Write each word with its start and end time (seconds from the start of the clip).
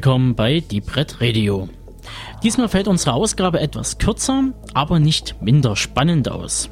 willkommen 0.00 0.34
bei 0.34 0.60
Deep 0.60 0.96
Red 0.96 1.20
Radio. 1.20 1.68
Diesmal 2.42 2.70
fällt 2.70 2.88
unsere 2.88 3.12
Ausgabe 3.12 3.60
etwas 3.60 3.98
kürzer, 3.98 4.44
aber 4.72 4.98
nicht 4.98 5.42
minder 5.42 5.76
spannend 5.76 6.30
aus. 6.30 6.70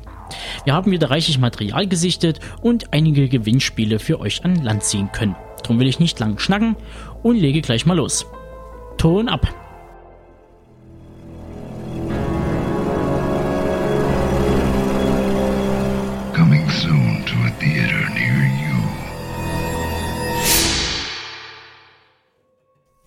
Wir 0.64 0.72
haben 0.72 0.90
wieder 0.90 1.10
reichlich 1.10 1.38
Material 1.38 1.86
gesichtet 1.86 2.40
und 2.62 2.94
einige 2.94 3.28
Gewinnspiele 3.28 3.98
für 3.98 4.18
euch 4.18 4.46
an 4.46 4.56
Land 4.62 4.82
ziehen 4.84 5.12
können. 5.12 5.36
Darum 5.62 5.78
will 5.78 5.88
ich 5.88 6.00
nicht 6.00 6.18
lang 6.18 6.38
schnacken 6.38 6.74
und 7.22 7.36
lege 7.36 7.60
gleich 7.60 7.84
mal 7.84 7.98
los. 7.98 8.24
Ton 8.96 9.28
ab. 9.28 9.46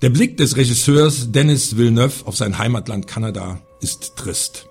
Der 0.02 0.09
Blick 0.09 0.35
des 0.35 0.57
Regisseurs 0.57 1.31
Dennis 1.31 1.77
Villeneuve 1.77 2.25
auf 2.25 2.35
sein 2.35 2.57
Heimatland 2.57 3.05
Kanada 3.05 3.61
ist 3.81 4.16
trist. 4.16 4.67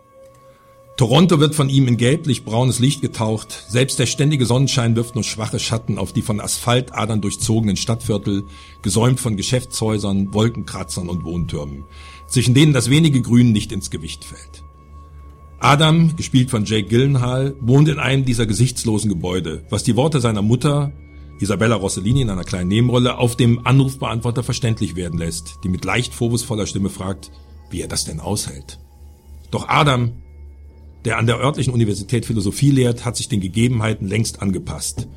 Toronto 0.96 1.38
wird 1.38 1.54
von 1.54 1.68
ihm 1.68 1.86
in 1.86 1.96
gelblich-braunes 1.96 2.80
Licht 2.80 3.00
getaucht, 3.00 3.66
selbst 3.68 4.00
der 4.00 4.06
ständige 4.06 4.44
Sonnenschein 4.44 4.96
wirft 4.96 5.14
nur 5.14 5.22
schwache 5.22 5.60
Schatten 5.60 5.98
auf 5.98 6.12
die 6.12 6.22
von 6.22 6.40
Asphaltadern 6.40 7.20
durchzogenen 7.20 7.76
Stadtviertel, 7.76 8.42
gesäumt 8.82 9.20
von 9.20 9.36
Geschäftshäusern, 9.36 10.34
Wolkenkratzern 10.34 11.08
und 11.08 11.22
Wohntürmen, 11.22 11.84
zwischen 12.26 12.52
denen 12.52 12.72
das 12.72 12.90
wenige 12.90 13.22
Grün 13.22 13.52
nicht 13.52 13.70
ins 13.70 13.90
Gewicht 13.90 14.24
fällt. 14.24 14.64
Adam, 15.60 16.16
gespielt 16.16 16.50
von 16.50 16.64
Jake 16.64 16.88
Gyllenhaal, 16.88 17.54
wohnt 17.60 17.88
in 17.88 18.00
einem 18.00 18.24
dieser 18.24 18.46
gesichtslosen 18.46 19.08
Gebäude, 19.08 19.64
was 19.70 19.84
die 19.84 19.94
Worte 19.94 20.20
seiner 20.20 20.42
Mutter, 20.42 20.92
Isabella 21.40 21.76
Rossellini 21.76 22.22
in 22.22 22.30
einer 22.30 22.44
kleinen 22.44 22.68
Nebenrolle, 22.68 23.18
auf 23.18 23.34
dem 23.34 23.66
Anrufbeantworter 23.66 24.42
verständlich 24.42 24.94
werden 24.94 25.18
lässt, 25.18 25.58
die 25.64 25.68
mit 25.68 25.84
leicht 25.84 26.14
vorwurfsvoller 26.14 26.66
Stimme 26.66 26.90
fragt, 26.90 27.30
wie 27.70 27.80
er 27.80 27.88
das 27.88 28.04
denn 28.04 28.20
aushält. 28.20 28.78
Doch 29.50 29.68
Adam, 29.68 30.12
der 31.04 31.18
an 31.18 31.26
der 31.26 31.38
örtlichen 31.38 31.72
Universität 31.72 32.26
Philosophie 32.26 32.70
lehrt, 32.70 33.04
hat 33.04 33.16
sich 33.16 33.28
den 33.28 33.40
Gegebenheiten 33.40 34.06
längst 34.06 34.42
angepasst. 34.42 35.08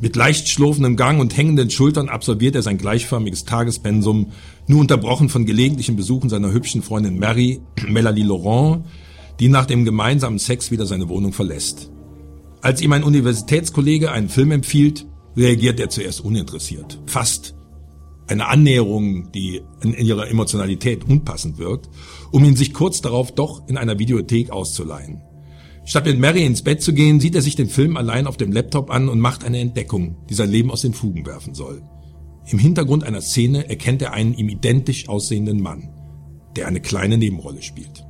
Mit 0.00 0.16
leicht 0.16 0.48
schlurfendem 0.48 0.96
Gang 0.96 1.20
und 1.20 1.36
hängenden 1.36 1.70
Schultern 1.70 2.08
absolviert 2.08 2.54
er 2.54 2.62
sein 2.62 2.78
gleichförmiges 2.78 3.44
Tagespensum, 3.44 4.32
nur 4.66 4.80
unterbrochen 4.80 5.28
von 5.28 5.44
gelegentlichen 5.44 5.96
Besuchen 5.96 6.30
seiner 6.30 6.52
hübschen 6.52 6.82
Freundin 6.82 7.18
Mary, 7.18 7.60
Melanie 7.88 8.22
Laurent, 8.22 8.84
die 9.40 9.48
nach 9.48 9.66
dem 9.66 9.84
gemeinsamen 9.84 10.38
Sex 10.38 10.70
wieder 10.70 10.86
seine 10.86 11.08
Wohnung 11.08 11.32
verlässt. 11.32 11.90
Als 12.60 12.80
ihm 12.80 12.92
ein 12.92 13.04
Universitätskollege 13.04 14.10
einen 14.10 14.28
Film 14.28 14.52
empfiehlt, 14.52 15.06
reagiert 15.36 15.80
er 15.80 15.90
zuerst 15.90 16.20
uninteressiert. 16.20 17.00
Fast 17.06 17.54
eine 18.26 18.48
Annäherung, 18.48 19.30
die 19.32 19.60
in 19.82 19.92
ihrer 19.94 20.28
Emotionalität 20.28 21.04
unpassend 21.04 21.58
wirkt, 21.58 21.90
um 22.30 22.44
ihn 22.44 22.56
sich 22.56 22.72
kurz 22.72 23.00
darauf 23.00 23.32
doch 23.32 23.68
in 23.68 23.76
einer 23.76 23.98
Videothek 23.98 24.50
auszuleihen. 24.50 25.22
Statt 25.84 26.06
mit 26.06 26.18
Mary 26.18 26.44
ins 26.44 26.62
Bett 26.62 26.80
zu 26.80 26.94
gehen, 26.94 27.20
sieht 27.20 27.34
er 27.34 27.42
sich 27.42 27.56
den 27.56 27.68
Film 27.68 27.98
allein 27.98 28.26
auf 28.26 28.38
dem 28.38 28.52
Laptop 28.52 28.90
an 28.90 29.10
und 29.10 29.20
macht 29.20 29.44
eine 29.44 29.58
Entdeckung, 29.58 30.16
die 30.30 30.34
sein 30.34 30.50
Leben 30.50 30.70
aus 30.70 30.80
den 30.80 30.94
Fugen 30.94 31.26
werfen 31.26 31.54
soll. 31.54 31.82
Im 32.46 32.58
Hintergrund 32.58 33.04
einer 33.04 33.20
Szene 33.20 33.68
erkennt 33.68 34.00
er 34.00 34.12
einen 34.12 34.34
ihm 34.34 34.48
identisch 34.48 35.08
aussehenden 35.08 35.60
Mann, 35.60 35.90
der 36.56 36.68
eine 36.68 36.80
kleine 36.80 37.18
Nebenrolle 37.18 37.60
spielt. 37.60 38.03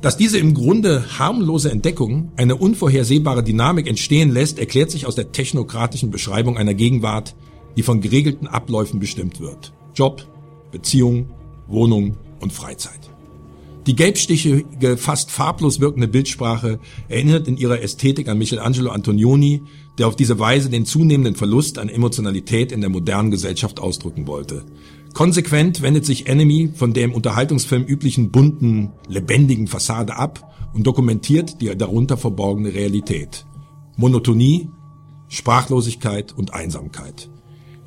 Dass 0.00 0.16
diese 0.16 0.38
im 0.38 0.54
Grunde 0.54 1.18
harmlose 1.18 1.70
Entdeckung 1.70 2.32
eine 2.36 2.56
unvorhersehbare 2.56 3.44
Dynamik 3.44 3.86
entstehen 3.86 4.30
lässt, 4.30 4.58
erklärt 4.58 4.90
sich 4.90 5.04
aus 5.06 5.14
der 5.14 5.30
technokratischen 5.32 6.10
Beschreibung 6.10 6.56
einer 6.56 6.72
Gegenwart, 6.72 7.36
die 7.76 7.82
von 7.82 8.00
geregelten 8.00 8.46
Abläufen 8.46 8.98
bestimmt 8.98 9.40
wird. 9.40 9.74
Job, 9.94 10.26
Beziehung, 10.72 11.28
Wohnung 11.68 12.16
und 12.40 12.52
Freizeit. 12.52 13.10
Die 13.86 13.96
gelbstichige, 13.96 14.96
fast 14.96 15.30
farblos 15.30 15.80
wirkende 15.80 16.08
Bildsprache 16.08 16.78
erinnert 17.08 17.46
in 17.46 17.58
ihrer 17.58 17.82
Ästhetik 17.82 18.28
an 18.28 18.38
Michelangelo 18.38 18.90
Antonioni, 18.90 19.62
der 19.98 20.06
auf 20.06 20.16
diese 20.16 20.38
Weise 20.38 20.70
den 20.70 20.86
zunehmenden 20.86 21.34
Verlust 21.34 21.78
an 21.78 21.88
Emotionalität 21.90 22.72
in 22.72 22.80
der 22.80 22.90
modernen 22.90 23.30
Gesellschaft 23.30 23.80
ausdrücken 23.80 24.26
wollte. 24.26 24.64
Konsequent 25.14 25.82
wendet 25.82 26.06
sich 26.06 26.28
Enemy 26.28 26.70
von 26.74 26.92
der 26.92 27.04
im 27.04 27.14
Unterhaltungsfilm 27.14 27.84
üblichen 27.84 28.30
bunten, 28.30 28.92
lebendigen 29.08 29.66
Fassade 29.66 30.16
ab 30.16 30.70
und 30.72 30.86
dokumentiert 30.86 31.60
die 31.60 31.76
darunter 31.76 32.16
verborgene 32.16 32.72
Realität. 32.72 33.44
Monotonie, 33.96 34.68
Sprachlosigkeit 35.28 36.32
und 36.32 36.54
Einsamkeit. 36.54 37.28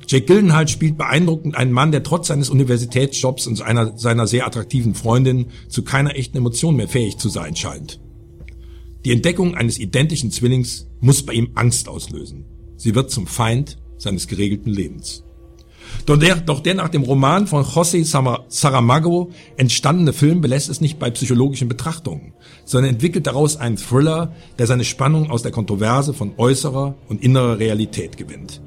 Jake 0.06 0.26
Gyllenhaal 0.26 0.68
spielt 0.68 0.98
beeindruckend 0.98 1.56
einen 1.56 1.72
Mann, 1.72 1.92
der 1.92 2.02
trotz 2.02 2.28
seines 2.28 2.50
Universitätsjobs 2.50 3.46
und 3.46 3.62
einer, 3.62 3.96
seiner 3.96 4.26
sehr 4.26 4.46
attraktiven 4.46 4.94
Freundin 4.94 5.46
zu 5.68 5.82
keiner 5.82 6.14
echten 6.14 6.36
Emotion 6.36 6.76
mehr 6.76 6.88
fähig 6.88 7.16
zu 7.16 7.30
sein 7.30 7.56
scheint. 7.56 8.00
Die 9.04 9.12
Entdeckung 9.12 9.54
eines 9.54 9.78
identischen 9.78 10.30
Zwillings 10.30 10.88
muss 11.00 11.24
bei 11.24 11.32
ihm 11.32 11.50
Angst 11.54 11.88
auslösen. 11.88 12.44
Sie 12.76 12.94
wird 12.94 13.10
zum 13.10 13.26
Feind 13.26 13.78
seines 13.96 14.28
geregelten 14.28 14.72
Lebens. 14.72 15.24
Doch 16.06 16.18
der, 16.18 16.36
doch 16.36 16.60
der 16.60 16.74
nach 16.74 16.88
dem 16.88 17.02
Roman 17.02 17.46
von 17.46 17.64
José 17.64 18.04
Saramago 18.48 19.30
entstandene 19.56 20.12
Film 20.12 20.40
belässt 20.40 20.68
es 20.68 20.80
nicht 20.80 20.98
bei 20.98 21.10
psychologischen 21.10 21.68
Betrachtungen, 21.68 22.34
sondern 22.64 22.92
entwickelt 22.92 23.26
daraus 23.26 23.56
einen 23.56 23.76
Thriller, 23.76 24.34
der 24.58 24.66
seine 24.66 24.84
Spannung 24.84 25.30
aus 25.30 25.42
der 25.42 25.52
Kontroverse 25.52 26.12
von 26.12 26.34
äußerer 26.36 26.94
und 27.08 27.22
innerer 27.22 27.58
Realität 27.58 28.16
gewinnt. 28.16 28.60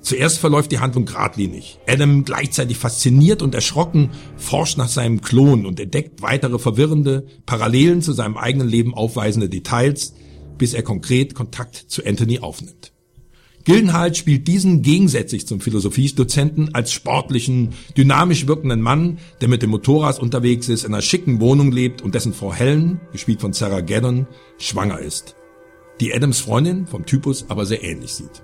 Zuerst 0.00 0.38
verläuft 0.38 0.72
die 0.72 0.78
Handlung 0.78 1.04
geradlinig. 1.04 1.80
Adam, 1.86 2.24
gleichzeitig 2.24 2.78
fasziniert 2.78 3.42
und 3.42 3.54
erschrocken, 3.54 4.10
forscht 4.36 4.78
nach 4.78 4.88
seinem 4.88 5.20
Klon 5.20 5.66
und 5.66 5.80
entdeckt 5.80 6.22
weitere 6.22 6.58
verwirrende, 6.58 7.26
Parallelen 7.44 8.00
zu 8.00 8.14
seinem 8.14 8.38
eigenen 8.38 8.68
Leben 8.68 8.94
aufweisende 8.94 9.50
Details, 9.50 10.14
bis 10.56 10.72
er 10.72 10.82
konkret 10.82 11.34
Kontakt 11.34 11.76
zu 11.76 12.04
Anthony 12.06 12.38
aufnimmt. 12.38 12.92
Gildenhalt 13.68 14.16
spielt 14.16 14.48
diesen 14.48 14.80
gegensätzlich 14.80 15.46
zum 15.46 15.60
Philosophiedozenten 15.60 16.74
als 16.74 16.90
sportlichen, 16.90 17.74
dynamisch 17.98 18.46
wirkenden 18.46 18.80
Mann, 18.80 19.18
der 19.42 19.48
mit 19.48 19.60
dem 19.60 19.68
Motorrad 19.68 20.18
unterwegs 20.20 20.70
ist, 20.70 20.84
in 20.84 20.94
einer 20.94 21.02
schicken 21.02 21.38
Wohnung 21.38 21.70
lebt 21.70 22.00
und 22.00 22.14
dessen 22.14 22.32
Frau 22.32 22.50
Helen, 22.50 22.98
gespielt 23.12 23.42
von 23.42 23.52
Sarah 23.52 23.82
Gaddon, 23.82 24.26
schwanger 24.56 25.00
ist. 25.00 25.36
Die 26.00 26.14
Adams 26.14 26.40
Freundin 26.40 26.86
vom 26.86 27.04
Typus 27.04 27.44
aber 27.50 27.66
sehr 27.66 27.84
ähnlich 27.84 28.14
sieht. 28.14 28.42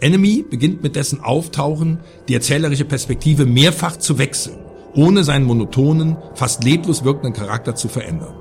Enemy 0.00 0.44
beginnt 0.50 0.82
mit 0.82 0.96
dessen 0.96 1.20
Auftauchen 1.20 2.00
die 2.28 2.34
erzählerische 2.34 2.84
Perspektive 2.84 3.46
mehrfach 3.46 3.96
zu 3.96 4.18
wechseln, 4.18 4.58
ohne 4.94 5.24
seinen 5.24 5.46
monotonen, 5.46 6.18
fast 6.34 6.62
leblos 6.62 7.04
wirkenden 7.04 7.32
Charakter 7.32 7.74
zu 7.74 7.88
verändern. 7.88 8.34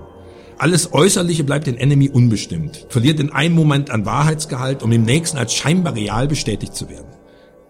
Alles 0.57 0.93
Äußerliche 0.93 1.43
bleibt 1.43 1.67
in 1.67 1.75
Enemy 1.77 2.09
unbestimmt, 2.09 2.85
verliert 2.89 3.19
in 3.19 3.31
einem 3.31 3.55
Moment 3.55 3.89
an 3.89 4.05
Wahrheitsgehalt, 4.05 4.83
um 4.83 4.91
im 4.93 5.03
nächsten 5.03 5.37
als 5.37 5.53
scheinbar 5.53 5.95
real 5.95 6.27
bestätigt 6.27 6.75
zu 6.75 6.89
werden. 6.89 7.07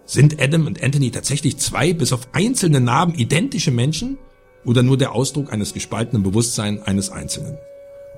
Sind 0.06 0.40
Adam 0.40 0.68
und 0.68 0.84
Anthony 0.84 1.10
tatsächlich 1.10 1.58
zwei 1.58 1.94
bis 1.94 2.14
auf 2.14 2.28
einzelne 2.34 2.80
Narben 2.80 3.16
identische 3.16 3.72
Menschen 3.72 4.20
oder 4.66 4.84
nur 4.84 4.98
der 4.98 5.14
Ausdruck 5.14 5.52
eines 5.52 5.74
gespaltenen 5.74 6.22
Bewusstseins 6.22 6.84
eines 6.84 7.10
Einzelnen? 7.10 7.58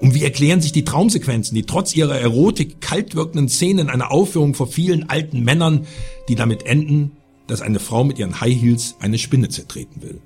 Und 0.02 0.14
wie 0.14 0.24
erklären 0.24 0.60
sich 0.60 0.74
die 0.74 0.84
Traumsequenzen, 0.84 1.56
die 1.56 1.64
trotz 1.64 1.96
ihrer 1.96 2.20
Erotik 2.20 2.82
kalt 2.82 3.16
wirkenden 3.16 3.48
Szenen 3.48 3.90
einer 3.90 4.12
Aufführung 4.12 4.54
vor 4.54 4.68
vielen 4.68 5.10
alten 5.10 5.44
Männern, 5.44 5.88
die 6.28 6.36
damit 6.36 6.66
enden, 6.66 7.14
dass 7.48 7.62
eine 7.62 7.80
Frau 7.80 8.04
mit 8.04 8.20
ihren 8.20 8.42
High 8.42 8.62
Heels 8.62 8.96
eine 9.00 9.18
Spinne 9.18 9.48
zertreten 9.48 10.02
will? 10.02 10.22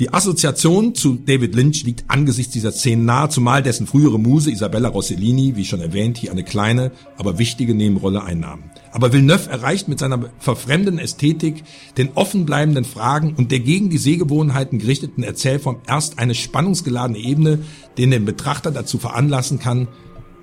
Die 0.00 0.12
Assoziation 0.12 0.96
zu 0.96 1.14
David 1.14 1.54
Lynch 1.54 1.84
liegt 1.84 2.04
angesichts 2.08 2.52
dieser 2.52 2.72
Szenen 2.72 3.04
nahe, 3.04 3.28
zumal 3.28 3.62
dessen 3.62 3.86
frühere 3.86 4.18
Muse 4.18 4.50
Isabella 4.50 4.88
Rossellini, 4.88 5.54
wie 5.54 5.64
schon 5.64 5.80
erwähnt, 5.80 6.18
hier 6.18 6.32
eine 6.32 6.42
kleine, 6.42 6.90
aber 7.16 7.38
wichtige 7.38 7.76
Nebenrolle 7.76 8.24
einnahm. 8.24 8.64
Aber 8.90 9.12
Villeneuve 9.12 9.48
erreicht 9.50 9.86
mit 9.86 10.00
seiner 10.00 10.30
verfremdenden 10.40 10.98
Ästhetik, 10.98 11.62
den 11.96 12.10
offenbleibenden 12.16 12.84
Fragen 12.84 13.34
und 13.36 13.52
der 13.52 13.60
gegen 13.60 13.88
die 13.88 13.98
Sehgewohnheiten 13.98 14.80
gerichteten 14.80 15.22
Erzählform 15.22 15.78
erst 15.86 16.18
eine 16.18 16.34
spannungsgeladene 16.34 17.20
Ebene, 17.20 17.60
den 17.96 18.10
den 18.10 18.24
Betrachter 18.24 18.72
dazu 18.72 18.98
veranlassen 18.98 19.60
kann, 19.60 19.86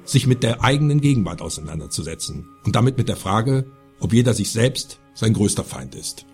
sich 0.06 0.28
mit 0.28 0.44
der 0.44 0.64
eigenen 0.64 1.02
Gegenwart 1.02 1.42
auseinanderzusetzen 1.42 2.48
und 2.64 2.78
damit 2.78 2.98
mit 2.98 3.10
der 3.10 3.18
Frage, 3.18 3.66
ob 4.00 4.14
jeder 4.14 4.34
sich 4.34 4.52
selbst 4.52 5.02
sein 5.14 5.34
größter 5.34 5.66
Feind 5.66 5.94
ist. 5.94 6.26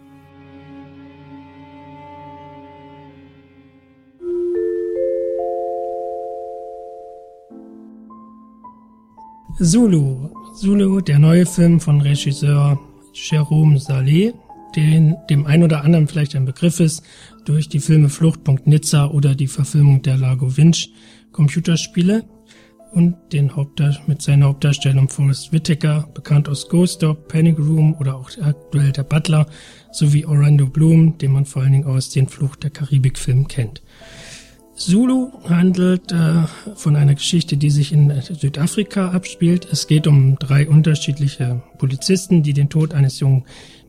Zulu. 9.60 10.30
Zulu, 10.54 11.02
der 11.02 11.18
neue 11.18 11.48
Film 11.48 11.80
von 11.80 12.00
Regisseur 12.00 12.80
Jerome 13.12 13.80
Saleh, 13.80 14.34
den, 14.76 15.16
dem 15.32 15.48
ein 15.48 15.64
oder 15.64 15.84
anderen 15.84 16.08
vielleicht 16.08 16.36
ein 16.36 16.46
Begriff 16.46 16.80
ist, 16.80 17.02
durch 17.44 17.68
die 17.68 17.80
Filme 17.80 18.10
Fluchtpunkt 18.10 18.68
Nizza 18.68 19.08
oder 19.08 19.34
die 19.34 19.48
Verfilmung 19.48 20.04
der 20.04 20.18
Lago 20.18 20.56
Winch 20.58 20.92
Computerspiele 21.32 22.24
und 22.92 23.16
den 23.34 23.56
Hauptdarsteller 23.56 24.08
mit 24.08 24.22
seiner 24.22 24.46
Hauptdarstellung 24.46 25.10
Forrest 25.10 25.52
Whitaker, 25.52 26.08
bekannt 26.14 26.48
aus 26.50 26.70
Ghost 26.70 27.02
Dog, 27.02 27.28
Panic 27.28 27.58
Room 27.58 27.96
oder 28.00 28.16
auch 28.16 28.30
aktuell 28.40 28.92
der 28.92 29.04
Butler, 29.04 29.48
sowie 29.92 30.26
Orlando 30.26 30.68
Bloom, 30.68 31.18
den 31.18 31.32
man 31.32 31.46
vor 31.46 31.64
allen 31.64 31.72
Dingen 31.72 31.86
aus 31.86 32.12
den 32.12 32.28
Flucht 32.28 32.62
der 32.62 32.70
Karibik-Filmen 32.70 33.48
kennt. 33.48 33.82
Zulu 34.78 35.32
handelt 35.50 36.12
äh, 36.12 36.44
von 36.76 36.96
einer 36.96 37.16
Geschichte, 37.16 37.58
die 37.58 37.72
sich 37.72 37.92
in 37.92 38.14
Südafrika 38.22 39.10
abspielt. 39.10 39.68
Es 39.72 39.88
geht 39.88 40.06
um 40.06 40.38
drei 40.38 40.70
unterschiedliche 40.70 41.64
Polizisten, 41.80 42.44
die 42.44 42.54
den 42.54 42.70
Tod 42.70 42.94
eines 42.94 43.20
jungen 43.20 43.46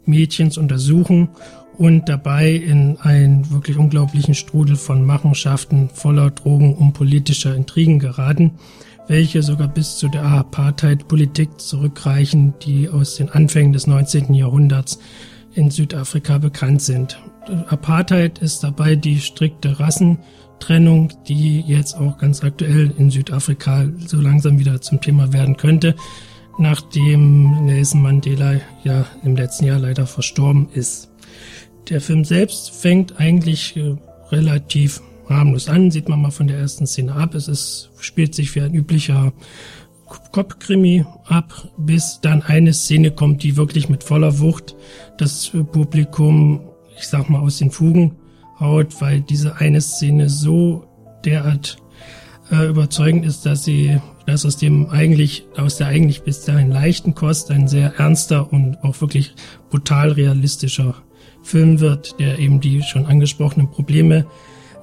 Mädchens 0.06 0.56
untersuchen 0.56 1.28
und 1.76 2.08
dabei 2.08 2.52
in 2.52 2.96
einen 2.96 3.50
wirklich 3.50 3.76
unglaublichen 3.76 4.34
Strudel 4.34 4.76
von 4.76 5.04
Machenschaften 5.04 5.90
voller 5.90 6.30
Drogen 6.30 6.74
und 6.74 6.94
politischer 6.94 7.54
Intrigen 7.54 7.98
geraten, 7.98 8.52
welche 9.08 9.42
sogar 9.42 9.68
bis 9.68 9.98
zu 9.98 10.08
der 10.08 10.24
Apartheid-Politik 10.24 11.60
zurückreichen, 11.60 12.54
die 12.62 12.88
aus 12.88 13.16
den 13.16 13.28
Anfängen 13.28 13.74
des 13.74 13.86
19. 13.86 14.32
Jahrhunderts 14.32 14.98
in 15.54 15.70
Südafrika 15.70 16.38
bekannt 16.38 16.80
sind. 16.80 17.20
Apartheid 17.68 18.38
ist 18.38 18.64
dabei 18.64 18.96
die 18.96 19.20
strikte 19.20 19.78
Rassentrennung, 20.58 21.12
die 21.26 21.60
jetzt 21.60 21.94
auch 21.94 22.18
ganz 22.18 22.42
aktuell 22.42 22.92
in 22.98 23.10
Südafrika 23.10 23.88
so 23.98 24.20
langsam 24.20 24.58
wieder 24.58 24.80
zum 24.80 25.00
Thema 25.00 25.32
werden 25.32 25.56
könnte, 25.56 25.94
nachdem 26.58 27.64
Nelson 27.64 28.02
Mandela 28.02 28.60
ja 28.84 29.06
im 29.22 29.36
letzten 29.36 29.66
Jahr 29.66 29.78
leider 29.78 30.06
verstorben 30.06 30.68
ist. 30.72 31.10
Der 31.88 32.00
Film 32.00 32.24
selbst 32.24 32.70
fängt 32.70 33.18
eigentlich 33.18 33.76
äh, 33.76 33.96
relativ 34.30 35.00
harmlos 35.28 35.68
an, 35.68 35.90
sieht 35.90 36.08
man 36.08 36.20
mal 36.20 36.30
von 36.30 36.48
der 36.48 36.58
ersten 36.58 36.86
Szene 36.86 37.14
ab. 37.14 37.34
Es 37.34 37.48
ist, 37.48 37.90
spielt 38.00 38.34
sich 38.34 38.54
wie 38.54 38.60
ein 38.60 38.74
üblicher 38.74 39.32
Kopfkrimi 40.32 41.04
ab, 41.24 41.70
bis 41.78 42.20
dann 42.20 42.42
eine 42.42 42.72
Szene 42.74 43.10
kommt, 43.10 43.42
die 43.42 43.56
wirklich 43.56 43.88
mit 43.88 44.02
voller 44.02 44.38
Wucht 44.38 44.74
das 45.18 45.50
Publikum, 45.72 46.60
ich 46.98 47.06
sag 47.06 47.30
mal, 47.30 47.40
aus 47.40 47.58
den 47.58 47.70
Fugen 47.70 48.16
haut, 48.60 49.00
weil 49.00 49.20
diese 49.20 49.56
eine 49.56 49.80
Szene 49.80 50.28
so 50.28 50.84
derart 51.24 51.78
äh, 52.50 52.66
überzeugend 52.66 53.24
ist, 53.24 53.46
dass 53.46 53.64
sie, 53.64 54.00
dass 54.26 54.46
aus 54.46 54.56
dem 54.56 54.88
eigentlich, 54.90 55.46
aus 55.56 55.76
der 55.76 55.88
eigentlich 55.88 56.22
bis 56.22 56.44
dahin 56.44 56.70
leichten 56.70 57.14
Kost 57.14 57.50
ein 57.50 57.68
sehr 57.68 57.94
ernster 57.98 58.52
und 58.52 58.82
auch 58.82 59.00
wirklich 59.00 59.34
brutal 59.70 60.12
realistischer 60.12 60.94
Film 61.42 61.80
wird, 61.80 62.18
der 62.18 62.38
eben 62.38 62.60
die 62.60 62.82
schon 62.82 63.06
angesprochenen 63.06 63.70
Probleme 63.70 64.26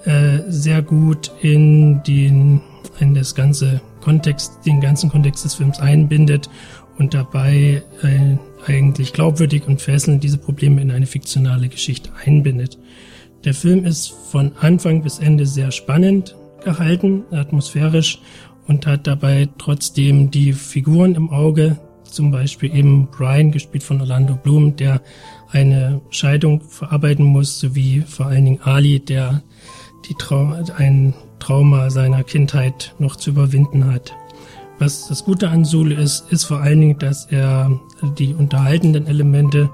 äh, 0.06 0.40
sehr 0.48 0.82
gut 0.82 1.32
in 1.42 2.02
den 2.04 2.62
in 3.00 3.14
das 3.14 3.36
ganze 3.36 3.82
Kontext, 4.02 4.66
den 4.66 4.80
ganzen 4.80 5.10
Kontext 5.10 5.44
des 5.46 5.56
Films 5.56 5.80
einbindet 5.80 6.50
und 6.98 7.14
dabei 7.14 7.84
äh, 8.04 8.38
eigentlich 8.66 9.14
glaubwürdig 9.14 9.68
und 9.68 9.82
fesselnd 9.82 10.24
diese 10.24 10.38
Probleme 10.38 10.82
in 10.82 10.92
eine 10.92 11.08
fiktionale 11.08 11.70
Geschichte 11.70 12.12
einbindet. 12.26 12.78
Der 13.46 13.54
Film 13.54 13.86
ist 13.86 14.12
von 14.32 14.54
Anfang 14.60 15.04
bis 15.04 15.20
Ende 15.20 15.46
sehr 15.46 15.70
spannend 15.70 16.36
gehalten, 16.64 17.26
atmosphärisch 17.30 18.20
und 18.68 18.88
hat 18.88 19.06
dabei 19.06 19.48
trotzdem 19.60 20.32
die 20.32 20.52
Figuren 20.52 21.14
im 21.14 21.30
Auge, 21.30 21.78
zum 22.04 22.32
Beispiel 22.32 22.76
eben 22.76 23.08
Brian, 23.12 23.52
gespielt 23.52 23.84
von 23.84 24.02
Orlando 24.02 24.36
Bloom, 24.36 24.76
der 24.76 25.00
eine 25.52 26.02
Scheidung 26.10 26.62
verarbeiten 26.62 27.24
muss, 27.24 27.60
sowie 27.60 28.02
vor 28.08 28.26
allen 28.26 28.46
Dingen 28.46 28.62
Ali, 28.64 29.00
der 29.00 29.44
die 30.10 30.16
Trau 30.16 30.56
ein 30.76 31.14
Trauma 31.38 31.92
seiner 31.92 32.24
Kindheit 32.24 32.96
noch 32.98 33.16
zu 33.16 33.30
überwinden 33.30 33.86
hat. 33.86 34.16
Was 34.80 35.08
das 35.08 35.24
Gute 35.24 35.50
an 35.50 35.66
Sule 35.66 35.94
ist, 35.94 36.32
ist 36.32 36.46
vor 36.46 36.62
allen 36.62 36.82
Dingen, 36.82 37.00
dass 37.00 37.26
er 37.26 37.80
die 38.18 38.34
unterhaltenden 38.34 39.06
Elemente 39.06 39.70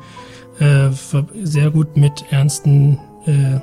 äh, 0.59 0.89
sehr 1.43 1.71
gut 1.71 1.95
mit 1.95 2.25
ernsten 2.31 2.99
äh, 3.25 3.59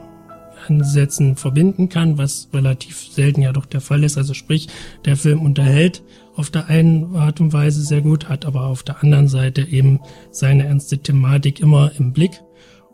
Ansätzen 0.69 1.37
verbinden 1.37 1.89
kann, 1.89 2.19
was 2.19 2.49
relativ 2.53 2.99
selten 3.13 3.43
ja 3.43 3.53
doch 3.53 3.67
der 3.67 3.81
Fall 3.81 4.05
ist. 4.05 4.19
Also 4.19 4.35
sprich, 4.35 4.69
der 5.05 5.17
Film 5.17 5.41
unterhält 5.41 6.03
auf 6.35 6.51
der 6.51 6.67
einen 6.67 7.17
Art 7.17 7.41
und 7.41 7.53
Weise 7.53 7.83
sehr 7.83 8.01
gut, 8.01 8.29
hat 8.29 8.45
aber 8.45 8.67
auf 8.67 8.83
der 8.83 9.03
anderen 9.03 9.29
Seite 9.29 9.63
eben 9.63 10.01
seine 10.31 10.67
ernste 10.67 10.99
Thematik 10.99 11.61
immer 11.61 11.93
im 11.99 12.13
Blick 12.13 12.41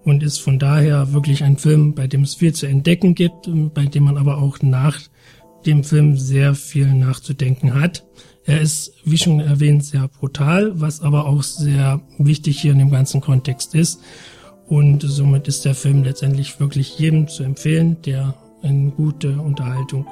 und 0.05 0.22
ist 0.22 0.38
von 0.38 0.58
daher 0.58 1.12
wirklich 1.12 1.43
ein 1.43 1.56
Film, 1.56 1.94
bei 1.94 2.06
dem 2.06 2.22
es 2.22 2.34
viel 2.34 2.52
zu 2.52 2.67
entdecken 2.67 3.14
gibt, 3.14 3.49
bei 3.75 3.87
dem 3.87 4.05
man 4.05 4.19
aber 4.19 4.38
auch 4.38 4.60
nach 4.62 4.99
dem 5.67 5.82
Film 5.82 6.17
sehr 6.17 6.55
viel 6.55 6.93
nachzudenken 6.93 7.75
hat. 7.75 8.05
Er 8.44 8.60
ist, 8.60 8.93
wie 9.05 9.17
schon 9.17 9.40
erwähnt, 9.40 9.84
sehr 9.84 10.06
brutal, 10.08 10.72
was 10.78 11.00
aber 11.00 11.26
auch 11.26 11.43
sehr 11.43 12.02
wichtig 12.19 12.60
hier 12.60 12.72
in 12.72 12.78
dem 12.78 12.90
ganzen 12.90 13.22
Kontext 13.22 13.75
ist. 13.75 14.00
Und 14.66 15.02
somit 15.02 15.46
ist 15.49 15.64
der 15.64 15.75
Film 15.75 16.05
letztendlich 16.05 16.58
wirklich 16.58 16.99
jedem 16.99 17.28
zu 17.28 17.43
empfehlen, 17.43 17.96
der 18.05 18.34
eine 18.62 18.90
gute 18.90 19.38
Unterhaltung 19.38 20.06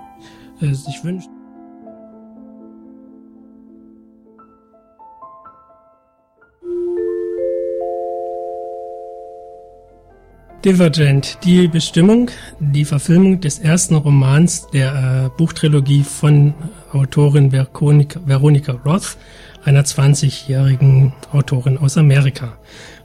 äh, 0.60 0.72
sich 0.74 1.02
wünscht. 1.02 1.28
Divergent, 10.64 11.38
die 11.42 11.66
Bestimmung, 11.66 12.30
die 12.60 12.84
Verfilmung 12.84 13.40
des 13.40 13.58
ersten 13.58 13.96
Romans 13.96 14.68
der 14.72 14.94
äh, 14.94 15.36
Buchtrilogie 15.36 16.04
von 16.04 16.54
Autorin 16.92 17.50
Veronica, 17.50 18.20
Veronica 18.24 18.72
Roth, 18.84 19.16
einer 19.64 19.82
20-jährigen 19.82 21.14
Autorin 21.32 21.78
aus 21.78 21.96
Amerika. 21.98 22.58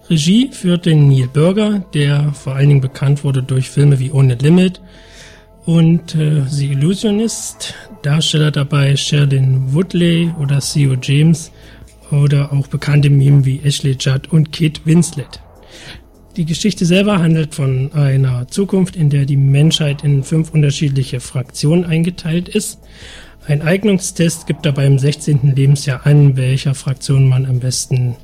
Regie 0.10 0.50
führte 0.54 0.96
Neil 0.96 1.28
Burger, 1.28 1.84
der 1.94 2.32
vor 2.32 2.56
allen 2.56 2.70
Dingen 2.70 2.82
bekannt 2.82 3.26
wurde 3.26 3.44
durch 3.44 3.70
Filme 3.70 4.00
wie 4.00 4.12
Ohne 4.12 4.36
Limit 4.36 4.80
und 5.66 6.16
äh, 6.16 6.44
The 6.48 6.72
Illusionist. 6.72 7.74
Darsteller 8.04 8.52
dabei 8.52 8.96
Sheridan 8.96 9.74
Woodley 9.74 10.32
oder 10.40 10.60
Theo 10.60 10.96
James 11.02 11.52
oder 12.10 12.54
auch 12.54 12.68
bekannte 12.68 13.10
Meme 13.10 13.44
wie 13.44 13.60
Ashley 13.60 13.98
Judd 14.00 14.30
und 14.32 14.54
Kate 14.54 14.80
Winslet. 14.86 15.42
Die 16.38 16.46
Geschichte 16.46 16.86
selber 16.86 17.20
handelt 17.20 17.54
von 17.54 17.92
einer 17.92 18.48
Zukunft, 18.48 18.96
in 18.96 19.10
der 19.10 19.26
die 19.26 19.36
Menschheit 19.36 20.06
in 20.06 20.24
fünf 20.24 20.52
unterschiedliche 20.52 21.20
Fraktionen 21.20 21.84
eingeteilt 21.84 22.48
ist. 22.48 22.80
Ein 23.46 23.62
Eignungstest 23.62 24.48
gibt 24.48 24.66
dabei 24.66 24.86
im 24.86 25.00
16. 25.00 25.54
Lebensjahr 25.56 26.06
an, 26.06 26.38
welcher 26.38 26.76
Fraktion 26.76 27.28
man 27.28 27.46
am 27.46 27.60
besten 27.60 28.16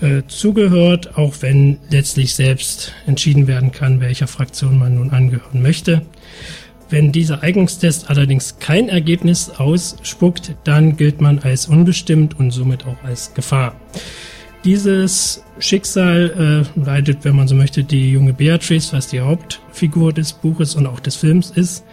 äh, 0.00 0.22
zugehört, 0.28 1.16
auch 1.16 1.34
wenn 1.40 1.78
letztlich 1.90 2.34
selbst 2.34 2.92
entschieden 3.06 3.46
werden 3.46 3.72
kann, 3.72 4.00
welcher 4.00 4.26
Fraktion 4.26 4.78
man 4.78 4.94
nun 4.94 5.10
angehören 5.10 5.62
möchte. 5.62 6.02
Wenn 6.90 7.12
dieser 7.12 7.42
Eignungstest 7.42 8.08
allerdings 8.08 8.58
kein 8.60 8.88
Ergebnis 8.88 9.50
ausspuckt, 9.50 10.54
dann 10.64 10.96
gilt 10.96 11.20
man 11.20 11.38
als 11.40 11.66
unbestimmt 11.66 12.38
und 12.38 12.50
somit 12.50 12.86
auch 12.86 13.02
als 13.04 13.34
Gefahr. 13.34 13.78
Dieses 14.64 15.44
Schicksal 15.58 16.64
äh, 16.76 16.80
leidet, 16.80 17.24
wenn 17.24 17.36
man 17.36 17.46
so 17.46 17.54
möchte, 17.54 17.84
die 17.84 18.10
junge 18.10 18.32
Beatrice, 18.32 18.92
was 18.92 19.08
die 19.08 19.20
Hauptfigur 19.20 20.12
des 20.12 20.32
Buches 20.32 20.74
und 20.74 20.86
auch 20.86 21.00
des 21.00 21.16
Films 21.16 21.50
ist, 21.50 21.84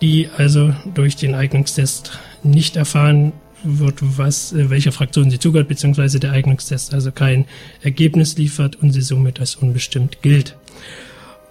die 0.00 0.28
also 0.36 0.74
durch 0.94 1.16
den 1.16 1.34
Eignungstest 1.34 2.18
nicht 2.42 2.76
erfahren 2.76 3.32
wird, 3.64 3.98
was, 4.00 4.52
äh, 4.52 4.70
welcher 4.70 4.92
Fraktion 4.92 5.30
sie 5.30 5.38
zugehört, 5.38 5.68
beziehungsweise 5.68 6.20
der 6.20 6.32
Eignungstest 6.32 6.94
also 6.94 7.12
kein 7.12 7.46
Ergebnis 7.82 8.36
liefert 8.36 8.76
und 8.76 8.92
sie 8.92 9.02
somit 9.02 9.40
als 9.40 9.56
unbestimmt 9.56 10.22
gilt. 10.22 10.56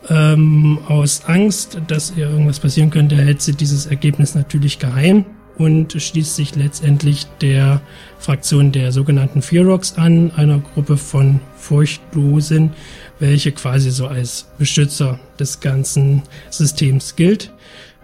Ähm, 0.09 0.79
aus 0.87 1.25
Angst, 1.25 1.79
dass 1.87 2.13
ihr 2.15 2.29
irgendwas 2.29 2.59
passieren 2.59 2.89
könnte, 2.89 3.15
hält 3.15 3.41
sie 3.41 3.53
dieses 3.53 3.85
Ergebnis 3.85 4.33
natürlich 4.33 4.79
geheim 4.79 5.25
und 5.57 5.93
schließt 5.93 6.35
sich 6.35 6.55
letztendlich 6.55 7.27
der 7.41 7.81
Fraktion 8.17 8.71
der 8.71 8.91
sogenannten 8.91 9.41
Fearox 9.41 9.93
an, 9.97 10.31
einer 10.31 10.59
Gruppe 10.59 10.97
von 10.97 11.39
Furchtlosen, 11.55 12.71
welche 13.19 13.51
quasi 13.51 13.91
so 13.91 14.07
als 14.07 14.47
Beschützer 14.57 15.19
des 15.39 15.59
ganzen 15.59 16.23
Systems 16.49 17.15
gilt. 17.15 17.51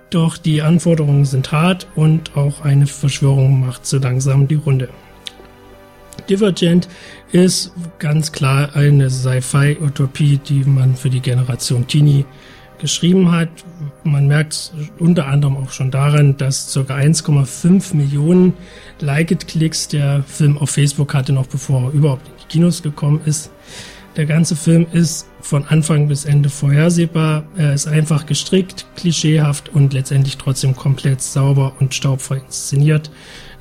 Doch 0.09 0.37
die 0.37 0.61
Anforderungen 0.61 1.25
sind 1.25 1.51
hart 1.51 1.87
und 1.95 2.37
auch 2.37 2.61
eine 2.61 2.87
Verschwörung 2.87 3.59
macht 3.59 3.85
so 3.85 3.97
langsam 3.97 4.47
die 4.47 4.55
Runde. 4.55 4.89
Divergent 6.29 6.87
ist 7.31 7.73
ganz 7.99 8.31
klar 8.31 8.75
eine 8.75 9.09
Sci-Fi-Utopie, 9.09 10.37
die 10.37 10.63
man 10.63 10.95
für 10.95 11.09
die 11.09 11.19
Generation 11.19 11.87
Teenie 11.87 12.25
geschrieben 12.79 13.31
hat. 13.31 13.49
Man 14.03 14.27
merkt 14.27 14.73
unter 14.99 15.27
anderem 15.27 15.57
auch 15.57 15.71
schon 15.71 15.91
daran, 15.91 16.37
dass 16.37 16.73
ca. 16.73 16.79
1,5 16.95 17.95
Millionen 17.95 18.53
Liked-Klicks 18.99 19.87
der 19.89 20.23
Film 20.23 20.57
auf 20.57 20.71
Facebook 20.71 21.13
hatte, 21.13 21.33
noch 21.33 21.47
bevor 21.47 21.85
er 21.85 21.91
überhaupt 21.91 22.27
in 22.27 22.33
die 22.41 22.47
Kinos 22.47 22.83
gekommen 22.83 23.21
ist. 23.25 23.51
Der 24.17 24.25
ganze 24.25 24.55
Film 24.55 24.87
ist 24.93 25.27
von 25.41 25.67
Anfang 25.67 26.07
bis 26.07 26.25
Ende 26.25 26.49
vorhersehbar. 26.49 27.43
Er 27.55 27.75
ist 27.75 27.85
einfach 27.85 28.25
gestrickt, 28.25 28.87
klischeehaft 28.95 29.69
und 29.69 29.93
letztendlich 29.93 30.37
trotzdem 30.37 30.75
komplett 30.75 31.21
sauber 31.21 31.73
und 31.79 31.93
staubfrei 31.93 32.37
inszeniert. 32.37 33.11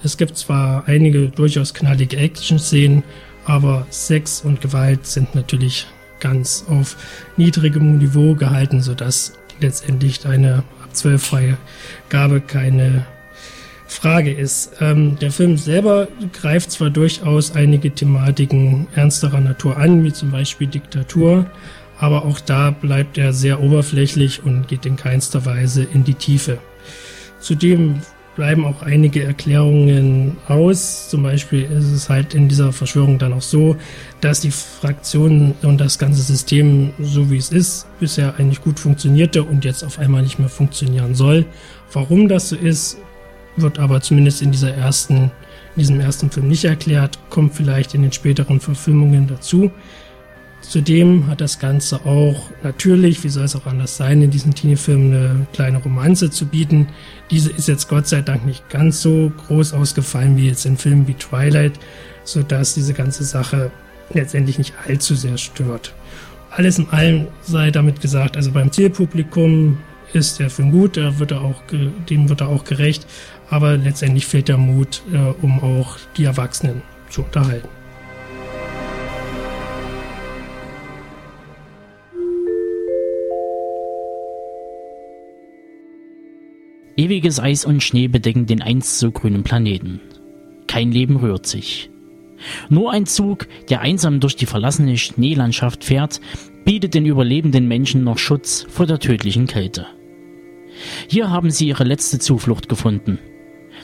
Es 0.02 0.16
gibt 0.16 0.38
zwar 0.38 0.88
einige 0.88 1.28
durchaus 1.28 1.74
knallige 1.74 2.16
Action-Szenen, 2.16 3.02
aber 3.44 3.86
Sex 3.90 4.40
und 4.40 4.62
Gewalt 4.62 5.04
sind 5.04 5.34
natürlich 5.34 5.86
ganz 6.20 6.64
auf 6.70 6.96
niedrigem 7.36 7.98
Niveau 7.98 8.34
gehalten, 8.34 8.80
sodass 8.80 9.34
letztendlich 9.60 10.24
eine 10.24 10.64
ab 10.82 10.96
12 10.96 11.22
freie 11.22 11.58
Gabe 12.08 12.40
keine 12.40 13.04
Frage 13.86 14.32
ist. 14.32 14.72
Ähm, 14.80 15.18
der 15.20 15.30
Film 15.30 15.56
selber 15.56 16.08
greift 16.32 16.70
zwar 16.70 16.90
durchaus 16.90 17.54
einige 17.54 17.90
Thematiken 17.90 18.88
ernsterer 18.94 19.40
Natur 19.40 19.76
an, 19.76 20.04
wie 20.04 20.12
zum 20.12 20.30
Beispiel 20.30 20.66
Diktatur, 20.66 21.46
aber 21.98 22.24
auch 22.24 22.40
da 22.40 22.70
bleibt 22.70 23.16
er 23.16 23.32
sehr 23.32 23.62
oberflächlich 23.62 24.44
und 24.44 24.68
geht 24.68 24.86
in 24.86 24.96
keinster 24.96 25.46
Weise 25.46 25.84
in 25.84 26.04
die 26.04 26.14
Tiefe. 26.14 26.58
Zudem 27.40 28.00
bleiben 28.36 28.66
auch 28.66 28.82
einige 28.82 29.24
Erklärungen 29.24 30.36
aus. 30.46 31.08
Zum 31.08 31.22
Beispiel 31.22 31.62
ist 31.62 31.90
es 31.90 32.08
halt 32.08 32.34
in 32.34 32.48
dieser 32.48 32.72
Verschwörung 32.72 33.18
dann 33.18 33.32
auch 33.32 33.42
so, 33.42 33.76
dass 34.20 34.40
die 34.40 34.50
Fraktionen 34.50 35.54
und 35.62 35.80
das 35.80 35.98
ganze 35.98 36.22
System, 36.22 36.92
so 37.00 37.30
wie 37.30 37.38
es 37.38 37.50
ist, 37.50 37.86
bisher 37.98 38.34
eigentlich 38.38 38.60
gut 38.60 38.78
funktionierte 38.78 39.42
und 39.42 39.64
jetzt 39.64 39.82
auf 39.82 39.98
einmal 39.98 40.22
nicht 40.22 40.38
mehr 40.38 40.50
funktionieren 40.50 41.14
soll. 41.14 41.46
Warum 41.92 42.28
das 42.28 42.50
so 42.50 42.56
ist, 42.56 42.98
wird 43.56 43.78
aber 43.78 44.00
zumindest 44.00 44.42
in 44.42 44.52
dieser 44.52 44.74
ersten, 44.74 45.30
in 45.74 45.80
diesem 45.80 46.00
ersten 46.00 46.30
Film 46.30 46.48
nicht 46.48 46.64
erklärt, 46.64 47.18
kommt 47.30 47.54
vielleicht 47.54 47.94
in 47.94 48.02
den 48.02 48.12
späteren 48.12 48.60
Verfilmungen 48.60 49.26
dazu. 49.26 49.70
Zudem 50.60 51.28
hat 51.28 51.40
das 51.40 51.58
Ganze 51.58 52.04
auch 52.06 52.50
natürlich, 52.62 53.22
wie 53.22 53.28
soll 53.28 53.44
es 53.44 53.54
auch 53.54 53.66
anders 53.66 53.96
sein, 53.96 54.22
in 54.22 54.30
diesen 54.30 54.54
Teenie-Filmen 54.54 55.14
eine 55.14 55.46
kleine 55.52 55.78
Romanze 55.78 56.30
zu 56.30 56.46
bieten. 56.46 56.88
Diese 57.30 57.50
ist 57.50 57.68
jetzt 57.68 57.88
Gott 57.88 58.08
sei 58.08 58.22
Dank 58.22 58.44
nicht 58.44 58.68
ganz 58.68 59.00
so 59.00 59.30
groß 59.46 59.74
ausgefallen 59.74 60.36
wie 60.36 60.48
jetzt 60.48 60.66
in 60.66 60.76
Filmen 60.76 61.06
wie 61.06 61.14
Twilight, 61.14 61.78
sodass 62.24 62.74
diese 62.74 62.94
ganze 62.94 63.22
Sache 63.22 63.70
letztendlich 64.12 64.58
nicht 64.58 64.74
allzu 64.86 65.14
sehr 65.14 65.38
stört. 65.38 65.94
Alles 66.50 66.78
in 66.78 66.88
allem 66.90 67.28
sei 67.42 67.70
damit 67.70 68.00
gesagt, 68.00 68.36
also 68.36 68.50
beim 68.50 68.72
Zielpublikum 68.72 69.78
ist 70.12 70.38
der 70.38 70.50
Film 70.50 70.70
gut, 70.70 70.96
der 70.96 71.18
wird 71.18 71.32
er 71.32 71.42
auch, 71.42 71.62
dem 72.08 72.28
wird 72.28 72.40
er 72.40 72.48
auch 72.48 72.64
gerecht, 72.64 73.06
aber 73.50 73.76
letztendlich 73.76 74.26
fehlt 74.26 74.48
der 74.48 74.58
Mut, 74.58 75.02
äh, 75.12 75.16
um 75.42 75.60
auch 75.60 75.96
die 76.16 76.24
Erwachsenen 76.24 76.82
zu 77.08 77.22
unterhalten. 77.22 77.68
Ewiges 86.96 87.40
Eis 87.40 87.66
und 87.66 87.82
Schnee 87.82 88.08
bedecken 88.08 88.46
den 88.46 88.62
einst 88.62 88.98
so 88.98 89.10
grünen 89.10 89.42
Planeten. 89.42 90.00
Kein 90.66 90.92
Leben 90.92 91.16
rührt 91.16 91.46
sich. 91.46 91.90
Nur 92.70 92.90
ein 92.90 93.06
Zug, 93.06 93.48
der 93.68 93.80
einsam 93.82 94.20
durch 94.20 94.34
die 94.34 94.46
verlassene 94.46 94.96
Schneelandschaft 94.96 95.84
fährt, 95.84 96.20
bietet 96.64 96.94
den 96.94 97.06
überlebenden 97.06 97.68
Menschen 97.68 98.02
noch 98.02 98.18
Schutz 98.18 98.66
vor 98.68 98.86
der 98.86 98.98
tödlichen 98.98 99.46
Kälte. 99.46 99.86
Hier 101.08 101.30
haben 101.30 101.50
sie 101.50 101.68
ihre 101.68 101.84
letzte 101.84 102.18
Zuflucht 102.18 102.68
gefunden. 102.68 103.18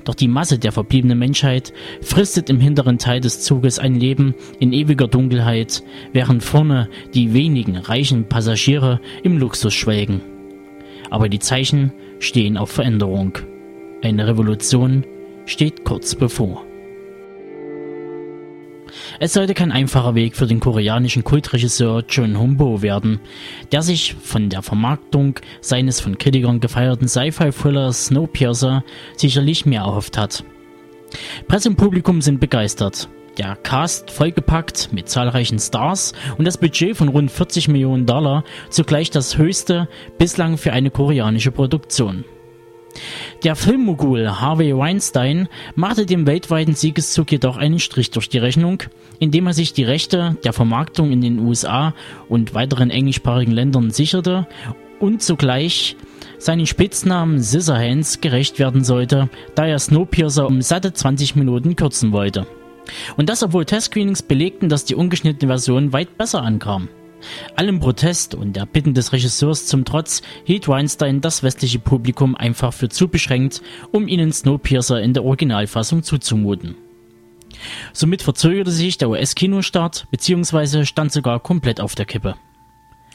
Doch 0.05 0.15
die 0.15 0.29
Masse 0.29 0.59
der 0.59 0.73
verbliebenen 0.73 1.19
Menschheit 1.19 1.73
fristet 2.01 2.51
im 2.51 2.61
hinteren 2.61 2.99
Teil 2.99 3.21
des 3.21 3.43
Zuges 3.43 3.79
ein 3.79 3.95
Leben 3.95 4.35
in 4.59 4.73
ewiger 4.73 5.07
Dunkelheit, 5.07 5.83
während 6.13 6.43
vorne 6.43 6.89
die 7.15 7.35
wenigen 7.35 7.77
reichen 7.77 8.29
Passagiere 8.29 9.01
im 9.23 9.39
Luxus 9.39 9.75
schwelgen. 9.75 10.21
Aber 11.11 11.29
die 11.29 11.39
Zeichen 11.39 11.93
stehen 12.19 12.57
auf 12.57 12.71
Veränderung. 12.71 13.39
Eine 14.03 14.27
Revolution 14.27 15.05
steht 15.47 15.85
kurz 15.85 16.15
bevor. 16.15 16.65
Es 19.25 19.35
sollte 19.35 19.55
kein 19.55 19.71
einfacher 19.71 20.17
Weg 20.17 20.35
für 20.35 20.49
den 20.49 20.59
koreanischen 20.59 21.23
Kultregisseur 21.23 22.03
John 22.09 22.41
Humbo 22.41 22.83
werden, 22.83 23.21
der 23.71 23.83
sich 23.83 24.17
von 24.21 24.49
der 24.49 24.63
Vermarktung 24.63 25.39
seines 25.61 26.01
von 26.01 26.19
Kritikern 26.19 26.59
gefeierten 26.59 27.07
Sci-Fi-Thrillers 27.07 28.07
Snowpiercer 28.07 28.83
sicherlich 29.17 29.65
mehr 29.65 29.83
erhofft 29.83 30.19
hat. 30.19 30.43
Presse 31.47 31.69
und 31.69 31.77
Publikum 31.77 32.21
sind 32.21 32.41
begeistert. 32.41 33.09
Der 33.39 33.55
Cast 33.55 34.11
vollgepackt 34.11 34.89
mit 34.93 35.09
zahlreichen 35.09 35.61
Stars 35.61 36.15
und 36.37 36.45
das 36.45 36.59
Budget 36.59 36.97
von 36.97 37.07
rund 37.07 37.31
40 37.31 37.69
Millionen 37.69 38.07
Dollar 38.07 38.43
zugleich 38.71 39.11
das 39.11 39.39
höchste 39.39 39.89
bislang 40.19 40.59
für 40.59 40.73
eine 40.73 40.91
koreanische 40.91 41.53
Produktion. 41.53 42.25
Der 43.45 43.57
Filmmogul 43.57 44.41
Harvey 44.41 44.77
Weinstein 44.77 45.49
machte 45.75 46.07
dem 46.07 46.27
weltweiten 46.27 46.75
Siegeszug 46.75 47.33
jedoch 47.33 47.57
einen 47.57 47.79
Strich 47.79 48.11
durch 48.11 48.29
die 48.29 48.39
Rechnung, 48.39 48.83
indem 49.19 49.47
er 49.47 49.55
sich 49.55 49.73
die 49.73 49.85
Rechte 49.85 50.37
der 50.45 50.53
Vermarktung 50.53 51.11
in 51.11 51.21
den 51.21 51.41
USA 51.41 51.95
und 52.29 52.55
weiteren 52.55 52.91
englischsprachigen 52.91 53.53
Ländern 53.53 53.91
sicherte 53.91 54.47
und 55.01 55.23
zugleich 55.23 55.97
seinen 56.39 56.67
Spitznamen 56.67 57.43
Scissorhands 57.43 58.21
gerecht 58.21 58.59
werden 58.59 58.85
sollte, 58.85 59.29
da 59.55 59.67
er 59.67 59.79
Snowpiercer 59.79 60.47
um 60.47 60.63
satte 60.63 60.93
20 60.93 61.37
Minuten 61.37 61.77
kürzen 61.77 62.13
wollte. 62.13 62.47
Und 63.17 63.29
das 63.29 63.43
obwohl 63.43 63.65
Testscreenings 63.65 64.23
belegten, 64.23 64.69
dass 64.69 64.85
die 64.85 64.95
ungeschnittene 64.95 65.51
Version 65.51 65.93
weit 65.93 66.19
besser 66.19 66.43
ankam. 66.43 66.89
Allem 67.57 67.81
Protest 67.81 68.35
und 68.35 68.55
der 68.55 68.67
Bitten 68.67 68.95
des 68.95 69.13
Regisseurs 69.13 69.67
zum 69.67 69.85
Trotz 69.85 70.23
hielt 70.45 70.69
Weinstein 70.69 71.21
das 71.21 71.43
westliche 71.43 71.79
Publikum 71.79 72.35
einfach 72.35 72.73
für 72.73 72.89
zu 72.89 73.09
beschränkt, 73.09 73.63
um 73.91 74.09
ihnen 74.09 74.33
Snowpiercer 74.33 75.01
in 75.01 75.15
der 75.15 75.25
Originalfassung 75.25 76.03
zuzumuten. 76.03 76.77
Somit 77.93 78.23
verzögerte 78.23 78.71
sich 78.71 78.99
der 78.99 79.11
US-Kinostart 79.11 80.07
bzw. 80.11 80.85
stand 80.85 81.13
sogar 81.13 81.41
komplett 81.41 81.81
auf 81.81 81.95
der 81.95 82.07
Kippe. 82.07 82.35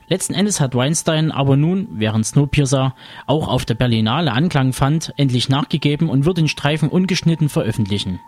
Letzten 0.09 0.33
Endes 0.33 0.61
hat 0.61 0.73
Weinstein 0.73 1.31
aber 1.31 1.57
nun, 1.57 1.87
während 1.91 2.25
Snowpiercer 2.25 2.95
auch 3.25 3.49
auf 3.49 3.65
der 3.65 3.75
Berlinale 3.75 4.31
Anklang 4.31 4.71
fand, 4.71 5.13
endlich 5.17 5.49
nachgegeben 5.49 6.09
und 6.09 6.23
wird 6.23 6.37
den 6.37 6.47
Streifen 6.47 6.87
ungeschnitten 6.87 7.49
veröffentlichen. 7.49 8.19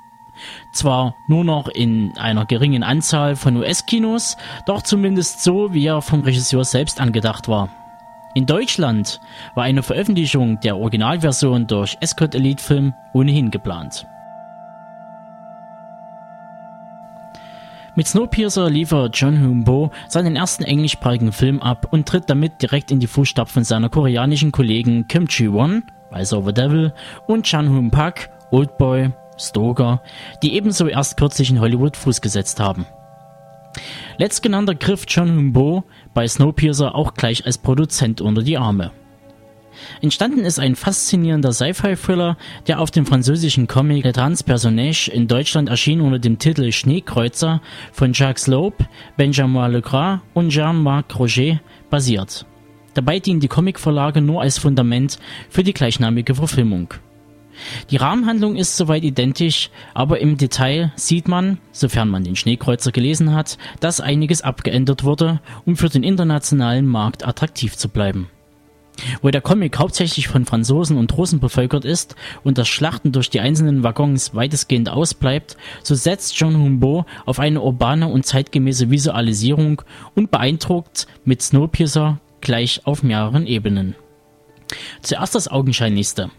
Zwar 0.72 1.16
nur 1.28 1.44
noch 1.44 1.68
in 1.68 2.18
einer 2.18 2.46
geringen 2.46 2.84
Anzahl 2.84 3.36
von 3.36 3.58
US-Kinos, 3.58 4.38
doch 4.66 4.82
zumindest 4.82 5.44
so, 5.44 5.74
wie 5.74 5.86
er 5.86 6.02
vom 6.02 6.22
Regisseur 6.22 6.64
selbst 6.64 7.00
angedacht 7.00 7.48
war. 7.48 7.70
In 8.36 8.46
Deutschland 8.46 9.20
war 9.56 9.64
eine 9.64 9.84
Veröffentlichung 9.84 10.60
der 10.60 10.78
Originalversion 10.78 11.68
durch 11.68 11.98
Escort 12.00 12.36
Elite 12.36 12.64
Film 12.64 12.94
ohnehin 13.14 13.50
geplant. 13.50 14.06
Mit 17.96 18.08
Snowpiercer 18.08 18.70
liefert 18.70 19.18
John 19.18 19.42
Humbo 19.42 19.92
seinen 20.08 20.38
ersten 20.38 20.64
englischsprachigen 20.64 21.34
Film 21.34 21.60
ab 21.62 21.88
und 21.92 22.08
tritt 22.08 22.30
damit 22.30 22.62
direkt 22.62 22.92
in 22.92 23.02
die 23.02 23.08
Fußstapfen 23.08 23.66
seiner 23.66 23.90
koreanischen 23.90 24.54
Kollegen 24.54 25.08
Kim 25.08 25.28
Chi-won, 25.28 25.84
Rise 26.14 26.38
of 26.38 26.46
the 26.46 26.54
Devil, 26.54 26.94
und 27.28 27.46
Chan 27.46 27.68
Hoon 27.68 27.92
Pak, 27.92 28.30
Oldboy 28.52 29.12
Stoker, 29.40 30.02
die 30.44 30.54
ebenso 30.54 30.88
erst 30.88 31.18
kürzlich 31.18 31.50
in 31.50 31.60
Hollywood 31.60 31.98
Fuß 31.98 32.22
gesetzt 32.22 32.60
haben. 32.60 32.86
Letztgenannter 34.18 34.76
griff 34.76 35.06
John 35.08 35.30
Humbo 35.30 35.84
bei 36.14 36.28
Snowpiercer 36.28 36.96
auch 36.96 37.14
gleich 37.14 37.46
als 37.46 37.58
Produzent 37.58 38.22
unter 38.22 38.42
die 38.42 38.58
Arme. 38.58 38.92
Entstanden 40.02 40.46
ist 40.46 40.60
ein 40.60 40.76
faszinierender 40.76 41.54
Sci-Fi-Thriller, 41.54 42.38
der 42.68 42.80
auf 42.80 42.92
dem 42.92 43.06
französischen 43.06 43.68
Comic 43.68 44.04
Le 44.04 44.12
Transpersonnage 44.12 45.10
in 45.10 45.28
Deutschland 45.28 45.70
erschien 45.70 46.02
unter 46.02 46.20
dem 46.20 46.38
Titel 46.38 46.72
Schneekreuzer 46.72 47.62
von 47.94 48.14
Jacques 48.14 48.48
Loeb, 48.48 48.86
Benjamin 49.16 49.72
Legras 49.72 50.20
und 50.34 50.50
Jean-Marc 50.50 51.18
Roger 51.18 51.62
basiert. 51.90 52.46
Dabei 52.94 53.20
dienen 53.20 53.40
die 53.40 53.48
Comicverlage 53.48 54.20
nur 54.20 54.42
als 54.42 54.58
Fundament 54.58 55.20
für 55.50 55.64
die 55.64 55.74
gleichnamige 55.74 56.36
Verfilmung. 56.36 56.94
Die 57.90 57.98
Rahmenhandlung 57.98 58.56
ist 58.56 58.78
soweit 58.78 59.04
identisch, 59.04 59.70
aber 59.94 60.20
im 60.20 60.38
Detail 60.38 60.92
sieht 60.96 61.28
man, 61.28 61.60
sofern 61.72 62.10
man 62.10 62.24
den 62.24 62.36
Schneekreuzer 62.36 62.92
gelesen 62.92 63.34
hat, 63.34 63.58
dass 63.80 64.02
einiges 64.02 64.42
abgeändert 64.42 65.04
wurde, 65.04 65.42
um 65.66 65.76
für 65.76 65.90
den 65.90 66.04
internationalen 66.04 66.86
Markt 66.86 67.28
attraktiv 67.28 67.76
zu 67.76 67.90
bleiben. 67.90 68.30
Wo 69.22 69.30
der 69.30 69.42
Comic 69.42 69.78
hauptsächlich 69.80 70.28
von 70.28 70.46
Franzosen 70.46 70.98
und 70.98 71.16
Russen 71.18 71.40
bevölkert 71.40 71.86
ist 71.86 72.16
und 72.44 72.58
das 72.58 72.68
Schlachten 72.68 73.12
durch 73.12 73.30
die 73.30 73.40
einzelnen 73.40 73.84
Waggons 73.84 74.36
weitestgehend 74.36 74.90
ausbleibt, 74.90 75.58
so 75.84 75.96
setzt 75.96 76.38
John 76.38 76.58
Humbo 76.58 77.06
auf 77.26 77.40
eine 77.40 77.62
urbane 77.62 78.08
und 78.08 78.26
zeitgemäße 78.26 78.90
Visualisierung 78.90 79.82
und 80.16 80.32
beeindruckt 80.32 81.08
mit 81.24 81.42
Snowpiercer 81.42 82.20
gleich 82.42 82.82
auf 82.86 83.04
mehreren 83.04 83.46
Ebenen. 83.48 83.96
Zuerst 85.02 85.36
das 85.36 85.48
Augenscheinlichste. 85.48 86.30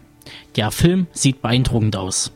Der 0.55 0.71
Film 0.71 1.07
sieht 1.13 1.41
beeindruckend 1.41 1.95
aus. 1.95 2.31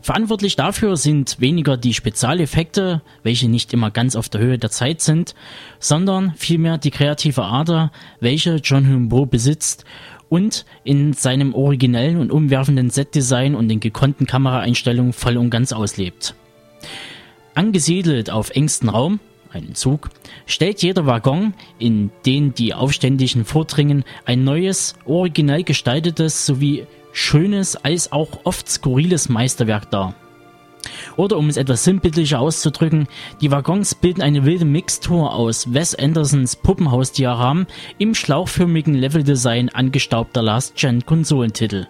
Verantwortlich 0.00 0.56
dafür 0.56 0.96
sind 0.96 1.40
weniger 1.40 1.76
die 1.76 1.94
Spezialeffekte, 1.94 3.02
welche 3.22 3.48
nicht 3.48 3.72
immer 3.72 3.90
ganz 3.90 4.16
auf 4.16 4.28
der 4.28 4.40
Höhe 4.40 4.58
der 4.58 4.70
Zeit 4.70 5.00
sind, 5.00 5.34
sondern 5.78 6.34
vielmehr 6.36 6.78
die 6.78 6.90
kreative 6.90 7.44
Ader, 7.44 7.92
welche 8.20 8.56
John 8.56 8.88
Humbo 8.88 9.26
besitzt 9.26 9.84
und 10.28 10.64
in 10.84 11.12
seinem 11.12 11.54
originellen 11.54 12.18
und 12.18 12.30
umwerfenden 12.30 12.90
Setdesign 12.90 13.54
und 13.54 13.68
den 13.68 13.80
gekonnten 13.80 14.26
Kameraeinstellungen 14.26 15.12
voll 15.12 15.36
und 15.36 15.50
ganz 15.50 15.72
auslebt. 15.72 16.34
Angesiedelt 17.54 18.30
auf 18.30 18.50
engstem 18.50 18.90
Raum, 18.90 19.20
einen 19.52 19.74
Zug, 19.74 20.10
stellt 20.46 20.82
jeder 20.82 21.06
Waggon, 21.06 21.54
in 21.78 22.10
den 22.26 22.54
die 22.54 22.74
Aufständischen 22.74 23.44
vordringen, 23.44 24.04
ein 24.26 24.44
neues, 24.44 24.94
originell 25.06 25.64
gestaltetes 25.64 26.44
sowie 26.46 26.86
schönes 27.18 27.76
als 27.76 28.12
auch 28.12 28.40
oft 28.44 28.68
skurriles 28.68 29.28
Meisterwerk 29.28 29.90
dar. 29.90 30.14
Oder 31.16 31.36
um 31.36 31.48
es 31.48 31.56
etwas 31.56 31.84
sinnbildlicher 31.84 32.38
auszudrücken, 32.38 33.08
die 33.40 33.50
Waggons 33.50 33.94
bilden 33.96 34.22
eine 34.22 34.44
wilde 34.44 34.64
Mixtur 34.64 35.34
aus 35.34 35.74
Wes 35.74 35.94
Andersons 35.94 36.56
Puppenhausdiagramm 36.56 37.66
im 37.98 38.14
schlauchförmigen 38.14 38.94
Leveldesign 38.94 39.68
angestaubter 39.70 40.42
Last-Gen-Konsolentitel. 40.42 41.88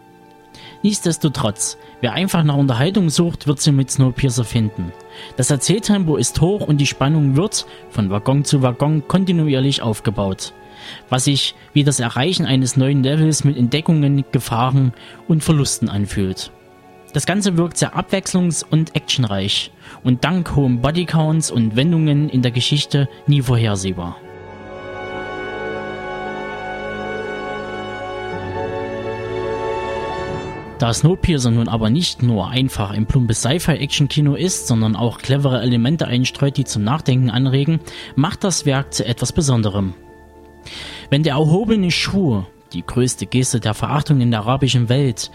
Nichtsdestotrotz, 0.83 1.77
wer 2.01 2.15
einfach 2.15 2.43
nach 2.43 2.57
Unterhaltung 2.57 3.11
sucht, 3.11 3.47
wird 3.47 3.61
sie 3.61 3.73
mit 3.73 3.91
Snowpiercer 3.91 4.45
finden. 4.45 4.93
Das 5.37 5.51
Erzähltempo 5.51 6.17
ist 6.17 6.41
hoch 6.41 6.67
und 6.67 6.79
die 6.79 6.87
Spannung 6.87 7.37
wird, 7.37 7.67
von 7.91 8.11
Waggon 8.11 8.45
zu 8.45 8.63
Waggon, 8.63 9.07
kontinuierlich 9.07 9.83
aufgebaut. 9.83 10.55
Was 11.09 11.25
sich 11.25 11.55
wie 11.73 11.85
das 11.85 12.01
Erreichen 12.01 12.47
eines 12.47 12.77
neuen 12.77 13.03
Levels 13.03 13.45
mit 13.45 13.57
Entdeckungen, 13.57 14.25
Gefahren 14.33 14.93
und 15.27 15.43
Verlusten 15.43 15.89
anfühlt. 15.89 16.51
Das 17.13 17.25
Ganze 17.25 17.57
wirkt 17.57 17.79
sehr 17.79 17.97
abwechslungs- 17.97 18.65
und 18.69 18.95
actionreich 18.95 19.73
und 20.05 20.25
dank 20.25 20.55
hohem 20.55 20.83
Bodycounts 20.83 21.51
und 21.51 21.75
Wendungen 21.75 22.29
in 22.29 22.43
der 22.43 22.51
Geschichte 22.51 23.09
nie 23.27 23.41
vorhersehbar. 23.41 24.17
Da 30.79 30.95
Snowpiercer 30.95 31.51
nun 31.51 31.67
aber 31.67 31.91
nicht 31.91 32.23
nur 32.23 32.51
einfach 32.51 32.91
ein 32.91 33.07
plumpes 33.07 33.41
Sci-Fi-Action-Kino 33.41 34.37
ist, 34.37 34.69
sondern 34.69 34.95
auch 34.95 35.19
clevere 35.19 35.61
Elemente 35.61 36.07
einstreut, 36.07 36.57
die 36.57 36.65
zum 36.65 36.85
Nachdenken 36.85 37.31
anregen, 37.31 37.81
macht 38.15 38.45
das 38.45 38.65
Werk 38.65 38.95
zu 38.95 39.05
etwas 39.05 39.33
Besonderem. 39.33 39.95
Wenn 41.11 41.23
der 41.23 41.35
erhobene 41.35 41.91
Schuh, 41.91 42.45
die 42.73 42.85
größte 42.85 43.27
Geste 43.27 43.61
der 43.61 43.75
Verachtung 43.75 44.21
in 44.21 44.31
der 44.31 44.41
arabischen 44.41 44.89
Welt, 44.89 45.31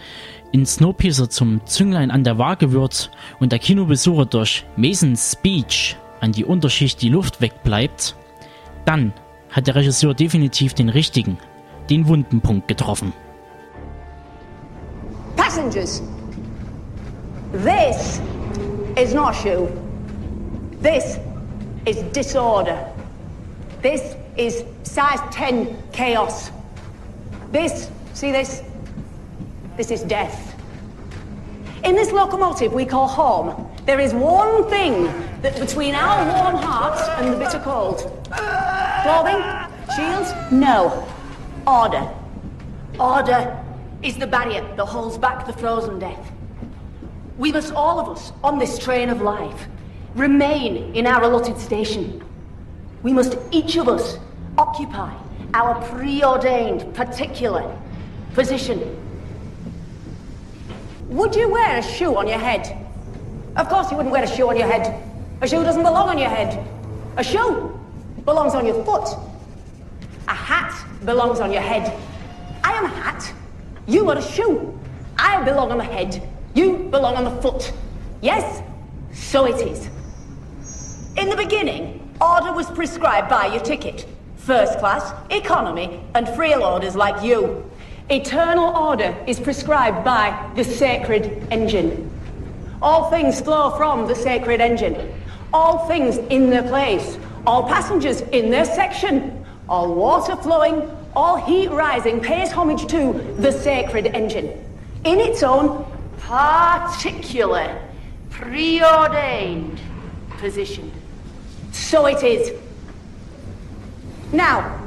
in 0.52 0.66
Snowpiercer 0.66 1.28
zum 1.28 1.66
Zünglein 1.66 2.10
an 2.10 2.22
der 2.22 2.38
Waage 2.38 2.72
wird 2.72 3.10
und 3.40 3.50
der 3.50 3.58
Kinobesucher 3.58 4.26
durch 4.26 4.64
Masons 4.76 5.32
Speech 5.32 5.96
an 6.20 6.32
die 6.32 6.44
Unterschicht 6.44 7.02
die 7.02 7.08
Luft 7.08 7.40
wegbleibt, 7.40 8.14
dann 8.84 9.12
hat 9.50 9.66
der 9.66 9.74
Regisseur 9.74 10.14
definitiv 10.14 10.74
den 10.74 10.88
richtigen, 10.88 11.38
den 11.90 12.06
wunden 12.06 12.40
Punkt 12.40 12.68
getroffen. 12.68 13.12
Passengers, 15.36 16.02
this 17.64 18.20
is 18.96 19.12
not 19.12 19.34
shoe. 19.34 19.68
This 20.82 21.18
is 21.86 21.96
disorder. 22.12 22.76
This 23.82 24.16
is 24.36 24.64
size 24.82 25.20
10 25.32 25.76
chaos. 25.92 26.50
This, 27.50 27.90
see 28.14 28.32
this? 28.32 28.62
This 29.76 29.90
is 29.90 30.02
death. 30.02 30.54
In 31.84 31.94
this 31.94 32.12
locomotive 32.12 32.72
we 32.72 32.84
call 32.84 33.06
home, 33.06 33.70
there 33.86 34.00
is 34.00 34.14
one 34.14 34.68
thing 34.70 35.04
that 35.42 35.58
between 35.58 35.94
our 35.94 36.24
warm 36.24 36.56
hearts 36.56 37.02
and 37.20 37.32
the 37.32 37.36
bitter 37.36 37.58
cold. 37.58 37.98
Clothing? 39.02 39.42
Shields? 39.94 40.32
No. 40.50 41.06
Order. 41.66 42.10
Order 42.98 43.62
is 44.02 44.16
the 44.16 44.26
barrier 44.26 44.62
that 44.76 44.84
holds 44.86 45.18
back 45.18 45.46
the 45.46 45.52
frozen 45.52 45.98
death. 45.98 46.32
We 47.36 47.52
must 47.52 47.74
all 47.74 48.00
of 48.00 48.08
us, 48.08 48.32
on 48.42 48.58
this 48.58 48.78
train 48.78 49.10
of 49.10 49.20
life, 49.20 49.66
remain 50.14 50.94
in 50.94 51.06
our 51.06 51.24
allotted 51.24 51.58
station. 51.58 52.24
We 53.04 53.12
must 53.12 53.36
each 53.50 53.76
of 53.76 53.86
us 53.86 54.18
occupy 54.56 55.14
our 55.52 55.80
preordained 55.88 56.94
particular 56.94 57.78
position. 58.32 58.80
Would 61.10 61.36
you 61.36 61.50
wear 61.50 61.78
a 61.78 61.82
shoe 61.82 62.16
on 62.16 62.26
your 62.26 62.38
head? 62.38 62.76
Of 63.56 63.68
course 63.68 63.90
you 63.90 63.98
wouldn't 63.98 64.12
wear 64.12 64.24
a 64.24 64.26
shoe 64.26 64.48
on 64.48 64.56
your 64.56 64.66
head. 64.66 65.02
A 65.42 65.46
shoe 65.46 65.62
doesn't 65.62 65.82
belong 65.82 66.08
on 66.08 66.18
your 66.18 66.30
head. 66.30 66.66
A 67.18 67.22
shoe 67.22 67.78
belongs 68.24 68.54
on 68.54 68.64
your 68.64 68.82
foot. 68.84 69.06
A 70.26 70.34
hat 70.34 70.74
belongs 71.04 71.40
on 71.40 71.52
your 71.52 71.60
head. 71.60 71.92
I 72.64 72.72
am 72.72 72.86
a 72.86 72.88
hat. 72.88 73.30
You 73.86 74.08
are 74.10 74.16
a 74.16 74.22
shoe. 74.22 74.76
I 75.18 75.44
belong 75.44 75.70
on 75.70 75.76
the 75.76 75.84
head. 75.84 76.26
You 76.54 76.88
belong 76.90 77.16
on 77.16 77.24
the 77.24 77.42
foot. 77.42 77.70
Yes? 78.22 78.62
So 79.12 79.44
it 79.44 79.60
is. 79.60 79.90
In 81.18 81.28
the 81.28 81.36
beginning, 81.36 82.03
order 82.20 82.52
was 82.52 82.70
prescribed 82.70 83.28
by 83.28 83.46
your 83.46 83.62
ticket. 83.62 84.06
First 84.36 84.78
class, 84.78 85.12
economy, 85.30 86.00
and 86.14 86.28
frail 86.30 86.62
orders 86.62 86.94
like 86.94 87.24
you. 87.24 87.70
Eternal 88.10 88.76
order 88.76 89.16
is 89.26 89.40
prescribed 89.40 90.04
by 90.04 90.50
the 90.54 90.64
sacred 90.64 91.46
engine. 91.50 92.10
All 92.82 93.10
things 93.10 93.40
flow 93.40 93.70
from 93.76 94.06
the 94.06 94.14
sacred 94.14 94.60
engine. 94.60 94.94
All 95.52 95.88
things 95.88 96.18
in 96.18 96.50
their 96.50 96.62
place. 96.62 97.18
All 97.46 97.66
passengers 97.66 98.20
in 98.20 98.50
their 98.50 98.66
section. 98.66 99.44
All 99.68 99.94
water 99.94 100.36
flowing, 100.36 100.90
all 101.16 101.36
heat 101.36 101.70
rising 101.70 102.20
pays 102.20 102.52
homage 102.52 102.86
to 102.88 103.12
the 103.38 103.50
sacred 103.50 104.08
engine. 104.08 104.46
In 105.04 105.20
its 105.20 105.42
own 105.42 105.86
particular, 106.18 107.80
preordained 108.30 109.80
position. 110.38 110.90
So 111.74 112.06
it 112.06 112.22
is. 112.22 112.52
Now, 114.32 114.80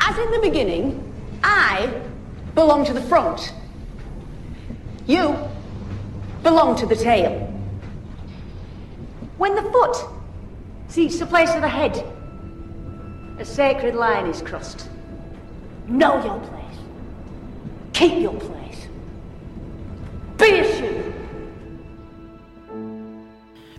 as 0.00 0.18
in 0.18 0.30
the 0.32 0.40
beginning, 0.40 1.12
I 1.44 2.02
belong 2.54 2.84
to 2.86 2.92
the 2.92 3.00
front. 3.00 3.54
You 5.06 5.36
belong 6.42 6.76
to 6.76 6.86
the 6.86 6.96
tail. 6.96 7.46
When 9.38 9.54
the 9.54 9.62
foot 9.62 9.96
seeks 10.88 11.16
the 11.18 11.26
place 11.26 11.54
of 11.54 11.62
the 11.62 11.68
head, 11.68 12.04
a 13.38 13.44
sacred 13.44 13.94
line 13.94 14.26
is 14.26 14.42
crossed. 14.42 14.88
Know 15.86 16.22
your 16.24 16.40
place. 16.40 16.78
Keep 17.92 18.20
your 18.20 18.34
place. 18.34 18.88
Be 20.38 20.58
a 20.58 20.76
shoe. 20.76 21.09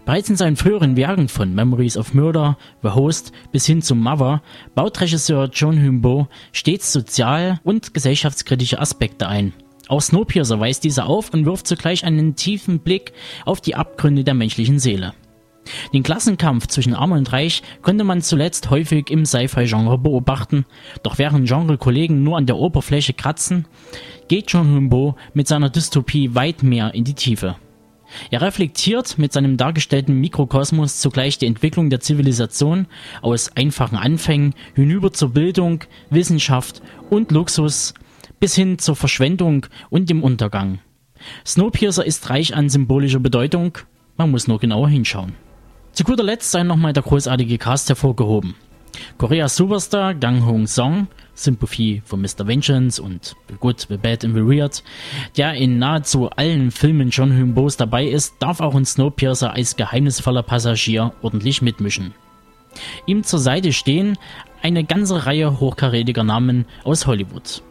Bereits 0.05 0.29
in 0.29 0.35
seinen 0.35 0.55
früheren 0.55 0.97
Werken 0.97 1.27
von 1.27 1.53
Memories 1.53 1.95
of 1.95 2.13
Murder, 2.13 2.57
The 2.81 2.89
Host 2.89 3.31
bis 3.51 3.65
hin 3.65 3.81
zum 3.81 3.99
Mother 3.99 4.41
baut 4.73 4.99
Regisseur 4.99 5.49
John 5.53 5.81
Humbo 5.81 6.27
stets 6.51 6.91
sozial- 6.91 7.59
und 7.63 7.93
gesellschaftskritische 7.93 8.79
Aspekte 8.79 9.27
ein. 9.27 9.53
Auch 9.87 10.01
Snowpiercer 10.01 10.59
weist 10.59 10.83
diese 10.83 11.05
auf 11.05 11.33
und 11.33 11.45
wirft 11.45 11.67
zugleich 11.67 12.03
einen 12.03 12.35
tiefen 12.35 12.79
Blick 12.79 13.13
auf 13.45 13.61
die 13.61 13.75
Abgründe 13.75 14.23
der 14.23 14.33
menschlichen 14.33 14.79
Seele. 14.79 15.13
Den 15.93 16.01
Klassenkampf 16.01 16.67
zwischen 16.67 16.95
Arm 16.95 17.11
und 17.11 17.31
Reich 17.31 17.61
konnte 17.83 18.03
man 18.03 18.21
zuletzt 18.21 18.71
häufig 18.71 19.11
im 19.11 19.25
Sci-Fi-Genre 19.25 19.99
beobachten, 19.99 20.65
doch 21.03 21.19
während 21.19 21.47
Genre-Kollegen 21.47 22.23
nur 22.23 22.37
an 22.37 22.47
der 22.47 22.57
Oberfläche 22.57 23.13
kratzen, 23.13 23.67
geht 24.27 24.51
John 24.51 24.73
Humbo 24.73 25.15
mit 25.33 25.47
seiner 25.47 25.69
Dystopie 25.69 26.33
weit 26.33 26.63
mehr 26.63 26.95
in 26.95 27.03
die 27.03 27.13
Tiefe. 27.13 27.55
Er 28.29 28.41
reflektiert 28.41 29.17
mit 29.17 29.33
seinem 29.33 29.57
dargestellten 29.57 30.19
Mikrokosmos 30.19 30.99
zugleich 30.99 31.37
die 31.37 31.45
Entwicklung 31.45 31.89
der 31.89 31.99
Zivilisation 31.99 32.87
aus 33.21 33.55
einfachen 33.55 33.97
Anfängen 33.97 34.53
hinüber 34.75 35.13
zur 35.13 35.29
Bildung, 35.29 35.83
Wissenschaft 36.09 36.81
und 37.09 37.31
Luxus 37.31 37.93
bis 38.39 38.55
hin 38.55 38.79
zur 38.79 38.95
Verschwendung 38.95 39.67
und 39.89 40.09
dem 40.09 40.23
Untergang. 40.23 40.79
Snowpiercer 41.45 42.05
ist 42.05 42.29
reich 42.29 42.55
an 42.55 42.69
symbolischer 42.69 43.19
Bedeutung, 43.19 43.77
man 44.17 44.31
muss 44.31 44.47
nur 44.47 44.59
genauer 44.59 44.89
hinschauen. 44.89 45.33
Zu 45.93 46.03
guter 46.03 46.23
Letzt 46.23 46.51
sei 46.51 46.63
nochmal 46.63 46.93
der 46.93 47.03
großartige 47.03 47.57
Cast 47.57 47.89
hervorgehoben. 47.89 48.55
Korea 49.17 49.47
Superstar 49.47 50.15
Gang 50.15 50.45
Hong 50.45 50.67
Song, 50.67 51.07
Sympathy 51.33 52.01
for 52.05 52.17
Mr. 52.17 52.45
Vengeance 52.47 53.01
und 53.01 53.35
The 53.49 53.55
Good, 53.59 53.87
The 53.89 53.97
Bad 53.97 54.23
and 54.25 54.35
The 54.35 54.45
Weird, 54.45 54.83
der 55.37 55.53
in 55.53 55.79
nahezu 55.79 56.29
allen 56.29 56.71
Filmen 56.71 57.09
John 57.09 57.37
Humbos 57.37 57.77
dabei 57.77 58.05
ist, 58.05 58.35
darf 58.39 58.59
auch 58.59 58.75
in 58.75 58.85
Snowpiercer 58.85 59.53
als 59.53 59.75
geheimnisvoller 59.75 60.43
Passagier 60.43 61.13
ordentlich 61.21 61.61
mitmischen. 61.61 62.13
Ihm 63.05 63.23
zur 63.23 63.39
Seite 63.39 63.73
stehen 63.73 64.17
eine 64.61 64.83
ganze 64.83 65.25
Reihe 65.25 65.59
hochkarätiger 65.59 66.23
Namen 66.23 66.65
aus 66.83 67.07
Hollywood. 67.07 67.63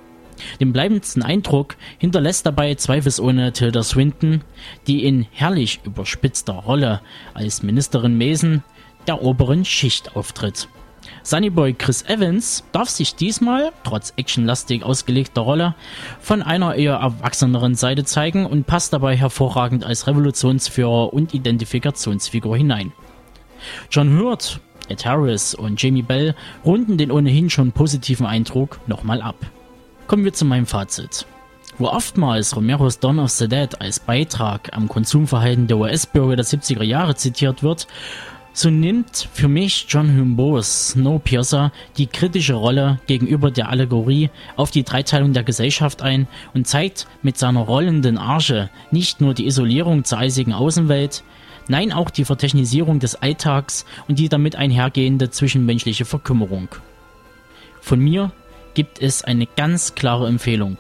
Den 0.61 0.73
bleibendsten 0.73 1.23
Eindruck 1.23 1.77
hinterlässt 1.99 2.46
dabei 2.46 2.75
zweifelsohne 2.75 3.53
Tilda 3.53 3.83
Swinton, 3.83 4.42
die 4.87 5.05
in 5.05 5.27
herrlich 5.31 5.81
überspitzter 5.85 6.55
Rolle 6.55 7.01
als 7.35 7.62
Ministerin 7.62 8.16
Mason 8.16 8.62
der 9.07 9.23
oberen 9.23 9.64
Schicht 9.64 10.16
auftritt. 10.16 10.68
Sunnyboy 11.22 11.74
Chris 11.74 12.02
Evans 12.02 12.64
darf 12.72 12.88
sich 12.88 13.14
diesmal, 13.14 13.72
trotz 13.85 14.12
actionlastig 14.16 14.83
ausgelegter 14.83 15.42
Rolle, 15.42 15.74
von 16.20 16.42
einer 16.42 16.74
eher 16.74 16.94
erwachseneren 16.94 17.74
Seite 17.74 18.04
zeigen 18.04 18.46
und 18.46 18.66
passt 18.66 18.92
dabei 18.92 19.16
hervorragend 19.16 19.85
als 19.85 20.06
Revolutionsführer 20.06 21.12
und 21.12 21.35
Identifikationsfigur 21.35 22.56
hinein. 22.56 22.92
John 23.90 24.18
Hurt, 24.18 24.61
Ed 24.88 25.04
Harris 25.04 25.54
und 25.54 25.80
Jamie 25.80 26.02
Bell 26.02 26.35
runden 26.64 26.98
den 26.98 27.12
ohnehin 27.12 27.50
schon 27.50 27.72
positiven 27.72 28.26
Eindruck 28.26 28.80
nochmal 28.88 29.20
ab. 29.20 29.37
Kommen 30.06 30.24
wir 30.24 30.33
zu 30.33 30.44
meinem 30.44 30.66
Fazit. 30.66 31.26
Wo 31.78 31.87
oftmals 31.87 32.56
Romeros 32.56 32.98
Dawn 32.98 33.18
of 33.18 33.30
the 33.30 33.48
Dead 33.48 33.80
als 33.80 34.00
Beitrag 34.00 34.76
am 34.76 34.88
Konsumverhalten 34.88 35.66
der 35.66 35.78
US-Bürger 35.78 36.37
der 36.37 36.44
70er 36.44 36.83
Jahre 36.83 37.14
zitiert 37.14 37.62
wird, 37.62 37.87
so 38.53 38.69
nimmt 38.71 39.29
für 39.33 39.49
mich 39.49 39.87
John 39.89 40.17
Humbo's 40.17 40.91
Snowpiercer 40.91 41.73
die 41.97 42.07
kritische 42.07 42.55
Rolle 42.55 43.01
gegenüber 43.07 43.51
der 43.51 43.69
Allegorie 43.69 44.31
auf 44.57 44.71
die 44.71 44.83
Dreiteilung 44.83 45.33
der 45.33 45.45
Gesellschaft 45.45 46.03
ein 46.03 46.27
und 46.53 46.67
zeigt 46.67 47.07
mit 47.23 47.39
seiner 47.39 47.61
rollenden 47.61 48.19
Arche 48.19 48.71
nicht 48.91 49.21
nur 49.21 49.35
die 49.35 49.47
Isolierung 49.47 50.05
zur 50.05 50.19
eisigen 50.19 50.53
Außenwelt, 50.53 51.23
nein 51.69 51.93
auch 51.93 52.11
die 52.11 52.25
Vertechnisierung 52.25 52.99
des 52.99 53.15
Alltags 53.15 53.87
und 54.09 54.19
die 54.19 54.29
damit 54.29 54.57
einhergehende 54.57 55.31
zwischenmenschliche 55.31 56.05
Verkümmerung. 56.05 56.69
Von 57.81 58.01
mir 58.01 58.33
gibt 58.75 59.01
es 59.01 59.23
eine 59.23 59.47
ganz 59.47 59.95
klare 59.95 60.27
Empfehlung, 60.27 60.77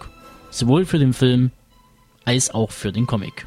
sowohl 0.50 0.84
für 0.84 0.98
den 0.98 1.12
Film 1.12 1.50
als 2.24 2.52
auch 2.52 2.70
für 2.70 2.92
den 2.92 3.06
Comic. 3.06 3.46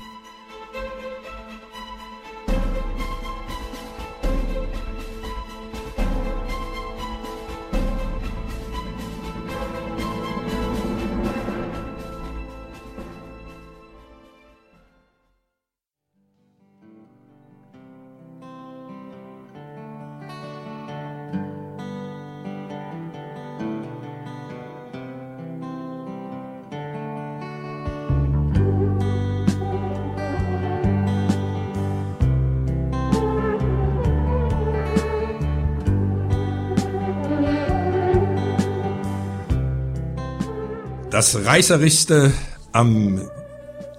Das 41.24 41.46
Reißerischste 41.46 42.34
am 42.74 43.22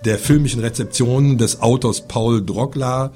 der 0.05 0.19
filmischen 0.19 0.61
Rezeption 0.61 1.39
des 1.39 1.63
Autors 1.63 2.03
Paul 2.07 2.45
Drogler 2.45 3.15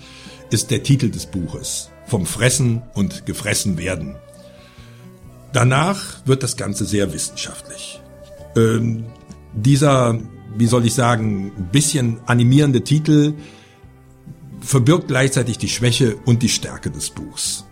ist 0.49 0.71
der 0.71 0.83
Titel 0.83 1.11
des 1.11 1.27
Buches. 1.27 1.91
Vom 2.07 2.25
Fressen 2.25 2.81
und 2.95 3.27
Gefressen 3.27 3.77
werden. 3.77 4.17
Danach 5.53 6.27
wird 6.27 6.43
das 6.43 6.57
Ganze 6.57 6.87
sehr 6.87 7.13
wissenschaftlich. 7.13 8.01
Ähm, 8.57 9.05
dieser, 9.53 10.19
wie 10.57 10.67
soll 10.69 10.87
ich 10.87 10.95
sagen, 10.95 11.69
bisschen 11.71 12.19
animierende 12.25 12.83
Titel 12.85 13.35
verbirgt 14.63 15.09
gleichzeitig 15.09 15.59
die 15.59 15.69
Schwäche 15.69 16.17
und 16.25 16.43
die 16.43 16.49
Stärke 16.49 16.91
des 16.91 17.11
Buchs. 17.11 17.67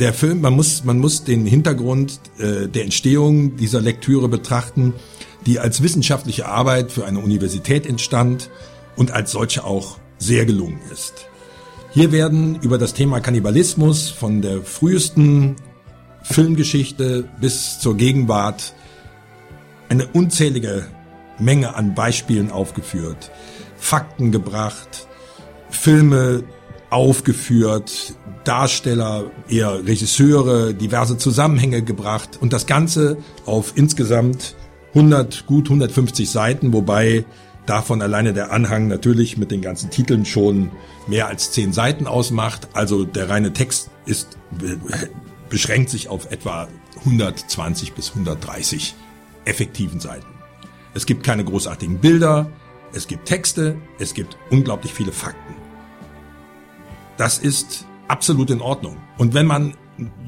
Der 0.00 0.14
Film, 0.14 0.40
man 0.40 0.54
muss, 0.54 0.82
man 0.82 0.98
muss 0.98 1.22
den 1.22 1.46
Hintergrund 1.46 2.18
äh, 2.38 2.66
der 2.66 2.82
Entstehung 2.82 3.54
dieser 3.56 3.80
Lektüre 3.80 4.28
betrachten 4.28 4.94
die 5.46 5.58
als 5.58 5.82
wissenschaftliche 5.82 6.46
Arbeit 6.46 6.92
für 6.92 7.06
eine 7.06 7.18
Universität 7.18 7.86
entstand 7.86 8.50
und 8.96 9.12
als 9.12 9.32
solche 9.32 9.64
auch 9.64 9.98
sehr 10.18 10.44
gelungen 10.44 10.80
ist. 10.92 11.26
Hier 11.92 12.12
werden 12.12 12.60
über 12.60 12.78
das 12.78 12.94
Thema 12.94 13.20
Kannibalismus 13.20 14.10
von 14.10 14.42
der 14.42 14.62
frühesten 14.62 15.56
Filmgeschichte 16.22 17.28
bis 17.40 17.80
zur 17.80 17.96
Gegenwart 17.96 18.74
eine 19.88 20.06
unzählige 20.06 20.86
Menge 21.38 21.74
an 21.74 21.94
Beispielen 21.94 22.52
aufgeführt, 22.52 23.30
Fakten 23.76 24.30
gebracht, 24.30 25.08
Filme 25.70 26.44
aufgeführt, 26.90 28.14
Darsteller, 28.44 29.30
eher 29.48 29.86
Regisseure, 29.86 30.74
diverse 30.74 31.18
Zusammenhänge 31.18 31.82
gebracht 31.82 32.38
und 32.40 32.52
das 32.52 32.66
Ganze 32.66 33.16
auf 33.46 33.72
insgesamt 33.76 34.54
100, 34.94 35.46
gut 35.46 35.66
150 35.66 36.28
Seiten, 36.30 36.72
wobei 36.72 37.24
davon 37.66 38.02
alleine 38.02 38.32
der 38.32 38.52
Anhang 38.52 38.88
natürlich 38.88 39.36
mit 39.36 39.50
den 39.50 39.62
ganzen 39.62 39.90
Titeln 39.90 40.24
schon 40.24 40.70
mehr 41.06 41.28
als 41.28 41.52
10 41.52 41.72
Seiten 41.72 42.06
ausmacht. 42.06 42.68
Also 42.72 43.04
der 43.04 43.28
reine 43.28 43.52
Text 43.52 43.90
ist, 44.06 44.36
beschränkt 45.48 45.90
sich 45.90 46.08
auf 46.08 46.30
etwa 46.32 46.68
120 47.00 47.92
bis 47.92 48.10
130 48.10 48.94
effektiven 49.44 50.00
Seiten. 50.00 50.26
Es 50.94 51.06
gibt 51.06 51.22
keine 51.22 51.44
großartigen 51.44 51.98
Bilder, 51.98 52.50
es 52.92 53.06
gibt 53.06 53.26
Texte, 53.26 53.76
es 53.98 54.14
gibt 54.14 54.36
unglaublich 54.50 54.92
viele 54.92 55.12
Fakten. 55.12 55.54
Das 57.16 57.38
ist 57.38 57.86
absolut 58.08 58.50
in 58.50 58.60
Ordnung. 58.60 58.96
Und 59.18 59.34
wenn 59.34 59.46
man 59.46 59.74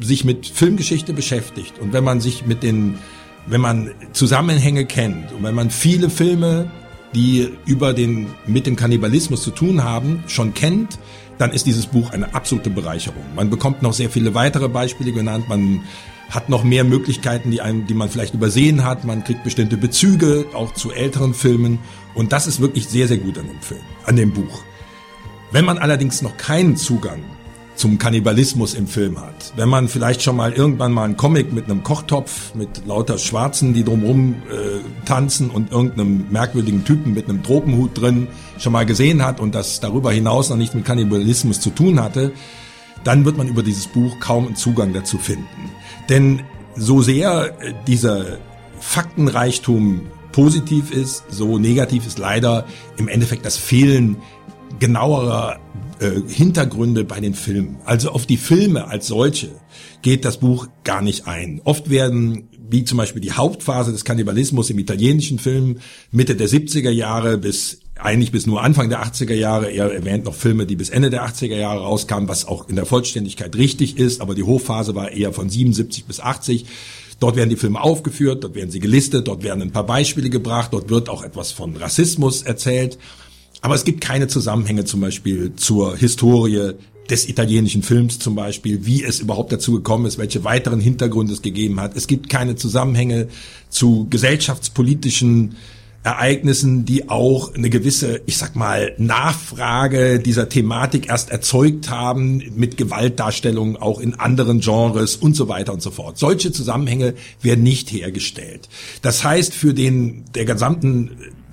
sich 0.00 0.24
mit 0.24 0.46
Filmgeschichte 0.46 1.12
beschäftigt 1.12 1.78
und 1.78 1.92
wenn 1.92 2.04
man 2.04 2.20
sich 2.20 2.46
mit 2.46 2.62
den 2.62 2.98
wenn 3.46 3.60
man 3.60 3.90
Zusammenhänge 4.12 4.86
kennt 4.86 5.32
und 5.32 5.42
wenn 5.42 5.54
man 5.54 5.70
viele 5.70 6.10
Filme, 6.10 6.70
die 7.14 7.50
über 7.66 7.92
den, 7.92 8.28
mit 8.46 8.66
dem 8.66 8.76
Kannibalismus 8.76 9.42
zu 9.42 9.50
tun 9.50 9.84
haben, 9.84 10.24
schon 10.26 10.54
kennt, 10.54 10.98
dann 11.38 11.50
ist 11.50 11.66
dieses 11.66 11.86
Buch 11.86 12.10
eine 12.12 12.34
absolute 12.34 12.70
Bereicherung. 12.70 13.22
Man 13.34 13.50
bekommt 13.50 13.82
noch 13.82 13.92
sehr 13.92 14.10
viele 14.10 14.34
weitere 14.34 14.68
Beispiele 14.68 15.12
genannt, 15.12 15.48
man 15.48 15.82
hat 16.30 16.48
noch 16.48 16.64
mehr 16.64 16.84
Möglichkeiten, 16.84 17.50
die, 17.50 17.60
einem, 17.60 17.86
die 17.86 17.94
man 17.94 18.08
vielleicht 18.08 18.32
übersehen 18.32 18.84
hat, 18.84 19.04
man 19.04 19.22
kriegt 19.22 19.44
bestimmte 19.44 19.76
Bezüge 19.76 20.46
auch 20.54 20.72
zu 20.72 20.90
älteren 20.90 21.34
Filmen 21.34 21.78
und 22.14 22.32
das 22.32 22.46
ist 22.46 22.60
wirklich 22.60 22.88
sehr, 22.88 23.06
sehr 23.08 23.18
gut 23.18 23.36
an 23.38 23.46
dem 23.46 23.60
Film, 23.60 23.82
an 24.06 24.16
dem 24.16 24.32
Buch. 24.32 24.62
Wenn 25.50 25.66
man 25.66 25.76
allerdings 25.76 26.22
noch 26.22 26.36
keinen 26.38 26.76
Zugang 26.76 27.22
zum 27.82 27.98
Kannibalismus 27.98 28.74
im 28.74 28.86
Film 28.86 29.20
hat. 29.20 29.54
Wenn 29.56 29.68
man 29.68 29.88
vielleicht 29.88 30.22
schon 30.22 30.36
mal 30.36 30.52
irgendwann 30.52 30.92
mal 30.92 31.02
einen 31.02 31.16
Comic 31.16 31.52
mit 31.52 31.64
einem 31.64 31.82
Kochtopf, 31.82 32.54
mit 32.54 32.86
lauter 32.86 33.18
Schwarzen, 33.18 33.74
die 33.74 33.82
drumherum 33.82 34.36
äh, 34.48 35.04
tanzen 35.04 35.50
und 35.50 35.72
irgendeinem 35.72 36.26
merkwürdigen 36.30 36.84
Typen 36.84 37.12
mit 37.12 37.28
einem 37.28 37.42
Tropenhut 37.42 38.00
drin 38.00 38.28
schon 38.56 38.72
mal 38.72 38.86
gesehen 38.86 39.26
hat 39.26 39.40
und 39.40 39.56
das 39.56 39.80
darüber 39.80 40.12
hinaus 40.12 40.48
noch 40.48 40.56
nicht 40.56 40.76
mit 40.76 40.84
Kannibalismus 40.84 41.60
zu 41.60 41.70
tun 41.70 42.00
hatte, 42.00 42.30
dann 43.02 43.24
wird 43.24 43.36
man 43.36 43.48
über 43.48 43.64
dieses 43.64 43.88
Buch 43.88 44.20
kaum 44.20 44.46
einen 44.46 44.54
Zugang 44.54 44.92
dazu 44.92 45.18
finden. 45.18 45.72
Denn 46.08 46.42
so 46.76 47.02
sehr 47.02 47.60
äh, 47.60 47.74
dieser 47.88 48.38
Faktenreichtum 48.78 50.02
positiv 50.30 50.92
ist, 50.92 51.24
so 51.30 51.58
negativ 51.58 52.06
ist 52.06 52.20
leider 52.20 52.64
im 52.96 53.08
Endeffekt 53.08 53.44
das 53.44 53.56
Fehlen 53.56 54.18
genauerer 54.78 55.58
äh, 56.02 56.22
Hintergründe 56.28 57.04
bei 57.04 57.20
den 57.20 57.34
Filmen. 57.34 57.76
Also 57.84 58.10
auf 58.10 58.26
die 58.26 58.36
Filme 58.36 58.88
als 58.88 59.06
solche 59.06 59.50
geht 60.02 60.24
das 60.24 60.38
Buch 60.38 60.66
gar 60.84 61.00
nicht 61.00 61.26
ein. 61.26 61.60
Oft 61.64 61.90
werden, 61.90 62.48
wie 62.68 62.84
zum 62.84 62.98
Beispiel 62.98 63.22
die 63.22 63.32
Hauptphase 63.32 63.92
des 63.92 64.04
Kannibalismus 64.04 64.70
im 64.70 64.78
italienischen 64.78 65.38
Film 65.38 65.78
Mitte 66.10 66.34
der 66.34 66.48
70er 66.48 66.90
Jahre 66.90 67.38
bis 67.38 67.78
eigentlich 67.96 68.32
bis 68.32 68.46
nur 68.46 68.62
Anfang 68.62 68.88
der 68.88 69.04
80er 69.04 69.34
Jahre, 69.34 69.70
er 69.70 69.92
erwähnt 69.92 70.24
noch 70.24 70.34
Filme, 70.34 70.66
die 70.66 70.74
bis 70.74 70.90
Ende 70.90 71.10
der 71.10 71.24
80er 71.24 71.56
Jahre 71.56 71.82
rauskamen, 71.82 72.28
was 72.28 72.46
auch 72.46 72.68
in 72.68 72.74
der 72.74 72.86
Vollständigkeit 72.86 73.54
richtig 73.54 73.96
ist, 73.96 74.20
aber 74.20 74.34
die 74.34 74.42
Hochphase 74.42 74.96
war 74.96 75.12
eher 75.12 75.32
von 75.32 75.48
77 75.48 76.06
bis 76.06 76.18
80. 76.18 76.66
Dort 77.20 77.36
werden 77.36 77.50
die 77.50 77.56
Filme 77.56 77.80
aufgeführt, 77.80 78.42
dort 78.42 78.56
werden 78.56 78.72
sie 78.72 78.80
gelistet, 78.80 79.28
dort 79.28 79.44
werden 79.44 79.62
ein 79.62 79.70
paar 79.70 79.86
Beispiele 79.86 80.30
gebracht, 80.30 80.72
dort 80.72 80.90
wird 80.90 81.08
auch 81.08 81.22
etwas 81.22 81.52
von 81.52 81.76
Rassismus 81.76 82.42
erzählt. 82.42 82.98
Aber 83.62 83.76
es 83.76 83.84
gibt 83.84 84.00
keine 84.00 84.26
Zusammenhänge 84.26 84.84
zum 84.84 85.00
Beispiel 85.00 85.54
zur 85.56 85.96
Historie 85.96 86.72
des 87.08 87.28
italienischen 87.28 87.82
Films 87.82 88.18
zum 88.18 88.34
Beispiel, 88.34 88.86
wie 88.86 89.02
es 89.02 89.20
überhaupt 89.20 89.52
dazu 89.52 89.72
gekommen 89.72 90.06
ist, 90.06 90.18
welche 90.18 90.44
weiteren 90.44 90.80
Hintergründe 90.80 91.32
es 91.32 91.42
gegeben 91.42 91.80
hat. 91.80 91.96
Es 91.96 92.06
gibt 92.06 92.28
keine 92.28 92.56
Zusammenhänge 92.56 93.28
zu 93.70 94.06
gesellschaftspolitischen 94.10 95.56
Ereignissen, 96.04 96.84
die 96.84 97.08
auch 97.08 97.54
eine 97.54 97.70
gewisse, 97.70 98.22
ich 98.26 98.36
sag 98.36 98.56
mal, 98.56 98.92
Nachfrage 98.98 100.18
dieser 100.18 100.48
Thematik 100.48 101.08
erst 101.08 101.30
erzeugt 101.30 101.90
haben, 101.90 102.42
mit 102.56 102.76
Gewaltdarstellungen 102.76 103.76
auch 103.76 104.00
in 104.00 104.14
anderen 104.14 104.58
Genres 104.60 105.14
und 105.14 105.36
so 105.36 105.48
weiter 105.48 105.72
und 105.72 105.80
so 105.80 105.92
fort. 105.92 106.18
Solche 106.18 106.50
Zusammenhänge 106.50 107.14
werden 107.40 107.62
nicht 107.62 107.92
hergestellt. 107.92 108.68
Das 109.02 109.22
heißt, 109.22 109.54
für 109.54 109.74
den 109.74 110.24
der 110.34 110.44
gesamten 110.44 111.10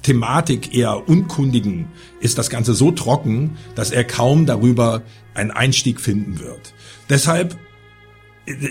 Thematik 0.09 0.73
eher 0.73 1.07
Unkundigen 1.07 1.85
ist 2.19 2.39
das 2.39 2.49
Ganze 2.49 2.73
so 2.73 2.89
trocken, 2.89 3.57
dass 3.75 3.91
er 3.91 4.03
kaum 4.03 4.47
darüber 4.47 5.03
einen 5.35 5.51
Einstieg 5.51 6.01
finden 6.01 6.39
wird. 6.39 6.73
Deshalb 7.09 7.55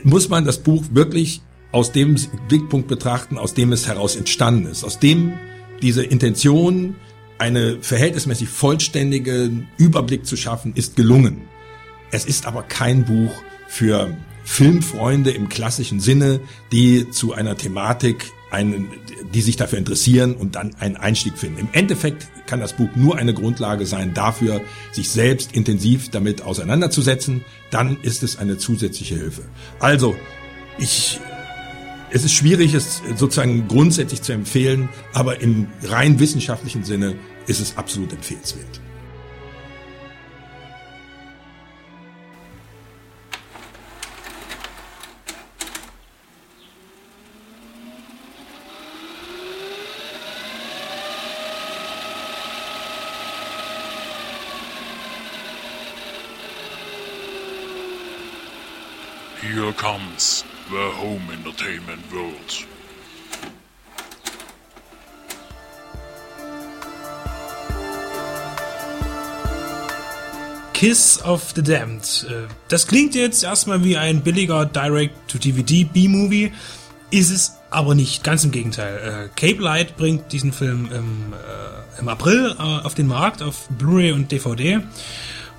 muss 0.03 0.29
man 0.29 0.45
das 0.45 0.59
Buch 0.59 0.83
wirklich 0.91 1.41
aus 1.71 1.93
dem 1.93 2.17
Blickpunkt 2.49 2.89
betrachten, 2.89 3.39
aus 3.39 3.55
dem 3.55 3.71
es 3.71 3.87
heraus 3.87 4.17
entstanden 4.17 4.67
ist, 4.67 4.83
aus 4.83 4.99
dem 4.99 5.35
diese 5.81 6.03
Intention, 6.03 6.97
eine 7.39 7.81
verhältnismäßig 7.83 8.49
vollständigen 8.49 9.69
Überblick 9.77 10.27
zu 10.27 10.37
schaffen, 10.37 10.73
ist 10.75 10.97
gelungen. 10.97 11.43
Es 12.11 12.25
ist 12.25 12.47
aber 12.47 12.65
kein 12.65 13.05
Buch 13.05 13.31
für 13.69 14.13
Filmfreunde 14.43 15.31
im 15.31 15.49
klassischen 15.49 16.01
Sinne, 16.01 16.41
die 16.73 17.09
zu 17.11 17.33
einer 17.33 17.57
Thematik 17.57 18.33
einen, 18.51 18.89
die 19.35 19.41
sich 19.43 19.57
dafür 19.57 19.79
interessieren 19.79 20.35
und 20.35 20.55
dann 20.55 20.75
einen 20.77 20.97
Einstieg 20.97 21.37
finden. 21.39 21.59
Im 21.59 21.69
Endeffekt 21.73 22.29
kann 22.47 22.61
das 22.61 22.73
Buch 22.73 22.89
nur 22.95 23.17
eine 23.17 23.35
Grundlage 23.35 23.87
sein 23.87 24.15
dafür, 24.15 24.61
sich 24.93 25.11
selbst 25.11 25.53
intensiv 25.53 26.11
damit 26.11 26.43
auseinanderzusetzen. 26.43 27.45
Dann 27.71 27.99
ist 28.03 28.23
es 28.23 28.39
eine 28.39 28.59
zusätzliche 28.59 29.17
Hilfe. 29.17 29.43
Also, 29.81 30.17
ich 30.79 31.21
es 32.11 32.25
ist 32.25 32.33
schwierig, 32.33 32.73
es 32.73 33.03
sozusagen 33.17 33.69
grundsätzlich 33.69 34.23
zu 34.23 34.33
empfehlen, 34.33 34.89
aber 35.13 35.41
im 35.43 35.69
rein 35.83 36.19
wissenschaftlichen 36.19 36.83
Sinne 36.83 37.17
ist 37.47 37.61
es 37.61 37.77
absolut 37.77 38.13
empfehlenswert. 38.13 38.81
Here 59.59 59.73
comes 59.73 60.45
the 60.71 60.93
home 60.93 61.29
entertainment 61.33 62.01
world. 62.13 62.65
Kiss 70.73 71.21
of 71.25 71.55
the 71.57 71.63
Damned. 71.63 72.25
Äh, 72.31 72.47
das 72.69 72.87
klingt 72.87 73.17
jetzt 73.17 73.43
erstmal 73.43 73.83
wie 73.83 73.97
ein 73.97 74.23
billiger 74.23 74.65
Direct-to-DVD 74.65 75.85
B-Movie, 75.93 76.53
ist 77.11 77.31
es 77.33 77.57
aber 77.71 77.97
nicht, 77.97 78.23
ganz 78.23 78.45
im 78.45 78.53
Gegenteil. 78.53 78.97
Äh, 78.97 79.29
Cape 79.35 79.61
Light 79.61 79.97
bringt 79.97 80.31
diesen 80.31 80.53
Film 80.53 80.89
im, 80.93 81.33
äh, 81.33 82.01
im 82.01 82.07
April 82.07 82.55
auf 82.57 82.95
den 82.95 83.09
Markt, 83.09 83.43
auf 83.43 83.69
Blu-ray 83.71 84.13
und 84.13 84.31
DVD. 84.31 84.83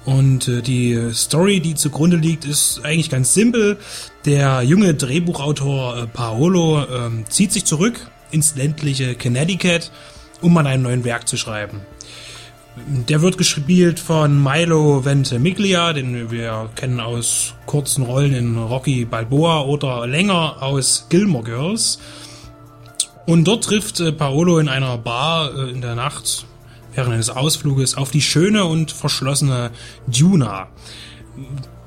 Und 0.05 0.47
äh, 0.47 0.61
die 0.61 1.11
Story, 1.13 1.59
die 1.59 1.75
zugrunde 1.75 2.17
liegt, 2.17 2.45
ist 2.45 2.81
eigentlich 2.83 3.09
ganz 3.09 3.33
simpel. 3.33 3.77
Der 4.25 4.61
junge 4.63 4.93
Drehbuchautor 4.93 5.97
äh, 5.97 6.07
Paolo 6.07 6.81
äh, 6.81 6.85
zieht 7.29 7.51
sich 7.51 7.65
zurück 7.65 8.09
ins 8.31 8.55
ländliche 8.55 9.15
Connecticut, 9.15 9.91
um 10.41 10.57
an 10.57 10.67
einem 10.67 10.83
neuen 10.83 11.03
Werk 11.03 11.27
zu 11.27 11.37
schreiben. 11.37 11.81
Der 13.09 13.21
wird 13.21 13.37
gespielt 13.37 13.99
von 13.99 14.41
Milo 14.41 15.03
Ventimiglia, 15.03 15.91
den 15.91 16.31
wir 16.31 16.69
kennen 16.75 16.99
aus 16.99 17.53
kurzen 17.65 18.03
Rollen 18.03 18.33
in 18.33 18.57
Rocky 18.57 19.05
Balboa 19.05 19.63
oder 19.63 20.07
länger 20.07 20.61
aus 20.61 21.07
Gilmore 21.09 21.43
Girls. 21.43 21.99
Und 23.25 23.43
dort 23.43 23.65
trifft 23.65 23.99
äh, 23.99 24.11
Paolo 24.11 24.59
in 24.59 24.69
einer 24.69 24.97
Bar 24.97 25.53
äh, 25.53 25.69
in 25.69 25.81
der 25.81 25.95
Nacht 25.95 26.45
während 26.93 27.13
eines 27.13 27.29
Ausfluges 27.29 27.95
auf 27.95 28.11
die 28.11 28.21
schöne 28.21 28.65
und 28.65 28.91
verschlossene 28.91 29.71
Duna. 30.07 30.67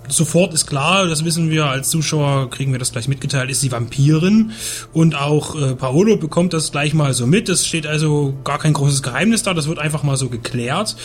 Sofort 0.09 0.53
ist 0.53 0.67
klar, 0.67 1.07
das 1.07 1.25
wissen 1.25 1.49
wir 1.49 1.67
als 1.67 1.88
Zuschauer, 1.88 2.51
kriegen 2.51 2.73
wir 2.73 2.79
das 2.79 2.93
gleich 2.93 3.09
mitgeteilt, 3.09 3.51
ist 3.51 3.61
sie 3.61 3.71
Vampirin 3.71 4.53
und 4.93 5.15
auch 5.15 5.55
äh, 5.55 5.75
Paolo 5.75 6.17
bekommt 6.17 6.53
das 6.53 6.73
gleich 6.73 6.93
mal 6.93 7.15
so 7.15 7.27
mit. 7.27 7.49
Es 7.49 7.67
steht 7.67 7.87
also 7.87 8.35
gar 8.45 8.59
kein 8.59 8.73
großes 8.73 9.03
Geheimnis 9.03 9.43
da, 9.43 9.55
das 9.55 9.69
wird 9.69 9.79
einfach 9.79 10.03
mal 10.03 10.17
so 10.17 10.29
geklärt 10.29 10.97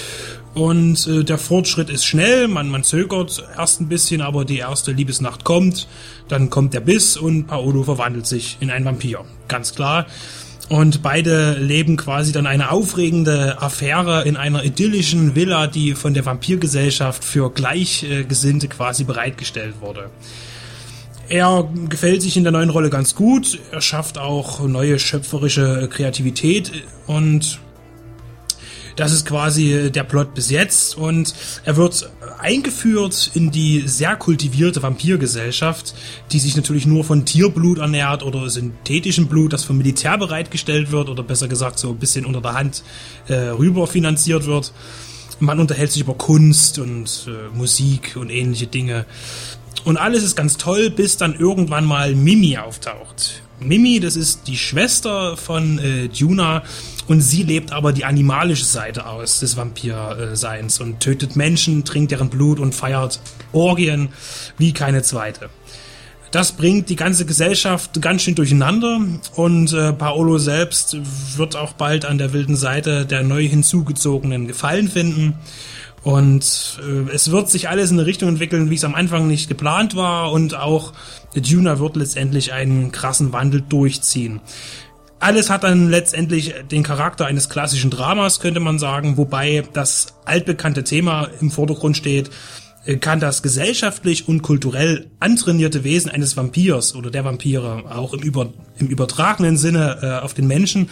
und 0.55 1.05
äh, 1.07 1.23
der 1.23 1.37
Fortschritt 1.37 1.91
ist 1.91 2.05
schnell, 2.05 2.47
man, 2.47 2.69
man 2.69 2.83
zögert 2.83 3.43
erst 3.55 3.79
ein 3.79 3.87
bisschen, 3.87 4.21
aber 4.21 4.43
die 4.43 4.57
erste 4.57 4.91
Liebesnacht 4.91 5.43
kommt, 5.43 5.87
dann 6.27 6.49
kommt 6.49 6.73
der 6.73 6.79
Biss 6.79 7.15
und 7.15 7.45
Paolo 7.45 7.83
verwandelt 7.83 8.25
sich 8.25 8.57
in 8.59 8.71
einen 8.71 8.83
Vampir. 8.83 9.23
Ganz 9.47 9.75
klar. 9.75 10.07
Und 10.69 11.01
beide 11.01 11.53
leben 11.53 11.95
quasi 11.95 12.33
dann 12.33 12.45
eine 12.45 12.71
aufregende 12.71 13.61
Affäre 13.61 14.23
in 14.23 14.35
einer 14.35 14.63
idyllischen 14.65 15.33
Villa, 15.33 15.67
die 15.67 15.93
von 15.93 16.13
der 16.13 16.25
Vampirgesellschaft 16.25 17.23
für 17.23 17.51
Gleichgesinnte 17.51 18.67
quasi 18.67 19.05
bereitgestellt 19.05 19.75
wurde. 19.79 20.09
Er 21.29 21.69
gefällt 21.89 22.21
sich 22.21 22.37
in 22.37 22.43
der 22.43 22.51
neuen 22.51 22.69
Rolle 22.69 22.89
ganz 22.89 23.15
gut. 23.15 23.59
Er 23.71 23.81
schafft 23.81 24.17
auch 24.17 24.65
neue 24.65 24.99
schöpferische 24.99 25.89
Kreativität 25.91 26.71
und 27.05 27.59
das 28.97 29.11
ist 29.11 29.25
quasi 29.25 29.91
der 29.91 30.03
Plot 30.03 30.33
bis 30.33 30.49
jetzt 30.49 30.97
und 30.97 31.33
er 31.65 31.77
wird 31.77 32.09
eingeführt 32.39 33.31
in 33.33 33.51
die 33.51 33.87
sehr 33.87 34.15
kultivierte 34.15 34.83
Vampirgesellschaft, 34.83 35.93
die 36.31 36.39
sich 36.39 36.55
natürlich 36.55 36.85
nur 36.85 37.03
von 37.03 37.25
Tierblut 37.25 37.79
ernährt 37.79 38.23
oder 38.23 38.49
synthetischem 38.49 39.27
Blut, 39.27 39.53
das 39.53 39.63
vom 39.63 39.77
Militär 39.77 40.17
bereitgestellt 40.17 40.91
wird 40.91 41.09
oder 41.09 41.23
besser 41.23 41.47
gesagt 41.47 41.79
so 41.79 41.89
ein 41.89 41.97
bisschen 41.97 42.25
unter 42.25 42.41
der 42.41 42.53
Hand 42.53 42.83
äh, 43.27 43.33
rüber 43.33 43.87
finanziert 43.87 44.45
wird. 44.45 44.73
Man 45.39 45.59
unterhält 45.59 45.91
sich 45.91 46.01
über 46.01 46.15
Kunst 46.15 46.79
und 46.79 47.27
äh, 47.27 47.55
Musik 47.55 48.15
und 48.15 48.29
ähnliche 48.29 48.67
Dinge. 48.67 49.05
Und 49.83 49.97
alles 49.97 50.23
ist 50.23 50.35
ganz 50.35 50.57
toll, 50.57 50.89
bis 50.89 51.17
dann 51.17 51.35
irgendwann 51.35 51.85
mal 51.85 52.15
Mimi 52.15 52.57
auftaucht. 52.57 53.41
Mimi, 53.59 53.99
das 53.99 54.15
ist 54.15 54.47
die 54.47 54.57
Schwester 54.57 55.37
von 55.37 55.79
äh, 55.79 56.05
Juna 56.05 56.63
und 57.07 57.21
sie 57.21 57.43
lebt 57.43 57.71
aber 57.71 57.93
die 57.93 58.05
animalische 58.05 58.65
Seite 58.65 59.05
aus 59.05 59.39
des 59.39 59.55
Vampirseins 59.55 60.79
und 60.79 60.99
tötet 60.99 61.35
Menschen, 61.35 61.85
trinkt 61.85 62.11
deren 62.11 62.29
Blut 62.29 62.59
und 62.59 62.75
feiert 62.75 63.19
Orgien 63.53 64.09
wie 64.57 64.73
keine 64.73 65.01
zweite. 65.01 65.49
Das 66.31 66.51
bringt 66.51 66.89
die 66.89 66.97
ganze 66.97 67.25
Gesellschaft 67.25 68.01
ganz 68.01 68.21
schön 68.21 68.35
durcheinander 68.35 68.99
und 69.35 69.71
äh, 69.71 69.93
Paolo 69.93 70.37
selbst 70.37 70.97
wird 71.37 71.55
auch 71.55 71.71
bald 71.73 72.03
an 72.03 72.17
der 72.17 72.33
wilden 72.33 72.57
Seite 72.57 73.05
der 73.05 73.23
neu 73.23 73.47
hinzugezogenen 73.47 74.45
Gefallen 74.45 74.89
finden. 74.89 75.35
Und 76.03 76.79
äh, 76.85 77.11
es 77.13 77.31
wird 77.31 77.49
sich 77.49 77.69
alles 77.69 77.91
in 77.91 77.97
eine 77.97 78.05
Richtung 78.05 78.29
entwickeln, 78.29 78.69
wie 78.69 78.75
es 78.75 78.83
am 78.83 78.95
Anfang 78.95 79.27
nicht 79.27 79.47
geplant 79.47 79.95
war. 79.95 80.31
Und 80.31 80.55
auch 80.55 80.93
Duna 81.33 81.79
wird 81.79 81.95
letztendlich 81.95 82.53
einen 82.53 82.91
krassen 82.91 83.33
Wandel 83.33 83.61
durchziehen 83.61 84.41
alles 85.19 85.49
hat 85.49 85.63
dann 85.63 85.89
letztendlich 85.89 86.53
den 86.71 86.83
Charakter 86.83 87.25
eines 87.25 87.49
klassischen 87.49 87.89
Dramas, 87.89 88.39
könnte 88.39 88.59
man 88.59 88.79
sagen, 88.79 89.17
wobei 89.17 89.63
das 89.73 90.07
altbekannte 90.25 90.83
Thema 90.83 91.29
im 91.41 91.51
Vordergrund 91.51 91.97
steht, 91.97 92.29
äh, 92.85 92.97
kann 92.97 93.19
das 93.19 93.43
gesellschaftlich 93.43 94.27
und 94.27 94.41
kulturell 94.41 95.07
antrainierte 95.19 95.83
Wesen 95.83 96.09
eines 96.11 96.37
Vampirs 96.37 96.95
oder 96.95 97.11
der 97.11 97.25
Vampire 97.25 97.83
auch 97.89 98.13
im, 98.13 98.21
über, 98.21 98.53
im 98.77 98.87
übertragenen 98.87 99.57
Sinne 99.57 99.99
äh, 100.01 100.23
auf 100.23 100.33
den 100.33 100.47
Menschen 100.47 100.89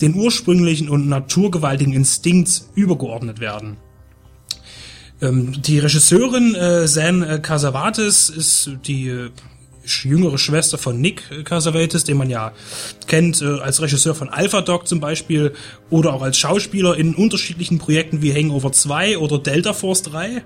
den 0.00 0.14
ursprünglichen 0.14 0.88
und 0.88 1.08
naturgewaltigen 1.08 1.92
Instinkt 1.92 2.62
übergeordnet 2.74 3.40
werden. 3.40 3.76
Ähm, 5.20 5.60
die 5.62 5.78
Regisseurin 5.78 6.54
äh, 6.54 6.86
Zan 6.86 7.22
äh, 7.22 7.40
Casavates 7.40 8.28
ist 8.30 8.70
die 8.86 9.08
äh, 9.08 9.30
jüngere 9.88 10.38
Schwester 10.38 10.78
von 10.78 11.00
Nick 11.00 11.44
Cassavetes, 11.44 12.04
den 12.04 12.16
man 12.16 12.30
ja 12.30 12.52
kennt 13.06 13.42
äh, 13.42 13.58
als 13.60 13.80
Regisseur 13.80 14.14
von 14.14 14.28
Alpha 14.28 14.60
Dog 14.60 14.86
zum 14.86 15.00
Beispiel 15.00 15.52
oder 15.90 16.14
auch 16.14 16.22
als 16.22 16.38
Schauspieler 16.38 16.96
in 16.96 17.14
unterschiedlichen 17.14 17.78
Projekten 17.78 18.22
wie 18.22 18.34
Hangover 18.34 18.72
2 18.72 19.18
oder 19.18 19.38
Delta 19.38 19.72
Force 19.72 20.02
3. 20.02 20.42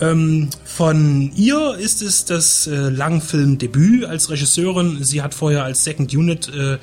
Ähm, 0.00 0.48
von 0.64 1.30
ihr 1.36 1.76
ist 1.78 2.00
es 2.00 2.24
das 2.24 2.66
äh, 2.66 2.74
Langfilmdebüt 2.74 4.04
als 4.06 4.30
Regisseurin. 4.30 5.04
Sie 5.04 5.20
hat 5.20 5.34
vorher 5.34 5.64
als 5.64 5.84
Second 5.84 6.14
Unit 6.14 6.48
äh, 6.48 6.78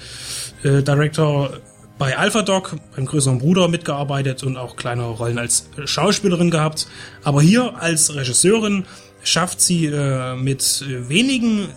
äh, 0.68 0.84
Director 0.84 1.52
bei 1.98 2.16
Alpha 2.16 2.44
Dog, 2.44 2.76
beim 2.96 3.06
größeren 3.06 3.40
Bruder, 3.40 3.68
mitgearbeitet 3.68 4.44
und 4.44 4.56
auch 4.56 4.76
kleinere 4.76 5.10
Rollen 5.10 5.40
als 5.40 5.68
Schauspielerin 5.86 6.52
gehabt. 6.52 6.88
Aber 7.24 7.42
hier 7.42 7.82
als 7.82 8.14
Regisseurin 8.14 8.86
schafft 9.28 9.62
sie 9.62 9.86
äh, 9.86 10.36
mit 10.36 10.86
wenigen 10.88 11.68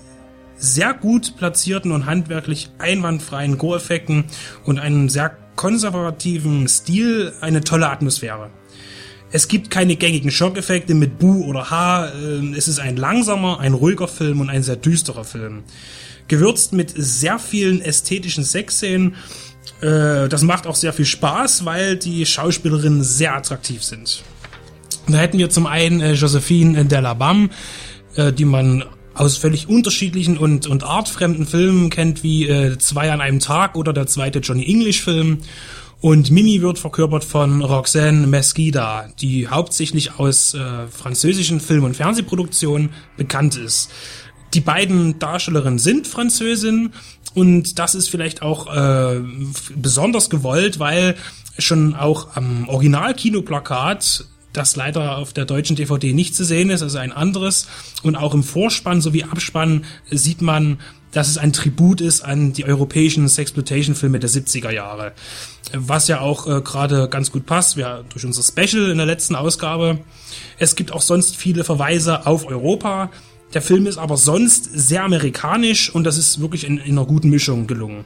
sehr 0.56 0.94
gut 0.94 1.36
platzierten 1.36 1.90
und 1.90 2.06
handwerklich 2.06 2.70
einwandfreien 2.78 3.58
Go-Effekten 3.58 4.24
und 4.64 4.78
einem 4.78 5.08
sehr 5.08 5.36
konservativen 5.56 6.68
Stil 6.68 7.32
eine 7.40 7.62
tolle 7.62 7.88
Atmosphäre. 7.88 8.50
Es 9.32 9.48
gibt 9.48 9.70
keine 9.70 9.96
gängigen 9.96 10.30
Schockeffekte 10.30 10.94
mit 10.94 11.18
Bu 11.18 11.44
oder 11.44 11.70
Ha. 11.70 12.10
Ähm, 12.12 12.54
es 12.56 12.68
ist 12.68 12.80
ein 12.80 12.96
langsamer, 12.96 13.60
ein 13.60 13.74
ruhiger 13.74 14.08
Film 14.08 14.40
und 14.40 14.50
ein 14.50 14.62
sehr 14.62 14.76
düsterer 14.76 15.24
Film. 15.24 15.62
Gewürzt 16.28 16.72
mit 16.72 16.92
sehr 16.96 17.38
vielen 17.38 17.80
ästhetischen 17.80 18.44
Sexszenen. 18.44 19.14
Äh, 19.80 20.28
das 20.28 20.42
macht 20.42 20.66
auch 20.66 20.74
sehr 20.74 20.92
viel 20.92 21.04
Spaß, 21.04 21.64
weil 21.64 21.96
die 21.96 22.26
Schauspielerinnen 22.26 23.04
sehr 23.04 23.36
attraktiv 23.36 23.84
sind. 23.84 24.22
Da 25.12 25.18
hätten 25.18 25.38
wir 25.38 25.50
zum 25.50 25.66
einen 25.66 26.00
äh, 26.00 26.12
Josephine 26.14 26.84
Delabam, 26.84 27.50
äh, 28.16 28.32
die 28.32 28.44
man 28.44 28.84
aus 29.14 29.36
völlig 29.36 29.68
unterschiedlichen 29.68 30.38
und, 30.38 30.66
und 30.66 30.84
artfremden 30.84 31.46
Filmen 31.46 31.90
kennt, 31.90 32.22
wie 32.22 32.48
äh, 32.48 32.78
Zwei 32.78 33.12
an 33.12 33.20
einem 33.20 33.40
Tag 33.40 33.76
oder 33.76 33.92
der 33.92 34.06
zweite 34.06 34.38
Johnny 34.38 34.64
English 34.66 35.02
Film. 35.02 35.38
Und 36.00 36.30
Mimi 36.30 36.62
wird 36.62 36.78
verkörpert 36.78 37.24
von 37.24 37.60
Roxanne 37.60 38.26
Mesquida, 38.26 39.10
die 39.20 39.48
hauptsächlich 39.48 40.18
aus 40.18 40.54
äh, 40.54 40.86
französischen 40.88 41.60
Film- 41.60 41.84
und 41.84 41.94
Fernsehproduktionen 41.94 42.90
bekannt 43.18 43.56
ist. 43.56 43.90
Die 44.54 44.60
beiden 44.60 45.18
Darstellerinnen 45.18 45.78
sind 45.78 46.06
Französin 46.06 46.94
und 47.34 47.78
das 47.78 47.94
ist 47.94 48.08
vielleicht 48.08 48.40
auch 48.40 48.74
äh, 48.74 49.20
besonders 49.76 50.30
gewollt, 50.30 50.78
weil 50.78 51.16
schon 51.58 51.94
auch 51.94 52.34
am 52.34 52.68
Original-Kinoplakat 52.68 54.24
das 54.52 54.76
leider 54.76 55.18
auf 55.18 55.32
der 55.32 55.44
deutschen 55.44 55.76
DVD 55.76 56.12
nicht 56.12 56.34
zu 56.34 56.44
sehen 56.44 56.70
ist, 56.70 56.82
also 56.82 56.98
ein 56.98 57.12
anderes. 57.12 57.68
Und 58.02 58.16
auch 58.16 58.34
im 58.34 58.42
Vorspann 58.42 59.00
sowie 59.00 59.24
Abspann 59.24 59.84
sieht 60.10 60.42
man, 60.42 60.78
dass 61.12 61.28
es 61.28 61.38
ein 61.38 61.52
Tribut 61.52 62.00
ist 62.00 62.20
an 62.20 62.52
die 62.52 62.64
europäischen 62.64 63.28
Sexploitation-Filme 63.28 64.20
der 64.20 64.30
70er 64.30 64.70
Jahre. 64.70 65.12
Was 65.72 66.08
ja 66.08 66.20
auch 66.20 66.46
äh, 66.46 66.60
gerade 66.60 67.08
ganz 67.08 67.32
gut 67.32 67.46
passt, 67.46 67.76
wir 67.76 68.04
durch 68.10 68.24
unser 68.24 68.42
Special 68.42 68.90
in 68.90 68.96
der 68.96 69.06
letzten 69.06 69.34
Ausgabe. 69.34 69.98
Es 70.58 70.76
gibt 70.76 70.92
auch 70.92 71.02
sonst 71.02 71.36
viele 71.36 71.64
Verweise 71.64 72.26
auf 72.26 72.46
Europa. 72.46 73.10
Der 73.54 73.62
Film 73.62 73.86
ist 73.86 73.98
aber 73.98 74.16
sonst 74.16 74.64
sehr 74.72 75.02
amerikanisch 75.02 75.92
und 75.92 76.04
das 76.04 76.16
ist 76.16 76.40
wirklich 76.40 76.64
in, 76.64 76.78
in 76.78 76.96
einer 76.96 77.06
guten 77.06 77.30
Mischung 77.30 77.66
gelungen. 77.66 78.04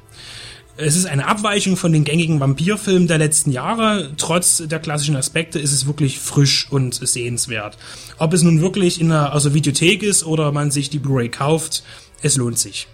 Es 0.77 0.97
ist 0.97 1.07
eine 1.07 1.29
Abweichung 1.29 1.77
von 1.77 1.93
den 1.93 2.03
gängigen 2.03 2.41
Vampirfilmen 2.41 3.07
der 3.07 3.19
letzten 3.19 3.53
Jahre. 3.53 4.11
Trotz 4.17 4.63
der 4.67 4.81
klassischen 4.81 5.15
Aspekte 5.15 5.61
ist 5.61 5.73
es 5.73 5.87
wirklich 5.87 6.19
frisch 6.19 6.67
und 6.69 6.95
sehenswert. 6.95 7.79
Ob 8.19 8.33
es 8.33 8.43
nun 8.43 8.61
wirklich 8.61 9.01
in 9.01 9.13
einer 9.13 9.33
also 9.33 9.55
Videothek 9.55 10.03
ist 10.03 10.25
oder 10.25 10.51
man 10.51 10.73
sich 10.73 10.91
die 10.91 10.99
Blu-ray 10.99 11.29
kauft, 11.29 11.85
es 12.23 12.37
lohnt 12.37 12.59
sich. 12.59 12.89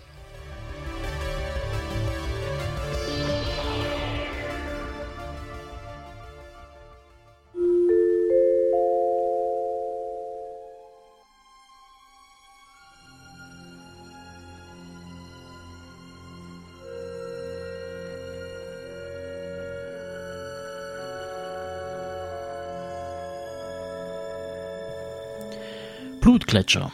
Blutgletscher. 26.50 26.90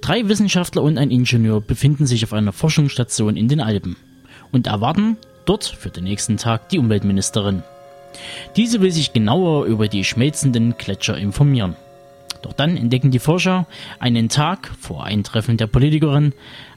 Drei 0.00 0.28
Wissenschaftler 0.28 0.82
und 0.82 0.98
ein 0.98 1.12
Ingenieur 1.12 1.60
befinden 1.60 2.06
sich 2.06 2.24
auf 2.24 2.32
einer 2.32 2.52
Forschungsstation 2.52 3.36
in 3.36 3.46
den 3.46 3.60
Alpen 3.60 3.96
und 4.50 4.66
erwarten 4.66 5.16
dort 5.46 5.64
für 5.64 5.90
den 5.90 6.04
nächsten 6.04 6.38
Tag 6.38 6.68
die 6.68 6.78
Umweltministerin. 6.80 7.62
Diese 8.56 8.80
will 8.80 8.90
sich 8.90 9.12
genauer 9.12 9.66
über 9.66 9.86
die 9.86 10.02
schmelzenden 10.02 10.76
Gletscher 10.76 11.16
informieren. 11.16 11.76
Doch 12.42 12.52
dann 12.52 12.76
entdecken 12.76 13.12
die 13.12 13.20
Forscher 13.20 13.66
einen 14.00 14.28
Tag 14.28 14.72
vor 14.80 15.04
Eintreffen 15.04 15.56
der 15.56 15.68
Politikerin 15.68 16.32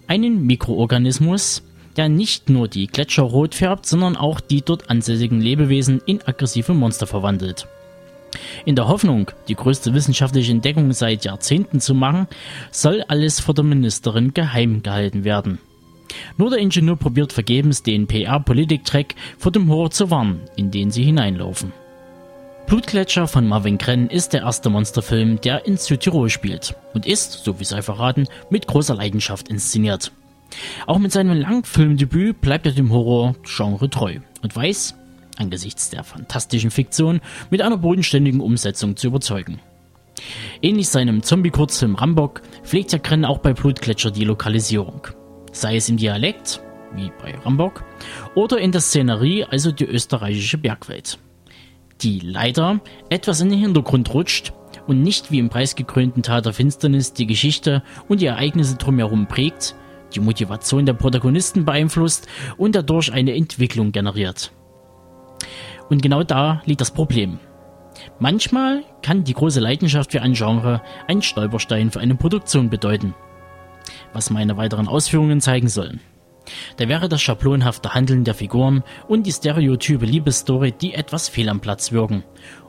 einen 0.08 0.46
Mikroorganismus, 0.46 1.64
der 1.98 2.10
nicht 2.10 2.50
nur 2.50 2.68
die 2.68 2.88
Gletscher 2.88 3.24
rot 3.24 3.56
färbt, 3.56 3.88
sondern 3.88 4.16
auch 4.16 4.40
die 4.40 4.62
dort 4.62 4.90
ansässigen 4.92 5.42
Lebewesen 5.42 6.00
in 6.06 6.22
aggressive 6.22 6.74
Monster 6.76 7.08
verwandelt. 7.08 7.68
In 8.66 8.76
der 8.76 8.88
Hoffnung, 8.88 9.32
die 9.48 9.56
größte 9.56 9.94
wissenschaftliche 9.94 10.52
Entdeckung 10.52 10.94
seit 10.94 11.26
Jahrzehnten 11.26 11.80
zu 11.80 11.94
machen, 11.94 12.28
soll 12.72 13.04
alles 13.08 13.40
vor 13.40 13.54
der 13.54 13.64
Ministerin 13.64 14.34
geheim 14.34 14.84
gehalten 14.84 15.24
werden. 15.24 15.60
Nur 16.38 16.50
der 16.50 16.60
Ingenieur 16.60 16.98
probiert 16.98 17.34
vergebens 17.34 17.84
den 17.84 18.08
PR-Politik-Track 18.08 19.16
vor 19.38 19.52
dem 19.52 19.70
Horror 19.70 19.92
zu 19.92 20.12
warnen, 20.12 20.42
in 20.56 20.72
den 20.72 20.92
sie 20.92 21.04
hineinlaufen. 21.04 21.74
Blutgletscher 22.68 23.28
von 23.28 23.48
Marvin 23.48 23.78
Krenn 23.78 24.08
ist 24.08 24.34
der 24.34 24.44
erste 24.44 24.70
Monsterfilm, 24.70 25.42
der 25.42 25.66
in 25.66 25.78
Südtirol 25.78 26.30
spielt 26.30 26.76
und 26.94 27.06
ist, 27.06 27.44
so 27.44 27.60
wie 27.60 27.66
sei 27.66 27.82
verraten, 27.82 28.28
mit 28.50 28.68
großer 28.68 28.96
Leidenschaft 28.96 29.50
inszeniert. 29.50 30.12
Auch 30.86 31.00
mit 31.00 31.12
seinem 31.12 31.38
Langfilmdebüt 31.38 32.40
bleibt 32.42 32.66
er 32.66 32.72
dem 32.72 32.92
Horror-Genre 32.92 33.90
treu 33.90 34.18
und 34.42 34.56
weiß, 34.56 34.96
angesichts 35.38 35.90
der 35.90 36.04
fantastischen 36.04 36.72
Fiktion 36.72 37.22
mit 37.50 37.62
einer 37.62 37.78
bodenständigen 37.78 38.42
Umsetzung 38.42 38.96
zu 38.96 39.08
überzeugen. 39.08 39.60
Ähnlich 40.62 40.90
seinem 40.90 41.24
Zombie-Kurzfilm 41.24 41.96
Rambock 41.96 42.42
pflegt 42.64 42.92
der 42.92 43.00
Krenn 43.00 43.26
auch 43.26 43.40
bei 43.40 43.54
Blutgletscher 43.54 44.12
die 44.12 44.26
Lokalisierung. 44.26 45.08
Sei 45.52 45.76
es 45.76 45.90
im 45.90 45.98
Dialekt, 45.98 46.62
wie 46.96 47.12
bei 47.22 47.38
Rambock, 47.40 47.84
oder 48.36 48.60
in 48.60 48.72
der 48.72 48.82
Szenerie, 48.82 49.46
also 49.46 49.72
die 49.72 49.86
österreichische 49.86 50.58
Bergwelt. 50.58 51.18
Die 52.02 52.20
leider 52.20 52.80
etwas 53.10 53.42
in 53.42 53.50
den 53.50 53.60
Hintergrund 53.60 54.14
rutscht 54.14 54.54
und 54.88 55.02
nicht 55.02 55.32
wie 55.32 55.40
im 55.40 55.50
preisgekrönten 55.50 56.24
Tat 56.24 56.46
der 56.46 56.54
Finsternis 56.54 57.14
die 57.14 57.28
Geschichte 57.28 57.84
und 58.08 58.22
die 58.22 58.26
Ereignisse 58.26 58.76
drumherum 58.76 59.28
prägt, 59.28 59.76
die 60.16 60.20
Motivation 60.20 60.86
der 60.86 60.94
Protagonisten 60.94 61.66
beeinflusst 61.66 62.28
und 62.58 62.76
dadurch 62.76 63.12
eine 63.12 63.36
Entwicklung 63.36 63.92
generiert. 63.92 64.52
Und 65.92 66.02
genau 66.02 66.24
da 66.24 66.62
liegt 66.64 66.80
das 66.80 66.92
Problem. 66.92 67.38
Manchmal 68.18 68.86
kann 69.02 69.26
die 69.26 69.34
große 69.34 69.60
Leidenschaft 69.60 70.14
für 70.14 70.22
ein 70.22 70.36
Genre 70.36 70.82
ein 71.10 71.22
Stolperstein 71.22 71.92
für 71.92 72.00
eine 72.00 72.16
Produktion 72.16 72.70
bedeuten. 72.70 73.14
Was 74.14 74.30
meine 74.30 74.56
weiteren 74.56 74.88
Ausführungen 74.88 75.42
zeigen 75.42 75.68
sollen. 75.68 76.00
Da 76.78 76.88
wäre 76.88 77.10
das 77.10 77.22
schablonhafte 77.22 77.94
Handeln 77.94 78.24
der 78.24 78.36
Figuren 78.36 78.84
und 79.10 79.28
die 79.28 79.34
stereotype 79.34 80.06
Liebesstory, 80.06 80.72
die 80.72 80.94
etwas 80.94 81.28
fehl 81.28 81.50
am 81.50 81.60
Platz 81.60 81.92
wirken. 81.92 82.24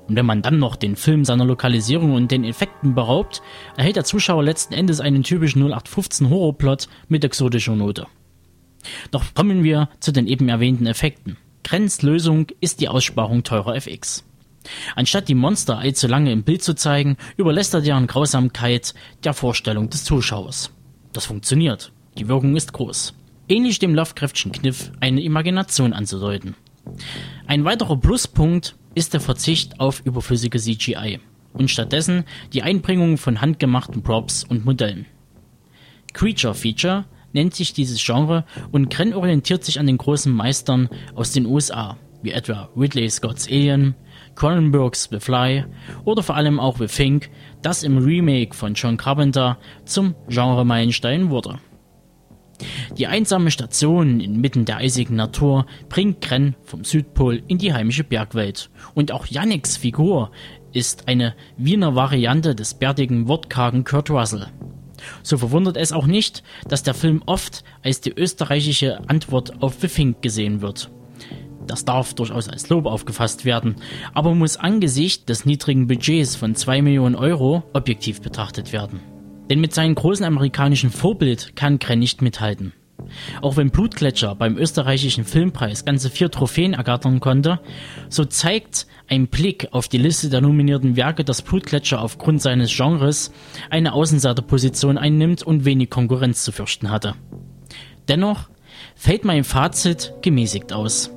Und 0.08 0.16
wenn 0.16 0.26
man 0.26 0.42
dann 0.42 0.58
noch 0.58 0.74
den 0.74 0.96
Film 0.96 1.24
seiner 1.24 1.44
Lokalisierung 1.44 2.14
und 2.14 2.32
den 2.32 2.42
Effekten 2.42 2.96
beraubt, 2.96 3.40
erhält 3.76 3.94
der 3.94 4.04
Zuschauer 4.04 4.42
letzten 4.42 4.74
Endes 4.74 4.98
einen 4.98 5.22
typischen 5.22 5.62
0815 5.62 6.28
Horrorplot 6.28 6.88
mit 7.06 7.24
exotischer 7.24 7.76
Note. 7.76 8.08
Doch 9.12 9.22
kommen 9.32 9.62
wir 9.62 9.90
zu 10.00 10.10
den 10.10 10.26
eben 10.26 10.48
erwähnten 10.48 10.86
Effekten. 10.86 11.36
Grenzlösung 11.64 12.48
ist 12.60 12.80
die 12.80 12.88
Aussparung 12.88 13.44
teurer 13.44 13.76
FX. 13.76 14.24
Anstatt 14.94 15.28
die 15.28 15.34
Monster 15.34 15.78
allzu 15.78 16.06
lange 16.06 16.32
im 16.32 16.44
Bild 16.44 16.62
zu 16.62 16.74
zeigen, 16.74 17.16
überlässt 17.36 17.74
er 17.74 17.80
deren 17.80 18.06
Grausamkeit 18.06 18.94
der 19.24 19.34
Vorstellung 19.34 19.90
des 19.90 20.04
Zuschauers. 20.04 20.70
Das 21.12 21.26
funktioniert. 21.26 21.92
Die 22.18 22.28
Wirkung 22.28 22.56
ist 22.56 22.72
groß. 22.72 23.14
Ähnlich 23.48 23.78
dem 23.78 23.94
Lovecraftschen 23.94 24.52
Kniff, 24.52 24.92
eine 25.00 25.22
Imagination 25.22 25.92
anzudeuten. 25.92 26.54
Ein 27.46 27.64
weiterer 27.64 27.96
Pluspunkt 27.96 28.76
ist 28.94 29.14
der 29.14 29.20
Verzicht 29.20 29.80
auf 29.80 30.00
überflüssige 30.04 30.58
CGI 30.58 31.20
und 31.52 31.70
stattdessen 31.70 32.24
die 32.52 32.62
Einbringung 32.62 33.18
von 33.18 33.40
handgemachten 33.40 34.02
Props 34.02 34.44
und 34.44 34.64
Modellen. 34.64 35.06
Creature 36.12 36.54
Feature 36.54 37.04
nennt 37.32 37.54
sich 37.54 37.72
dieses 37.72 38.04
Genre 38.04 38.44
und 38.70 38.90
Krenn 38.90 39.14
orientiert 39.14 39.64
sich 39.64 39.78
an 39.78 39.86
den 39.86 39.98
großen 39.98 40.32
Meistern 40.32 40.88
aus 41.14 41.32
den 41.32 41.46
USA, 41.46 41.96
wie 42.22 42.32
etwa 42.32 42.68
Ridley 42.76 43.08
Scott's 43.10 43.46
Alien, 43.48 43.94
Cronenbergs 44.34 45.08
The 45.10 45.20
Fly 45.20 45.64
oder 46.04 46.22
vor 46.22 46.36
allem 46.36 46.60
auch 46.60 46.78
The 46.78 46.88
Fink, 46.88 47.30
das 47.62 47.82
im 47.82 47.98
Remake 47.98 48.54
von 48.54 48.74
John 48.74 48.96
Carpenter 48.96 49.58
zum 49.84 50.14
Genre-Meilenstein 50.28 51.30
wurde. 51.30 51.58
Die 52.96 53.06
einsame 53.06 53.50
Station 53.50 54.20
inmitten 54.20 54.64
der 54.64 54.76
eisigen 54.78 55.16
Natur 55.16 55.66
bringt 55.88 56.20
Krenn 56.20 56.54
vom 56.62 56.84
Südpol 56.84 57.42
in 57.48 57.58
die 57.58 57.72
heimische 57.72 58.04
Bergwelt. 58.04 58.70
Und 58.94 59.12
auch 59.12 59.26
Yannicks 59.26 59.76
Figur 59.76 60.30
ist 60.72 61.08
eine 61.08 61.34
Wiener 61.56 61.94
Variante 61.94 62.54
des 62.54 62.74
bärtigen, 62.74 63.28
wortkargen 63.28 63.84
Kurt 63.84 64.10
Russell. 64.10 64.46
So 65.22 65.38
verwundert 65.38 65.76
es 65.76 65.92
auch 65.92 66.06
nicht, 66.06 66.42
dass 66.68 66.82
der 66.82 66.94
Film 66.94 67.22
oft 67.26 67.64
als 67.82 68.00
die 68.00 68.12
österreichische 68.12 69.08
Antwort 69.08 69.62
auf 69.62 69.76
The 69.80 69.88
Fink 69.88 70.22
gesehen 70.22 70.62
wird. 70.62 70.90
Das 71.66 71.84
darf 71.84 72.14
durchaus 72.14 72.48
als 72.48 72.68
Lob 72.68 72.86
aufgefasst 72.86 73.44
werden, 73.44 73.76
aber 74.14 74.34
muss 74.34 74.56
angesichts 74.56 75.24
des 75.26 75.44
niedrigen 75.44 75.86
Budgets 75.86 76.36
von 76.36 76.54
2 76.54 76.82
Millionen 76.82 77.14
Euro 77.14 77.62
objektiv 77.72 78.20
betrachtet 78.20 78.72
werden. 78.72 79.00
Denn 79.48 79.60
mit 79.60 79.72
seinem 79.74 79.94
großen 79.94 80.24
amerikanischen 80.24 80.90
Vorbild 80.90 81.54
kann 81.56 81.78
Krenn 81.78 81.98
nicht 81.98 82.22
mithalten. 82.22 82.72
Auch 83.40 83.56
wenn 83.56 83.70
Blutgletscher 83.70 84.34
beim 84.34 84.56
österreichischen 84.56 85.24
Filmpreis 85.24 85.84
ganze 85.84 86.10
vier 86.10 86.30
Trophäen 86.30 86.74
ergattern 86.74 87.20
konnte, 87.20 87.60
so 88.08 88.24
zeigt 88.24 88.86
ein 89.08 89.28
Blick 89.28 89.68
auf 89.72 89.88
die 89.88 89.98
Liste 89.98 90.30
der 90.30 90.40
nominierten 90.40 90.96
Werke, 90.96 91.24
dass 91.24 91.42
Blutgletscher 91.42 92.00
aufgrund 92.00 92.42
seines 92.42 92.74
Genres 92.74 93.32
eine 93.70 93.92
Außenseiterposition 93.92 94.98
einnimmt 94.98 95.42
und 95.42 95.64
wenig 95.64 95.90
Konkurrenz 95.90 96.44
zu 96.44 96.52
fürchten 96.52 96.90
hatte. 96.90 97.14
Dennoch 98.08 98.48
fällt 98.94 99.24
mein 99.24 99.44
Fazit 99.44 100.14
gemäßigt 100.22 100.72
aus. 100.72 101.10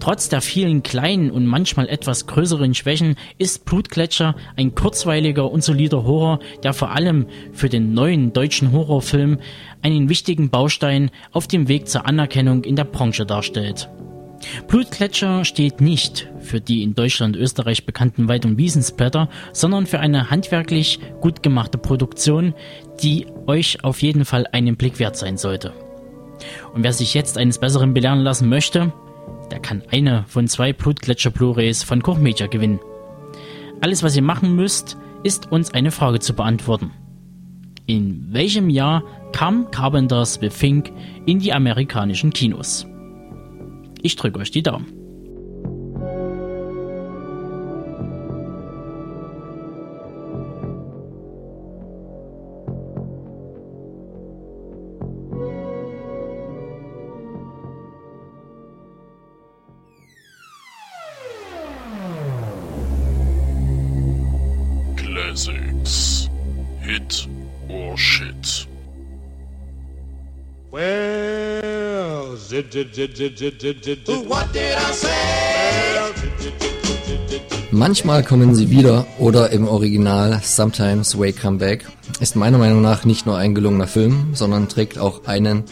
Trotz 0.00 0.28
der 0.28 0.40
vielen 0.40 0.82
kleinen 0.82 1.30
und 1.30 1.46
manchmal 1.46 1.88
etwas 1.88 2.26
größeren 2.26 2.74
Schwächen 2.74 3.16
ist 3.38 3.64
Blutgletscher 3.64 4.34
ein 4.56 4.74
kurzweiliger 4.74 5.50
und 5.50 5.62
solider 5.62 6.04
Horror, 6.04 6.40
der 6.62 6.72
vor 6.72 6.90
allem 6.90 7.26
für 7.52 7.68
den 7.68 7.94
neuen 7.94 8.32
deutschen 8.32 8.72
Horrorfilm 8.72 9.38
einen 9.82 10.08
wichtigen 10.08 10.50
Baustein 10.50 11.10
auf 11.32 11.46
dem 11.46 11.68
Weg 11.68 11.88
zur 11.88 12.06
Anerkennung 12.06 12.64
in 12.64 12.76
der 12.76 12.84
Branche 12.84 13.26
darstellt. 13.26 13.88
Blutgletscher 14.68 15.44
steht 15.44 15.80
nicht 15.80 16.28
für 16.40 16.60
die 16.60 16.82
in 16.82 16.94
Deutschland 16.94 17.36
und 17.36 17.42
Österreich 17.42 17.84
bekannten 17.84 18.28
Wald- 18.28 18.46
und 18.46 18.56
Wiesensblätter, 18.56 19.28
sondern 19.52 19.86
für 19.86 20.00
eine 20.00 20.30
handwerklich 20.30 20.98
gut 21.20 21.42
gemachte 21.42 21.78
Produktion, 21.78 22.54
die 23.02 23.26
euch 23.46 23.84
auf 23.84 24.00
jeden 24.02 24.24
Fall 24.24 24.46
einen 24.52 24.76
Blick 24.76 24.98
wert 24.98 25.16
sein 25.16 25.36
sollte. 25.36 25.72
Und 26.72 26.84
wer 26.84 26.92
sich 26.92 27.12
jetzt 27.12 27.36
eines 27.36 27.58
Besseren 27.58 27.92
belehren 27.92 28.20
lassen 28.20 28.48
möchte, 28.48 28.92
der 29.50 29.60
kann 29.60 29.82
eine 29.90 30.24
von 30.28 30.48
zwei 30.48 30.72
Blutgletscher 30.72 31.30
Blu-rays 31.30 31.82
von 31.82 32.02
Koch 32.02 32.18
Media 32.18 32.46
gewinnen. 32.46 32.80
Alles, 33.80 34.02
was 34.02 34.16
ihr 34.16 34.22
machen 34.22 34.56
müsst, 34.56 34.96
ist 35.22 35.50
uns 35.50 35.72
eine 35.72 35.90
Frage 35.90 36.20
zu 36.20 36.34
beantworten. 36.34 36.90
In 37.86 38.32
welchem 38.32 38.68
Jahr 38.70 39.02
kam 39.32 39.70
Carpenters 39.70 40.38
The 40.40 40.50
Fink 40.50 40.92
in 41.26 41.38
die 41.40 41.52
amerikanischen 41.52 42.32
Kinos? 42.32 42.86
Ich 44.02 44.16
drücke 44.16 44.38
euch 44.38 44.50
die 44.50 44.62
Daumen. 44.62 44.99
Manchmal 77.72 78.24
kommen 78.24 78.54
sie 78.54 78.70
wieder 78.70 79.06
oder 79.18 79.50
im 79.50 79.68
Original 79.68 80.40
Sometimes 80.42 81.18
Way 81.18 81.32
Come 81.32 81.58
Back 81.58 81.86
ist 82.20 82.36
meiner 82.36 82.58
Meinung 82.58 82.82
nach 82.82 83.04
nicht 83.04 83.26
nur 83.26 83.36
ein 83.36 83.54
gelungener 83.54 83.86
Film, 83.86 84.30
sondern 84.34 84.68
trägt 84.68 84.98
auch 84.98 85.26
einen 85.26 85.64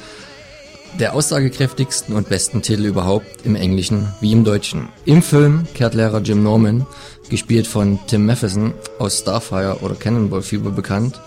der 0.98 1.14
aussagekräftigsten 1.14 2.14
und 2.14 2.28
besten 2.28 2.62
Titel 2.62 2.84
überhaupt 2.84 3.44
im 3.44 3.56
Englischen 3.56 4.08
wie 4.20 4.32
im 4.32 4.44
Deutschen. 4.44 4.88
Im 5.04 5.22
Film 5.22 5.66
kehrt 5.74 5.94
Lehrer 5.94 6.20
Jim 6.20 6.42
Norman, 6.42 6.86
gespielt 7.28 7.66
von 7.66 7.98
Tim 8.06 8.26
Matheson 8.26 8.74
aus 8.98 9.18
Starfire 9.18 9.78
oder 9.82 9.94
Cannonball 9.94 10.42
Fever 10.42 10.70
bekannt, 10.70 11.20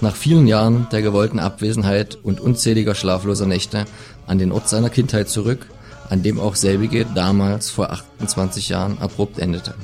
nach 0.00 0.14
vielen 0.14 0.46
Jahren 0.46 0.86
der 0.92 1.02
gewollten 1.02 1.40
Abwesenheit 1.40 2.18
und 2.22 2.40
unzähliger 2.40 2.94
schlafloser 2.94 3.46
Nächte 3.46 3.84
an 4.28 4.38
den 4.38 4.52
Ort 4.52 4.68
seiner 4.68 4.90
Kindheit 4.90 5.28
zurück, 5.28 5.66
an 6.08 6.22
dem 6.22 6.38
auch 6.38 6.54
selbige 6.54 7.04
damals 7.04 7.70
vor 7.70 7.90
28 7.90 8.68
Jahren 8.68 8.98
abrupt 8.98 9.38
endete. 9.38 9.74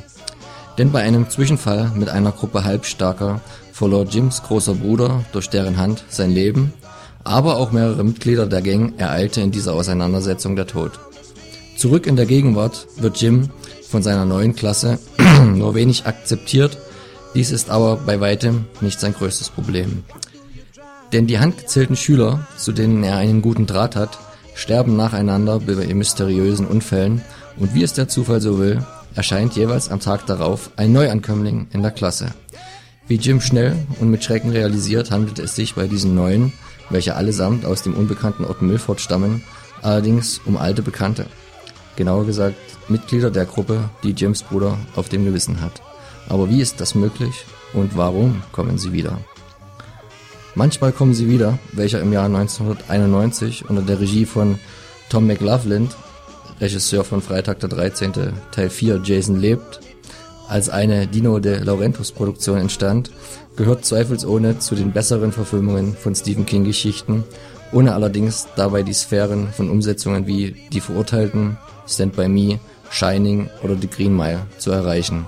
Denn 0.78 0.92
bei 0.92 1.02
einem 1.02 1.28
Zwischenfall 1.28 1.92
mit 1.94 2.08
einer 2.08 2.32
Gruppe 2.32 2.64
Halbstarker 2.64 3.40
verlor 3.72 4.04
Jims 4.04 4.42
großer 4.42 4.74
Bruder 4.74 5.24
durch 5.32 5.50
deren 5.50 5.76
Hand 5.76 6.04
sein 6.08 6.30
Leben, 6.30 6.72
aber 7.24 7.56
auch 7.56 7.72
mehrere 7.72 8.04
Mitglieder 8.04 8.46
der 8.46 8.62
Gang 8.62 8.98
ereilte 8.98 9.40
in 9.40 9.50
dieser 9.50 9.74
Auseinandersetzung 9.74 10.56
der 10.56 10.66
Tod. 10.66 10.92
Zurück 11.76 12.06
in 12.06 12.16
der 12.16 12.26
Gegenwart 12.26 12.86
wird 12.96 13.20
Jim 13.20 13.50
von 13.88 14.02
seiner 14.02 14.24
neuen 14.24 14.54
Klasse 14.54 14.98
nur 15.54 15.74
wenig 15.74 16.06
akzeptiert, 16.06 16.78
dies 17.34 17.50
ist 17.50 17.68
aber 17.68 17.96
bei 17.96 18.20
weitem 18.20 18.66
nicht 18.80 19.00
sein 19.00 19.12
größtes 19.12 19.50
Problem. 19.50 20.04
Denn 21.12 21.26
die 21.26 21.38
handgezählten 21.38 21.96
Schüler, 21.96 22.46
zu 22.56 22.72
denen 22.72 23.02
er 23.02 23.16
einen 23.16 23.42
guten 23.42 23.66
Draht 23.66 23.96
hat, 23.96 24.18
sterben 24.54 24.96
nacheinander 24.96 25.60
bei 25.60 25.92
mysteriösen 25.94 26.66
Unfällen 26.66 27.22
und 27.58 27.74
wie 27.74 27.82
es 27.82 27.92
der 27.92 28.08
Zufall 28.08 28.40
so 28.40 28.58
will, 28.58 28.84
erscheint 29.14 29.54
jeweils 29.56 29.90
am 29.90 30.00
Tag 30.00 30.26
darauf 30.26 30.70
ein 30.76 30.92
Neuankömmling 30.92 31.68
in 31.72 31.82
der 31.82 31.90
Klasse. 31.90 32.34
Wie 33.06 33.16
Jim 33.16 33.40
schnell 33.40 33.76
und 34.00 34.10
mit 34.10 34.24
Schrecken 34.24 34.50
realisiert, 34.50 35.10
handelt 35.10 35.38
es 35.38 35.54
sich 35.54 35.74
bei 35.74 35.86
diesen 35.86 36.14
Neuen, 36.14 36.52
welche 36.90 37.16
allesamt 37.16 37.66
aus 37.66 37.82
dem 37.82 37.94
unbekannten 37.94 38.44
Ort 38.44 38.62
Milford 38.62 39.00
stammen, 39.00 39.42
allerdings 39.82 40.40
um 40.46 40.56
alte 40.56 40.82
Bekannte. 40.82 41.26
Genauer 41.96 42.24
gesagt 42.24 42.56
Mitglieder 42.88 43.30
der 43.30 43.44
Gruppe, 43.44 43.90
die 44.02 44.12
Jims 44.12 44.42
Bruder 44.42 44.78
auf 44.96 45.08
dem 45.08 45.24
Gewissen 45.24 45.60
hat. 45.60 45.82
Aber 46.28 46.48
wie 46.48 46.60
ist 46.60 46.80
das 46.80 46.94
möglich 46.94 47.44
und 47.72 47.96
warum 47.96 48.42
kommen 48.52 48.78
sie 48.78 48.92
wieder? 48.92 49.18
Manchmal 50.56 50.92
kommen 50.92 51.14
sie 51.14 51.28
wieder, 51.28 51.58
welcher 51.72 52.00
im 52.00 52.12
Jahr 52.12 52.26
1991 52.26 53.68
unter 53.68 53.82
der 53.82 54.00
Regie 54.00 54.24
von 54.24 54.60
Tom 55.08 55.26
McLaughlin, 55.26 55.88
Regisseur 56.60 57.02
von 57.02 57.20
Freitag 57.20 57.58
der 57.58 57.68
13. 57.70 58.12
Teil 58.52 58.70
4 58.70 59.00
Jason 59.02 59.40
lebt, 59.40 59.80
als 60.48 60.68
eine 60.68 61.08
Dino 61.08 61.40
de 61.40 61.58
Laurentiis 61.58 62.12
Produktion 62.12 62.58
entstand, 62.58 63.10
gehört 63.56 63.84
zweifelsohne 63.84 64.60
zu 64.60 64.76
den 64.76 64.92
besseren 64.92 65.32
Verfilmungen 65.32 65.96
von 65.96 66.14
Stephen 66.14 66.46
King 66.46 66.64
Geschichten, 66.64 67.24
ohne 67.72 67.92
allerdings 67.92 68.46
dabei 68.54 68.84
die 68.84 68.94
Sphären 68.94 69.48
von 69.48 69.68
Umsetzungen 69.68 70.28
wie 70.28 70.54
Die 70.72 70.80
Verurteilten, 70.80 71.56
Stand 71.88 72.14
By 72.14 72.28
Me, 72.28 72.60
Shining 72.90 73.50
oder 73.64 73.76
The 73.80 73.88
Green 73.88 74.16
Mile 74.16 74.42
zu 74.58 74.70
erreichen. 74.70 75.26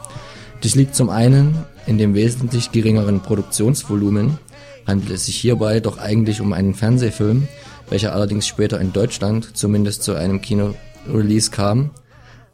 Dies 0.62 0.76
liegt 0.76 0.94
zum 0.94 1.10
einen 1.10 1.64
in 1.86 1.98
dem 1.98 2.14
wesentlich 2.14 2.70
geringeren 2.70 3.20
Produktionsvolumen, 3.20 4.38
handelt 4.86 5.10
es 5.10 5.26
sich 5.26 5.36
hierbei 5.36 5.80
doch 5.80 5.98
eigentlich 5.98 6.40
um 6.40 6.52
einen 6.52 6.74
Fernsehfilm, 6.74 7.48
welcher 7.90 8.14
allerdings 8.14 8.46
später 8.46 8.80
in 8.80 8.92
Deutschland 8.92 9.56
zumindest 9.56 10.02
zu 10.02 10.14
einem 10.14 10.40
Kino-Release 10.40 11.50
kam, 11.50 11.90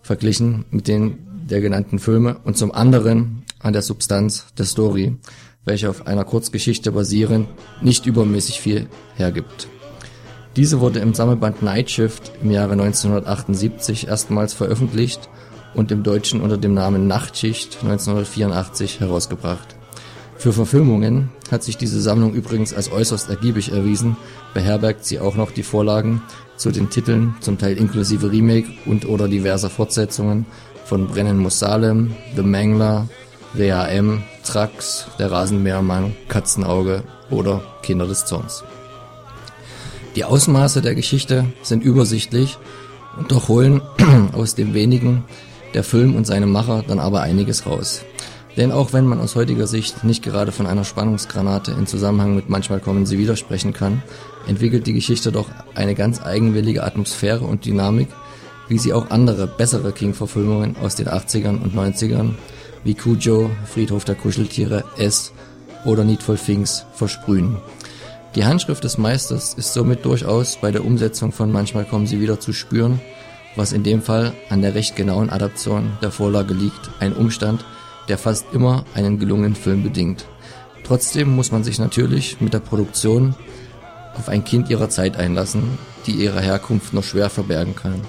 verglichen 0.02 0.64
mit 0.70 0.88
den 0.88 1.18
der 1.48 1.60
genannten 1.60 1.98
Filme 1.98 2.36
und 2.44 2.56
zum 2.56 2.72
anderen 2.72 3.44
an 3.60 3.72
der 3.72 3.82
Substanz 3.82 4.46
der 4.56 4.64
Story, 4.64 5.16
welche 5.64 5.90
auf 5.90 6.06
einer 6.06 6.24
Kurzgeschichte 6.24 6.92
basierend 6.92 7.48
nicht 7.80 8.06
übermäßig 8.06 8.60
viel 8.60 8.88
hergibt. 9.16 9.68
Diese 10.56 10.80
wurde 10.80 11.00
im 11.00 11.14
Sammelband 11.14 11.62
Night 11.62 11.90
Shift 11.90 12.32
im 12.42 12.50
Jahre 12.50 12.72
1978 12.72 14.08
erstmals 14.08 14.52
veröffentlicht 14.52 15.28
und 15.74 15.90
im 15.90 16.02
Deutschen 16.02 16.40
unter 16.42 16.58
dem 16.58 16.74
Namen 16.74 17.06
Nachtschicht 17.06 17.78
1984 17.82 19.00
herausgebracht. 19.00 19.76
Für 20.42 20.52
Verfilmungen 20.52 21.30
hat 21.52 21.62
sich 21.62 21.76
diese 21.76 22.02
Sammlung 22.02 22.34
übrigens 22.34 22.74
als 22.74 22.90
äußerst 22.90 23.30
ergiebig 23.30 23.70
erwiesen, 23.70 24.16
beherbergt 24.54 25.04
sie 25.04 25.20
auch 25.20 25.36
noch 25.36 25.52
die 25.52 25.62
Vorlagen 25.62 26.20
zu 26.56 26.72
den 26.72 26.90
Titeln, 26.90 27.36
zum 27.38 27.58
Teil 27.58 27.78
inklusive 27.78 28.32
Remake 28.32 28.66
und 28.84 29.08
oder 29.08 29.28
diverser 29.28 29.70
Fortsetzungen 29.70 30.44
von 30.84 31.06
Brennen 31.06 31.38
muss 31.38 31.60
Salem, 31.60 32.16
The 32.34 32.42
Mangler, 32.42 33.08
WAM, 33.54 34.24
Trax, 34.42 35.06
Der 35.20 35.30
Rasenmähermann, 35.30 36.16
Katzenauge 36.26 37.04
oder 37.30 37.62
Kinder 37.84 38.08
des 38.08 38.24
Zorns. 38.24 38.64
Die 40.16 40.24
Ausmaße 40.24 40.82
der 40.82 40.96
Geschichte 40.96 41.44
sind 41.62 41.84
übersichtlich 41.84 42.58
und 43.16 43.30
doch 43.30 43.46
holen 43.46 43.80
aus 44.32 44.56
dem 44.56 44.74
wenigen 44.74 45.22
der 45.72 45.84
Film 45.84 46.16
und 46.16 46.26
seine 46.26 46.46
Macher 46.46 46.82
dann 46.84 46.98
aber 46.98 47.20
einiges 47.20 47.64
raus. 47.64 48.02
Denn 48.56 48.70
auch 48.70 48.92
wenn 48.92 49.06
man 49.06 49.20
aus 49.20 49.34
heutiger 49.34 49.66
Sicht 49.66 50.04
nicht 50.04 50.22
gerade 50.22 50.52
von 50.52 50.66
einer 50.66 50.84
Spannungsgranate 50.84 51.72
in 51.72 51.86
Zusammenhang 51.86 52.36
mit 52.36 52.50
manchmal 52.50 52.80
kommen 52.80 53.06
sie 53.06 53.18
widersprechen 53.18 53.72
kann, 53.72 54.02
entwickelt 54.46 54.86
die 54.86 54.92
Geschichte 54.92 55.32
doch 55.32 55.48
eine 55.74 55.94
ganz 55.94 56.22
eigenwillige 56.22 56.84
Atmosphäre 56.84 57.44
und 57.44 57.64
Dynamik, 57.64 58.08
wie 58.68 58.78
sie 58.78 58.92
auch 58.92 59.10
andere, 59.10 59.46
bessere 59.46 59.92
King-Verfilmungen 59.92 60.76
aus 60.76 60.96
den 60.96 61.08
80ern 61.08 61.62
und 61.62 61.74
90ern 61.74 62.34
wie 62.84 62.94
Cujo, 62.94 63.50
Friedhof 63.64 64.04
der 64.04 64.16
Kuscheltiere, 64.16 64.84
S 64.98 65.32
oder 65.84 66.04
Needful 66.04 66.36
Things 66.36 66.84
versprühen. 66.92 67.56
Die 68.34 68.44
Handschrift 68.44 68.82
des 68.84 68.98
Meisters 68.98 69.54
ist 69.54 69.74
somit 69.74 70.04
durchaus 70.04 70.56
bei 70.56 70.70
der 70.70 70.84
Umsetzung 70.84 71.32
von 71.32 71.52
Manchmal 71.52 71.84
kommen 71.84 72.06
sie 72.06 72.20
wieder 72.20 72.40
zu 72.40 72.52
spüren, 72.52 73.00
was 73.56 73.72
in 73.72 73.82
dem 73.82 74.02
Fall 74.02 74.32
an 74.48 74.62
der 74.62 74.74
recht 74.74 74.96
genauen 74.96 75.30
Adaption 75.30 75.92
der 76.02 76.10
Vorlage 76.10 76.54
liegt, 76.54 76.90
ein 76.98 77.12
Umstand, 77.12 77.64
der 78.08 78.18
fast 78.18 78.46
immer 78.52 78.84
einen 78.94 79.18
gelungenen 79.18 79.54
Film 79.54 79.82
bedingt. 79.82 80.26
Trotzdem 80.84 81.34
muss 81.34 81.52
man 81.52 81.64
sich 81.64 81.78
natürlich 81.78 82.40
mit 82.40 82.52
der 82.52 82.60
Produktion 82.60 83.34
auf 84.18 84.28
ein 84.28 84.44
Kind 84.44 84.68
ihrer 84.68 84.88
Zeit 84.88 85.16
einlassen, 85.16 85.78
die 86.06 86.12
ihre 86.12 86.40
Herkunft 86.40 86.92
noch 86.92 87.04
schwer 87.04 87.30
verbergen 87.30 87.76
kann. 87.76 88.00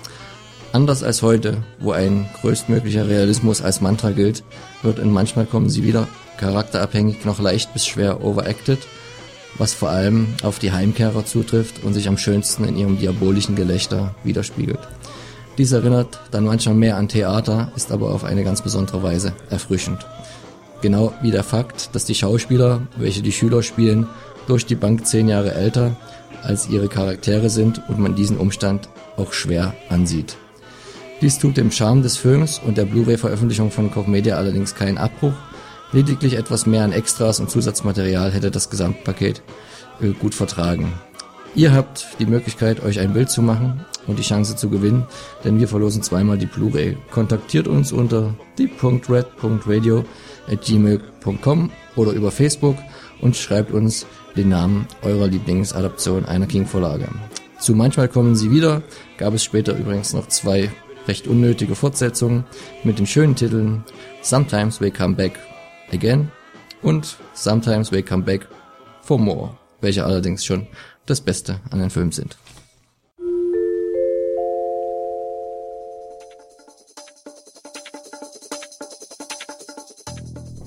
Anders 0.74 1.04
als 1.04 1.22
heute, 1.22 1.64
wo 1.80 1.92
ein 1.92 2.28
größtmöglicher 2.42 3.08
Realismus 3.08 3.62
als 3.62 3.80
Mantra 3.80 4.10
gilt, 4.10 4.44
wird 4.82 4.98
in 4.98 5.12
manchmal 5.12 5.46
kommen 5.46 5.70
sie 5.70 5.84
wieder 5.84 6.08
charakterabhängig 6.38 7.26
noch 7.26 7.40
leicht 7.40 7.74
bis 7.74 7.86
schwer 7.86 8.24
overacted, 8.24 8.80
was 9.58 9.74
vor 9.74 9.90
allem 9.90 10.34
auf 10.42 10.58
die 10.58 10.72
Heimkehrer 10.72 11.26
zutrifft 11.26 11.84
und 11.84 11.94
sich 11.94 12.08
am 12.08 12.18
schönsten 12.18 12.66
in 12.66 12.76
ihrem 12.76 12.98
diabolischen 12.98 13.56
Gelächter 13.56 14.16
widerspiegelt. 14.24 14.80
Dies 15.58 15.72
erinnert 15.72 16.20
dann 16.32 16.46
manchmal 16.46 16.74
mehr 16.74 16.98
an 16.98 17.08
Theater, 17.08 17.72
ist 17.76 17.92
aber 17.92 18.10
auf 18.10 18.24
eine 18.24 18.44
ganz 18.44 18.64
besondere 18.64 19.04
Weise 19.04 19.34
erfrischend. 19.52 20.06
Genau 20.82 21.14
wie 21.22 21.32
der 21.32 21.44
Fakt, 21.44 21.94
dass 21.94 22.06
die 22.06 22.16
Schauspieler, 22.16 22.82
welche 22.98 23.22
die 23.22 23.32
Schüler 23.32 23.62
spielen, 23.62 24.08
durch 24.48 24.66
die 24.66 24.76
Bank 24.76 25.06
zehn 25.06 25.28
Jahre 25.28 25.54
älter 25.54 25.96
als 26.42 26.68
ihre 26.70 26.88
Charaktere 26.88 27.50
sind 27.50 27.82
und 27.88 28.00
man 28.00 28.16
diesen 28.16 28.38
Umstand 28.38 28.90
auch 29.16 29.32
schwer 29.32 29.74
ansieht. 29.90 30.38
Dies 31.22 31.38
tut 31.38 31.56
dem 31.56 31.72
Charme 31.72 32.02
des 32.02 32.18
Films 32.18 32.60
und 32.66 32.78
der 32.78 32.86
Blu-ray-Veröffentlichung 32.86 33.72
von 33.72 33.92
Koch 33.92 34.08
Media 34.08 34.36
allerdings 34.36 34.76
keinen 34.76 34.98
Abbruch. 34.98 35.34
Lediglich 35.94 36.34
etwas 36.34 36.66
mehr 36.66 36.84
an 36.84 36.92
Extras 36.92 37.40
und 37.40 37.50
Zusatzmaterial 37.50 38.32
hätte 38.32 38.50
das 38.50 38.72
Gesamtpaket 38.72 39.44
äh, 40.02 40.10
gut 40.10 40.34
vertragen. 40.34 40.92
Ihr 41.56 41.72
habt 41.72 42.08
die 42.20 42.26
Möglichkeit, 42.26 42.84
euch 42.84 43.00
ein 43.00 43.14
Bild 43.14 43.30
zu 43.30 43.44
machen 43.44 43.86
und 44.08 44.20
die 44.20 44.24
Chance 44.24 44.56
zu 44.56 44.70
gewinnen, 44.70 45.06
denn 45.44 45.60
wir 45.60 45.68
verlosen 45.68 46.04
zweimal 46.04 46.38
die 46.38 46.46
Blu-ray. 46.46 46.98
Kontaktiert 47.12 47.68
uns 47.68 47.92
unter 47.92 48.34
die.red.radio 48.58 50.04
at 50.48 50.62
gmail.com 50.62 51.72
oder 51.96 52.12
über 52.12 52.32
Facebook 52.32 52.78
und 53.22 53.36
schreibt 53.36 53.72
uns 53.72 54.06
den 54.36 54.50
Namen 54.50 54.88
eurer 55.04 55.28
Lieblingsadaption 55.28 56.26
einer 56.26 56.48
King-Vorlage. 56.48 57.08
Zu 57.60 57.76
manchmal 57.76 58.10
kommen 58.10 58.36
sie 58.36 58.52
wieder, 58.52 58.84
gab 59.18 59.34
es 59.34 59.44
später 59.44 59.76
übrigens 59.78 60.14
noch 60.14 60.28
zwei 60.28 60.70
recht 61.08 61.28
unnötige 61.28 61.76
Fortsetzungen 61.76 62.46
mit 62.84 63.00
den 63.00 63.08
schönen 63.08 63.36
Titeln 63.36 63.84
Sometimes 64.22 64.82
We 64.82 64.92
Come 64.92 65.16
Back 65.16 65.40
Again 65.92 66.30
und 66.82 67.18
Sometimes 67.34 67.92
We 67.92 68.04
Come 68.04 68.24
Back 68.24 68.48
for 69.02 69.20
More, 69.20 69.58
welche 69.82 70.06
allerdings 70.06 70.46
schon 70.46 70.68
das 71.06 71.22
Beste 71.22 71.60
an 71.70 71.80
den 71.80 71.90
Film 71.90 72.12
sind. 72.12 72.38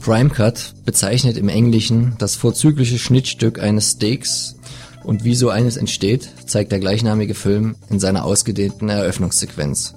Prime 0.06 0.30
Cut 0.30 0.72
bezeichnet 0.84 1.36
im 1.36 1.48
Englischen 1.48 2.14
das 2.18 2.36
vorzügliche 2.36 2.96
Schnittstück 2.96 3.58
eines 3.58 3.90
Steaks 3.90 4.54
und 5.02 5.24
wie 5.24 5.34
so 5.34 5.48
eines 5.48 5.76
entsteht, 5.76 6.30
zeigt 6.46 6.70
der 6.70 6.78
gleichnamige 6.78 7.34
Film 7.34 7.74
in 7.90 7.98
seiner 7.98 8.24
ausgedehnten 8.24 8.88
Eröffnungssequenz. 8.88 9.96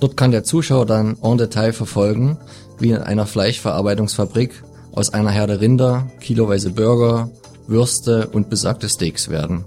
Dort 0.00 0.16
kann 0.16 0.30
der 0.30 0.42
Zuschauer 0.42 0.86
dann 0.86 1.18
en 1.22 1.36
Detail 1.36 1.74
verfolgen, 1.74 2.38
wie 2.78 2.92
in 2.92 3.02
einer 3.02 3.26
Fleischverarbeitungsfabrik 3.26 4.64
aus 4.92 5.12
einer 5.12 5.30
Herde 5.30 5.60
Rinder 5.60 6.10
kiloweise 6.18 6.70
Burger, 6.70 7.30
Würste 7.66 8.28
und 8.28 8.48
besagte 8.48 8.88
Steaks 8.88 9.28
werden. 9.28 9.66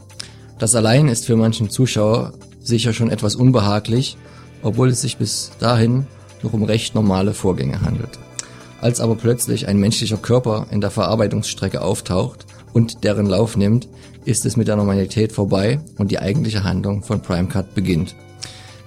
Das 0.57 0.73
allein 0.73 1.09
ist 1.09 1.27
für 1.27 1.35
manchen 1.35 1.69
Zuschauer 1.69 2.33
sicher 2.59 2.91
schon 2.91 3.11
etwas 3.11 3.35
unbehaglich, 3.35 4.17
obwohl 4.63 4.89
es 4.89 5.01
sich 5.01 5.17
bis 5.17 5.51
dahin 5.59 6.07
noch 6.41 6.53
um 6.53 6.63
recht 6.63 6.95
normale 6.95 7.35
Vorgänge 7.35 7.81
handelt. 7.81 8.17
Als 8.81 8.99
aber 8.99 9.15
plötzlich 9.15 9.67
ein 9.67 9.79
menschlicher 9.79 10.17
Körper 10.17 10.67
in 10.69 10.81
der 10.81 10.91
Verarbeitungsstrecke 10.91 11.81
auftaucht 11.81 12.45
und 12.73 13.03
deren 13.03 13.25
Lauf 13.25 13.57
nimmt, 13.57 13.87
ist 14.25 14.45
es 14.45 14.57
mit 14.57 14.67
der 14.67 14.75
Normalität 14.75 15.31
vorbei 15.31 15.79
und 15.97 16.11
die 16.11 16.19
eigentliche 16.19 16.63
Handlung 16.63 17.03
von 17.03 17.21
Prime 17.21 17.47
Cut 17.47 17.73
beginnt. 17.73 18.15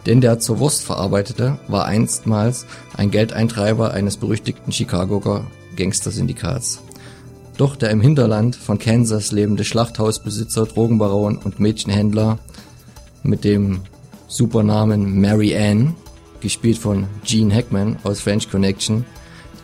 Denn 0.07 0.21
der 0.21 0.39
zur 0.39 0.59
Wurst 0.59 0.85
verarbeitete 0.85 1.59
war 1.69 1.85
einstmals 1.85 2.67
ein 2.97 3.11
Geldeintreiber 3.11 3.93
eines 3.93 4.17
berüchtigten 4.17 4.73
Chicagoer 4.73 5.47
Gangstersyndikats. 5.77 6.81
Doch 7.57 7.77
der 7.77 7.91
im 7.91 8.01
Hinterland 8.01 8.57
von 8.57 8.79
Kansas 8.79 9.33
lebende 9.33 9.65
Schlachthausbesitzer, 9.65 10.67
Drogenbaron 10.67 11.39
und 11.39 11.61
Mädchenhändler 11.61 12.39
mit 13.23 13.45
dem 13.45 13.81
Supernamen 14.29 15.21
Mary 15.21 15.57
Ann, 15.57 15.95
gespielt 16.41 16.79
von 16.79 17.07
Gene 17.25 17.55
Hackman 17.55 17.97
aus 18.05 18.21
French 18.21 18.51
Connection, 18.51 19.05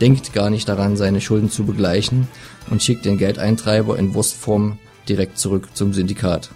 denkt 0.01 0.33
gar 0.33 0.51
nicht 0.51 0.69
daran, 0.69 0.97
seine 0.97 1.21
Schulden 1.21 1.51
zu 1.51 1.65
begleichen 1.65 2.29
und 2.71 2.83
schickt 2.83 3.05
den 3.05 3.19
Geldeintreiber 3.19 3.99
in 3.99 4.15
Wurstform 4.15 4.79
direkt 5.09 5.39
zurück 5.39 5.69
zum 5.75 5.93
Syndikat. 5.93 6.51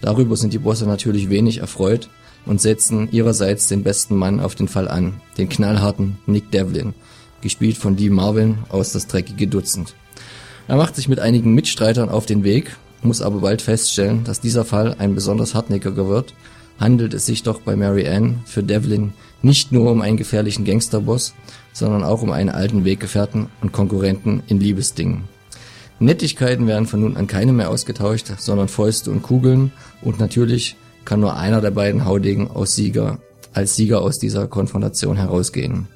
Darüber 0.00 0.36
sind 0.36 0.52
die 0.52 0.58
Bosse 0.58 0.86
natürlich 0.86 1.30
wenig 1.30 1.58
erfreut 1.58 2.08
und 2.44 2.60
setzen 2.60 3.08
ihrerseits 3.12 3.68
den 3.68 3.82
besten 3.82 4.16
Mann 4.16 4.40
auf 4.40 4.54
den 4.54 4.68
Fall 4.68 4.88
an, 4.88 5.20
den 5.38 5.48
knallharten 5.48 6.18
Nick 6.26 6.50
Devlin, 6.50 6.94
gespielt 7.40 7.76
von 7.76 7.96
Dee 7.96 8.10
Marvin 8.10 8.58
aus 8.68 8.92
Das 8.92 9.06
dreckige 9.06 9.46
Dutzend. 9.46 9.94
Er 10.68 10.76
macht 10.76 10.96
sich 10.96 11.08
mit 11.08 11.20
einigen 11.20 11.54
Mitstreitern 11.54 12.08
auf 12.08 12.26
den 12.26 12.44
Weg, 12.44 12.76
muss 13.02 13.22
aber 13.22 13.40
bald 13.40 13.62
feststellen, 13.62 14.24
dass 14.24 14.40
dieser 14.40 14.64
Fall 14.64 14.96
ein 14.98 15.14
besonders 15.14 15.54
hartnäckiger 15.54 16.08
wird, 16.08 16.34
handelt 16.78 17.14
es 17.14 17.26
sich 17.26 17.42
doch 17.42 17.60
bei 17.60 17.76
Mary 17.76 18.08
Ann 18.08 18.40
für 18.44 18.62
Devlin 18.62 19.12
nicht 19.42 19.72
nur 19.72 19.90
um 19.90 20.00
einen 20.00 20.16
gefährlichen 20.16 20.64
Gangsterboss, 20.64 21.34
sondern 21.72 22.04
auch 22.04 22.22
um 22.22 22.30
einen 22.30 22.50
alten 22.50 22.84
Weggefährten 22.84 23.48
und 23.60 23.72
Konkurrenten 23.72 24.42
in 24.46 24.60
Liebesdingen. 24.60 25.24
Nettigkeiten 25.98 26.66
werden 26.66 26.86
von 26.86 27.00
nun 27.00 27.16
an 27.16 27.26
keine 27.26 27.52
mehr 27.52 27.70
ausgetauscht, 27.70 28.32
sondern 28.38 28.68
Fäuste 28.68 29.10
und 29.10 29.22
Kugeln 29.22 29.72
und 30.02 30.18
natürlich 30.18 30.76
kann 31.04 31.20
nur 31.20 31.36
einer 31.36 31.60
der 31.60 31.70
beiden 31.70 32.04
Haudegen 32.04 32.50
aus 32.50 32.74
Sieger, 32.74 33.18
als 33.52 33.76
Sieger 33.76 34.02
aus 34.02 34.18
dieser 34.18 34.48
Konfrontation 34.48 35.16
herausgehen. 35.16 35.88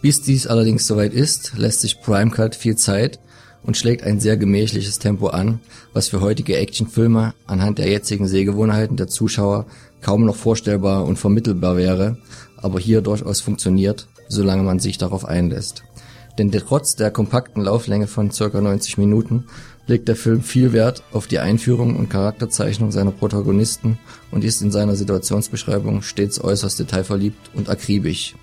Bis 0.00 0.22
dies 0.22 0.46
allerdings 0.46 0.86
soweit 0.86 1.14
ist, 1.14 1.54
lässt 1.56 1.80
sich 1.80 2.00
Prime 2.02 2.30
Cut 2.30 2.54
viel 2.54 2.76
Zeit 2.76 3.18
und 3.64 3.76
schlägt 3.76 4.04
ein 4.04 4.20
sehr 4.20 4.36
gemächliches 4.36 4.98
Tempo 4.98 5.28
an, 5.28 5.60
was 5.92 6.08
für 6.08 6.20
heutige 6.20 6.56
Actionfilme 6.56 7.34
anhand 7.46 7.78
der 7.78 7.88
jetzigen 7.88 8.28
Sehgewohnheiten 8.28 8.96
der 8.96 9.08
Zuschauer 9.08 9.66
kaum 10.00 10.24
noch 10.24 10.36
vorstellbar 10.36 11.04
und 11.04 11.18
vermittelbar 11.18 11.76
wäre, 11.76 12.18
aber 12.56 12.78
hier 12.78 13.00
durchaus 13.00 13.40
funktioniert 13.40 14.06
solange 14.28 14.62
man 14.62 14.78
sich 14.78 14.98
darauf 14.98 15.24
einlässt. 15.24 15.84
Denn 16.38 16.50
trotz 16.50 16.96
der 16.96 17.10
kompakten 17.10 17.62
Lauflänge 17.62 18.06
von 18.06 18.30
ca. 18.30 18.60
90 18.60 18.98
Minuten 18.98 19.44
legt 19.86 20.08
der 20.08 20.16
Film 20.16 20.42
viel 20.42 20.72
Wert 20.72 21.02
auf 21.12 21.26
die 21.26 21.38
Einführung 21.38 21.96
und 21.96 22.10
Charakterzeichnung 22.10 22.90
seiner 22.90 23.12
Protagonisten 23.12 23.98
und 24.30 24.42
ist 24.42 24.62
in 24.62 24.72
seiner 24.72 24.96
Situationsbeschreibung 24.96 26.02
stets 26.02 26.42
äußerst 26.42 26.80
detailverliebt 26.80 27.50
und 27.54 27.68
akribisch. 27.68 28.34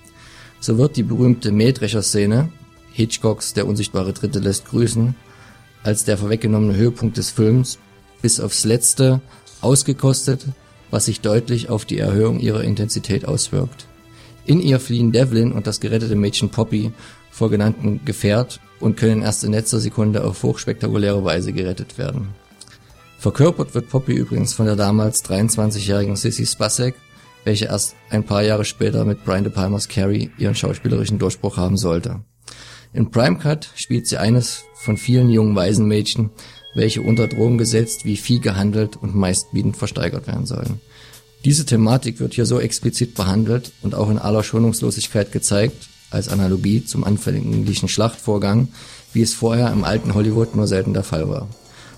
So 0.60 0.78
wird 0.78 0.96
die 0.96 1.02
berühmte 1.02 1.50
Mähdrescher-Szene, 1.50 2.50
Hitchcocks 2.92 3.54
Der 3.54 3.66
unsichtbare 3.66 4.12
Dritte 4.12 4.38
lässt 4.38 4.66
grüßen, 4.66 5.14
als 5.82 6.04
der 6.04 6.18
vorweggenommene 6.18 6.76
Höhepunkt 6.76 7.16
des 7.16 7.30
Films 7.30 7.78
bis 8.20 8.40
aufs 8.40 8.64
Letzte 8.64 9.20
ausgekostet, 9.60 10.46
was 10.90 11.06
sich 11.06 11.20
deutlich 11.20 11.70
auf 11.70 11.84
die 11.84 11.98
Erhöhung 11.98 12.38
ihrer 12.38 12.62
Intensität 12.62 13.24
auswirkt. 13.26 13.86
In 14.44 14.60
ihr 14.60 14.80
fliehen 14.80 15.12
Devlin 15.12 15.52
und 15.52 15.66
das 15.66 15.80
gerettete 15.80 16.16
Mädchen 16.16 16.50
Poppy 16.50 16.92
vor 17.30 17.50
genannten 17.50 18.04
Gefährt 18.04 18.60
und 18.80 18.96
können 18.96 19.22
erst 19.22 19.44
in 19.44 19.52
letzter 19.52 19.80
Sekunde 19.80 20.24
auf 20.24 20.42
hochspektakuläre 20.42 21.24
Weise 21.24 21.52
gerettet 21.52 21.96
werden. 21.98 22.28
Verkörpert 23.18 23.74
wird 23.74 23.88
Poppy 23.88 24.14
übrigens 24.14 24.52
von 24.52 24.66
der 24.66 24.74
damals 24.74 25.24
23-jährigen 25.24 26.16
Sissy 26.16 26.44
Spacek, 26.44 26.96
welche 27.44 27.66
erst 27.66 27.94
ein 28.10 28.24
paar 28.24 28.42
Jahre 28.42 28.64
später 28.64 29.04
mit 29.04 29.24
Brian 29.24 29.44
De 29.44 29.52
Palmas 29.52 29.88
Carrie 29.88 30.30
ihren 30.38 30.56
schauspielerischen 30.56 31.18
Durchbruch 31.18 31.56
haben 31.56 31.76
sollte. 31.76 32.20
In 32.94 33.10
Prime 33.10 33.38
Cut 33.38 33.70
spielt 33.74 34.06
sie 34.06 34.18
eines 34.18 34.64
von 34.74 34.98
vielen 34.98 35.30
jungen 35.30 35.56
Waisenmädchen, 35.56 36.30
welche 36.74 37.00
unter 37.00 37.26
Drogen 37.26 37.56
gesetzt 37.56 38.04
wie 38.04 38.16
Vieh 38.16 38.38
gehandelt 38.38 38.96
und 38.96 39.14
meistbietend 39.14 39.78
versteigert 39.78 40.26
werden 40.26 40.44
sollen. 40.44 40.80
Diese 41.44 41.64
Thematik 41.64 42.20
wird 42.20 42.34
hier 42.34 42.44
so 42.44 42.60
explizit 42.60 43.14
behandelt 43.14 43.72
und 43.82 43.94
auch 43.94 44.10
in 44.10 44.18
aller 44.18 44.42
Schonungslosigkeit 44.42 45.32
gezeigt, 45.32 45.88
als 46.10 46.28
Analogie 46.28 46.84
zum 46.84 47.04
anfänglichen 47.04 47.88
Schlachtvorgang, 47.88 48.68
wie 49.14 49.22
es 49.22 49.32
vorher 49.32 49.72
im 49.72 49.84
alten 49.84 50.12
Hollywood 50.12 50.54
nur 50.54 50.66
selten 50.66 50.92
der 50.92 51.02
Fall 51.02 51.28
war. 51.30 51.48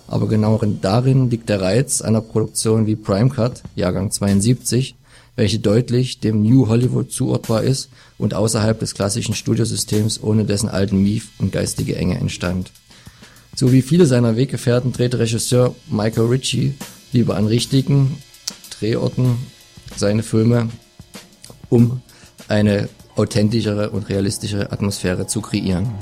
Aber 0.07 0.29
genau 0.29 0.61
darin 0.81 1.29
liegt 1.29 1.49
der 1.49 1.61
Reiz 1.61 2.03
einer 2.03 2.21
Produktion 2.21 2.87
wie 2.87 2.95
Prime 2.95 3.31
Cut, 3.31 3.63
Jahrgang 3.75 4.13
72, 4.13 4.95
welche 5.37 5.59
deutlich 5.59 6.21
dem 6.21 6.43
New 6.43 6.69
Hollywood 6.69 7.11
zuordbar 7.11 7.63
ist 7.63 7.91
und 8.19 8.35
außerhalb 8.35 8.79
des 8.79 8.95
klassischen 8.95 9.35
Studiosystems 9.35 10.23
ohne 10.23 10.45
dessen 10.45 10.69
alten 10.69 11.03
Mief 11.03 11.31
und 11.39 11.53
geistige 11.53 11.97
Enge 11.97 12.19
entstand. 12.19 12.71
So 13.57 13.73
wie 13.73 13.83
viele 13.83 14.07
seiner 14.07 14.37
Weggefährten 14.37 14.93
drehte 14.93 15.19
Regisseur 15.19 15.75
Michael 15.89 16.27
Ritchie 16.27 16.75
lieber 17.13 17.37
an 17.37 17.47
richtigen, 17.47 18.19
Drehorten 18.79 19.37
seine 19.97 20.25
Filme, 20.25 20.69
um 21.71 22.03
eine 22.49 22.89
authentischere 23.17 23.91
und 23.91 24.09
realistischere 24.09 24.73
Atmosphäre 24.73 25.27
zu 25.27 25.41
kreieren. 25.41 25.93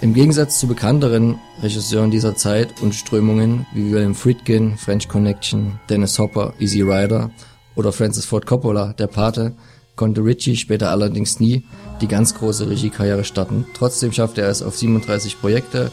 Im 0.00 0.12
Gegensatz 0.12 0.60
zu 0.60 0.66
bekannteren 0.66 1.38
Regisseuren 1.62 2.10
dieser 2.10 2.36
Zeit 2.36 2.82
und 2.82 2.94
Strömungen 2.94 3.66
wie 3.72 3.92
William 3.92 4.14
Friedkin, 4.14 4.76
French 4.76 5.08
Connection, 5.08 5.80
Dennis 5.88 6.18
Hopper, 6.18 6.52
Easy 6.58 6.82
Rider 6.82 7.30
oder 7.76 7.92
Francis 7.92 8.24
Ford 8.24 8.46
Coppola, 8.46 8.94
der 8.94 9.06
Pate, 9.06 9.52
konnte 9.94 10.24
Ritchie 10.24 10.56
später 10.56 10.90
allerdings 10.90 11.40
nie 11.40 11.64
die 12.00 12.08
ganz 12.08 12.34
große 12.34 12.68
Regiekarriere 12.68 13.24
starten. 13.24 13.66
Trotzdem 13.74 14.12
schaffte 14.12 14.42
er 14.42 14.48
es 14.48 14.62
auf 14.62 14.76
37 14.76 15.40
Projekte, 15.40 15.90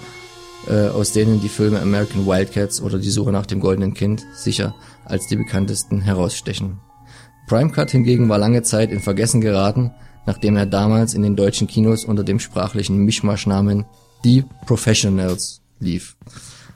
äh, 0.67 0.87
aus 0.87 1.11
denen 1.11 1.41
die 1.41 1.49
Filme 1.49 1.79
American 1.81 2.25
Wildcats 2.25 2.81
oder 2.81 2.97
Die 2.97 3.09
Suche 3.09 3.31
nach 3.31 3.45
dem 3.45 3.59
goldenen 3.59 3.93
Kind 3.93 4.25
sicher 4.35 4.75
als 5.05 5.27
die 5.27 5.35
bekanntesten 5.35 6.01
herausstechen. 6.01 6.79
Primecut 7.47 7.91
hingegen 7.91 8.29
war 8.29 8.37
lange 8.37 8.63
Zeit 8.63 8.91
in 8.91 9.01
Vergessen 9.01 9.41
geraten, 9.41 9.91
nachdem 10.25 10.55
er 10.55 10.65
damals 10.65 11.13
in 11.13 11.21
den 11.21 11.35
deutschen 11.35 11.67
Kinos 11.67 12.05
unter 12.05 12.23
dem 12.23 12.39
sprachlichen 12.39 12.97
Mischmaschnamen 12.97 13.85
Die 14.23 14.45
Professionals 14.65 15.61
lief. 15.79 16.15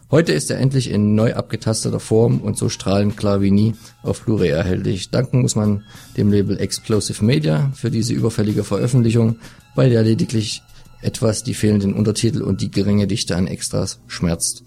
Heute 0.10 0.32
ist 0.32 0.50
er 0.50 0.60
endlich 0.60 0.90
in 0.90 1.16
neu 1.16 1.34
abgetasteter 1.34 2.00
Form 2.00 2.40
und 2.40 2.58
so 2.58 2.70
strahlend 2.70 3.18
klar 3.18 3.42
wie 3.42 3.52
nie 3.52 3.76
auf 4.04 4.24
Blu-ray 4.24 4.52
erhältlich. 4.52 5.10
Danken 5.10 5.42
muss 5.42 5.58
man 5.58 5.84
dem 6.16 6.32
Label 6.32 6.58
Explosive 6.58 7.26
Media 7.26 7.74
für 7.76 7.92
diese 7.92 8.14
überfällige 8.14 8.64
Veröffentlichung, 8.64 9.40
weil 9.76 9.92
ja 9.92 10.00
lediglich 10.00 10.62
etwas 11.02 11.44
die 11.44 11.54
fehlenden 11.54 11.94
Untertitel 11.94 12.42
und 12.42 12.62
die 12.62 12.72
geringe 12.72 13.06
Dichte 13.06 13.36
an 13.36 13.48
Extras 13.48 14.00
schmerzt. 14.08 14.64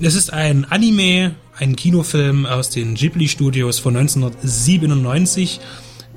Es 0.00 0.16
ist 0.16 0.32
ein 0.32 0.64
Anime, 0.64 1.36
ein 1.56 1.76
Kinofilm 1.76 2.46
aus 2.46 2.68
den 2.68 2.96
Ghibli 2.96 3.28
Studios 3.28 3.78
von 3.78 3.96
1997. 3.96 5.60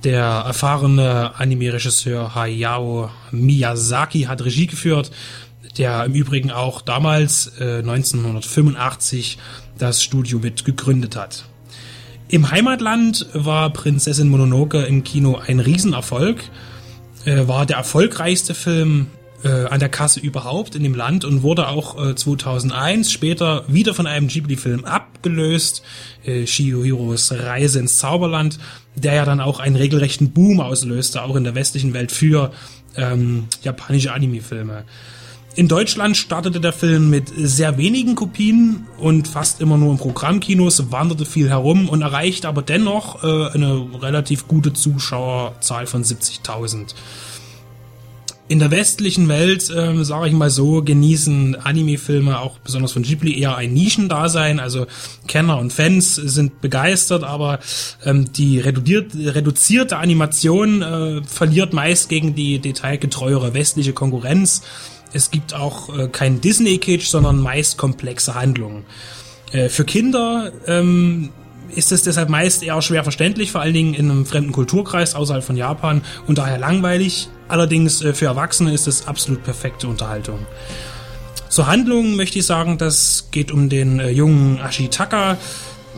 Der 0.03 0.23
erfahrene 0.23 1.35
Anime-Regisseur 1.35 2.33
Hayao 2.33 3.11
Miyazaki 3.29 4.21
hat 4.21 4.43
Regie 4.43 4.65
geführt, 4.65 5.11
der 5.77 6.03
im 6.05 6.15
Übrigen 6.15 6.49
auch 6.49 6.81
damals 6.81 7.59
äh, 7.59 7.83
1985 7.85 9.37
das 9.77 10.01
Studio 10.01 10.39
mit 10.39 10.65
gegründet 10.65 11.15
hat. 11.15 11.45
Im 12.33 12.49
Heimatland 12.49 13.27
war 13.33 13.69
Prinzessin 13.69 14.27
Mononoke 14.27 14.81
im 14.85 15.03
Kino 15.03 15.35
ein 15.35 15.59
Riesenerfolg, 15.59 16.43
äh, 17.25 17.47
war 17.47 17.67
der 17.67 17.77
erfolgreichste 17.77 18.55
Film 18.55 19.05
äh, 19.43 19.65
an 19.65 19.79
der 19.79 19.89
Kasse 19.89 20.19
überhaupt 20.19 20.73
in 20.73 20.81
dem 20.81 20.95
Land 20.95 21.25
und 21.25 21.43
wurde 21.43 21.67
auch 21.67 22.03
äh, 22.03 22.15
2001 22.15 23.11
später 23.11 23.65
wieder 23.67 23.93
von 23.93 24.07
einem 24.07 24.29
Ghibli-Film 24.29 24.83
abgelöst, 24.83 25.83
äh, 26.25 26.47
Shihiros 26.47 27.31
Reise 27.31 27.77
ins 27.77 27.99
Zauberland, 27.99 28.57
der 28.95 29.13
ja 29.13 29.25
dann 29.25 29.39
auch 29.39 29.59
einen 29.59 29.75
regelrechten 29.75 30.31
Boom 30.31 30.59
auslöste, 30.59 31.21
auch 31.21 31.35
in 31.35 31.43
der 31.43 31.53
westlichen 31.53 31.93
Welt 31.93 32.11
für 32.11 32.51
ähm, 32.97 33.45
japanische 33.61 34.11
Anime-Filme. 34.11 34.85
In 35.55 35.67
Deutschland 35.67 36.17
startete 36.17 36.59
der 36.59 36.73
Film 36.73 37.11
mit 37.11 37.31
sehr 37.37 37.77
wenigen 37.77 38.15
Kopien 38.15 38.87
und 38.97 39.27
fast 39.27 39.61
immer 39.61 39.77
nur 39.77 39.91
in 39.91 39.99
Programmkinos, 39.99 40.91
wanderte 40.91 41.25
viel 41.25 41.47
herum 41.47 41.89
und 41.89 42.01
erreichte 42.01 42.47
aber 42.47 42.63
dennoch 42.63 43.23
äh, 43.23 43.51
eine 43.53 43.87
relativ 44.01 44.47
gute 44.47 44.73
Zuschauerzahl 44.73 45.85
von 45.85 46.03
70.000. 46.03 46.95
In 48.47 48.57
der 48.59 48.71
westlichen 48.71 49.29
Welt, 49.29 49.69
äh, 49.69 50.03
sage 50.03 50.27
ich 50.27 50.33
mal 50.33 50.49
so, 50.49 50.81
genießen 50.81 51.55
Anime-Filme 51.55 52.39
auch 52.39 52.57
besonders 52.57 52.91
von 52.91 53.03
Ghibli 53.03 53.39
eher 53.39 53.55
ein 53.55 53.73
Nischendasein. 53.73 54.59
Also 54.59 54.87
Kenner 55.27 55.59
und 55.59 55.71
Fans 55.71 56.15
sind 56.15 56.61
begeistert, 56.61 57.23
aber 57.23 57.59
ähm, 58.03 58.33
die 58.33 58.59
reduzierte 58.59 59.97
Animation 59.97 60.81
äh, 60.81 61.21
verliert 61.23 61.73
meist 61.73 62.09
gegen 62.09 62.33
die 62.33 62.57
detailgetreuere 62.57 63.53
westliche 63.53 63.93
Konkurrenz. 63.93 64.63
Es 65.13 65.31
gibt 65.31 65.53
auch 65.53 65.95
äh, 65.97 66.07
kein 66.07 66.41
Disney-Kitsch, 66.41 67.07
sondern 67.07 67.39
meist 67.39 67.77
komplexe 67.77 68.35
Handlungen. 68.35 68.85
Äh, 69.51 69.69
für 69.69 69.85
Kinder 69.85 70.51
ähm, 70.67 71.29
ist 71.75 71.91
es 71.91 72.03
deshalb 72.03 72.29
meist 72.29 72.63
eher 72.63 72.81
schwer 72.81 73.03
verständlich, 73.03 73.51
vor 73.51 73.61
allen 73.61 73.73
Dingen 73.73 73.93
in 73.93 74.09
einem 74.09 74.25
fremden 74.25 74.51
Kulturkreis 74.51 75.15
außerhalb 75.15 75.43
von 75.43 75.55
Japan 75.55 76.01
und 76.27 76.37
daher 76.37 76.57
langweilig. 76.57 77.29
Allerdings 77.47 78.01
äh, 78.01 78.13
für 78.13 78.25
Erwachsene 78.25 78.73
ist 78.73 78.87
es 78.87 79.07
absolut 79.07 79.43
perfekte 79.43 79.87
Unterhaltung. 79.87 80.39
Zur 81.49 81.67
Handlung 81.67 82.15
möchte 82.15 82.39
ich 82.39 82.47
sagen, 82.47 82.79
das 82.79 83.27
geht 83.29 83.51
um 83.51 83.69
den 83.69 83.99
äh, 83.99 84.09
jungen 84.09 84.59
Ashitaka, 84.59 85.37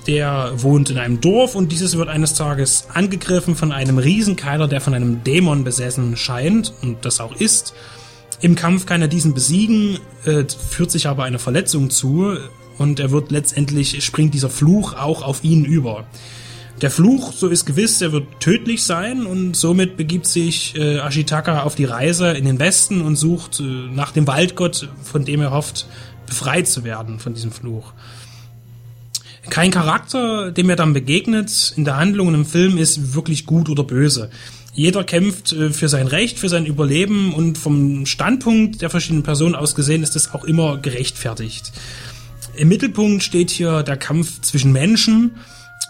der 0.07 0.51
wohnt 0.55 0.89
in 0.89 0.97
einem 0.97 1.21
Dorf 1.21 1.55
und 1.55 1.71
dieses 1.71 1.97
wird 1.97 2.09
eines 2.09 2.33
Tages 2.33 2.87
angegriffen 2.93 3.55
von 3.55 3.71
einem 3.71 3.97
Riesenkeiler, 3.97 4.67
der 4.67 4.81
von 4.81 4.93
einem 4.93 5.23
Dämon 5.23 5.63
besessen 5.63 6.17
scheint 6.17 6.73
und 6.81 7.05
das 7.05 7.21
auch 7.21 7.35
ist. 7.37 7.73
Im 8.45 8.53
Kampf 8.53 8.85
kann 8.85 9.01
er 9.01 9.07
diesen 9.07 9.33
besiegen, 9.33 9.97
äh, 10.23 10.43
führt 10.69 10.91
sich 10.91 11.07
aber 11.07 11.23
eine 11.23 11.39
Verletzung 11.39 11.89
zu 11.89 12.37
und 12.77 12.99
er 12.99 13.09
wird 13.09 13.31
letztendlich, 13.31 14.05
springt 14.05 14.35
dieser 14.35 14.51
Fluch 14.51 14.93
auch 14.93 15.23
auf 15.23 15.43
ihn 15.43 15.65
über. 15.65 16.05
Der 16.79 16.91
Fluch, 16.91 17.33
so 17.33 17.47
ist 17.47 17.65
gewiss, 17.65 17.99
er 18.03 18.11
wird 18.11 18.39
tödlich 18.39 18.83
sein 18.83 19.25
und 19.25 19.55
somit 19.55 19.97
begibt 19.97 20.27
sich 20.27 20.75
äh, 20.75 20.99
Ashitaka 20.99 21.63
auf 21.63 21.73
die 21.73 21.85
Reise 21.85 22.33
in 22.33 22.45
den 22.45 22.59
Westen 22.59 23.01
und 23.01 23.15
sucht 23.15 23.61
äh, 23.61 23.63
nach 23.63 24.11
dem 24.11 24.27
Waldgott, 24.27 24.89
von 25.01 25.25
dem 25.25 25.41
er 25.41 25.49
hofft, 25.49 25.87
befreit 26.27 26.67
zu 26.67 26.83
werden 26.83 27.17
von 27.17 27.33
diesem 27.33 27.51
Fluch. 27.51 27.93
Kein 29.49 29.71
Charakter, 29.71 30.51
dem 30.51 30.69
er 30.69 30.75
dann 30.75 30.93
begegnet 30.93 31.73
in 31.77 31.83
der 31.83 31.97
Handlung 31.97 32.27
und 32.27 32.35
im 32.35 32.45
Film 32.45 32.77
ist 32.77 33.15
wirklich 33.15 33.47
gut 33.47 33.69
oder 33.69 33.83
böse. 33.83 34.29
Jeder 34.75 35.05
kämpft 35.05 35.53
äh, 35.53 35.71
für 35.71 35.87
sein 35.87 36.07
Recht, 36.07 36.37
für 36.37 36.49
sein 36.49 36.65
Überleben 36.65 37.33
und 37.33 37.57
vom 37.57 38.05
Standpunkt 38.05 38.81
der 38.81 38.89
verschiedenen 38.89 39.23
Personen 39.23 39.55
aus 39.55 39.73
gesehen 39.73 40.03
ist 40.03 40.15
das 40.15 40.33
auch 40.33 40.43
immer 40.43 40.77
gerechtfertigt. 40.77 41.71
Im 42.57 42.67
Mittelpunkt 42.67 43.23
steht 43.23 43.49
hier 43.49 43.83
der 43.83 43.97
Kampf 43.97 44.41
zwischen 44.41 44.73
Menschen 44.73 45.37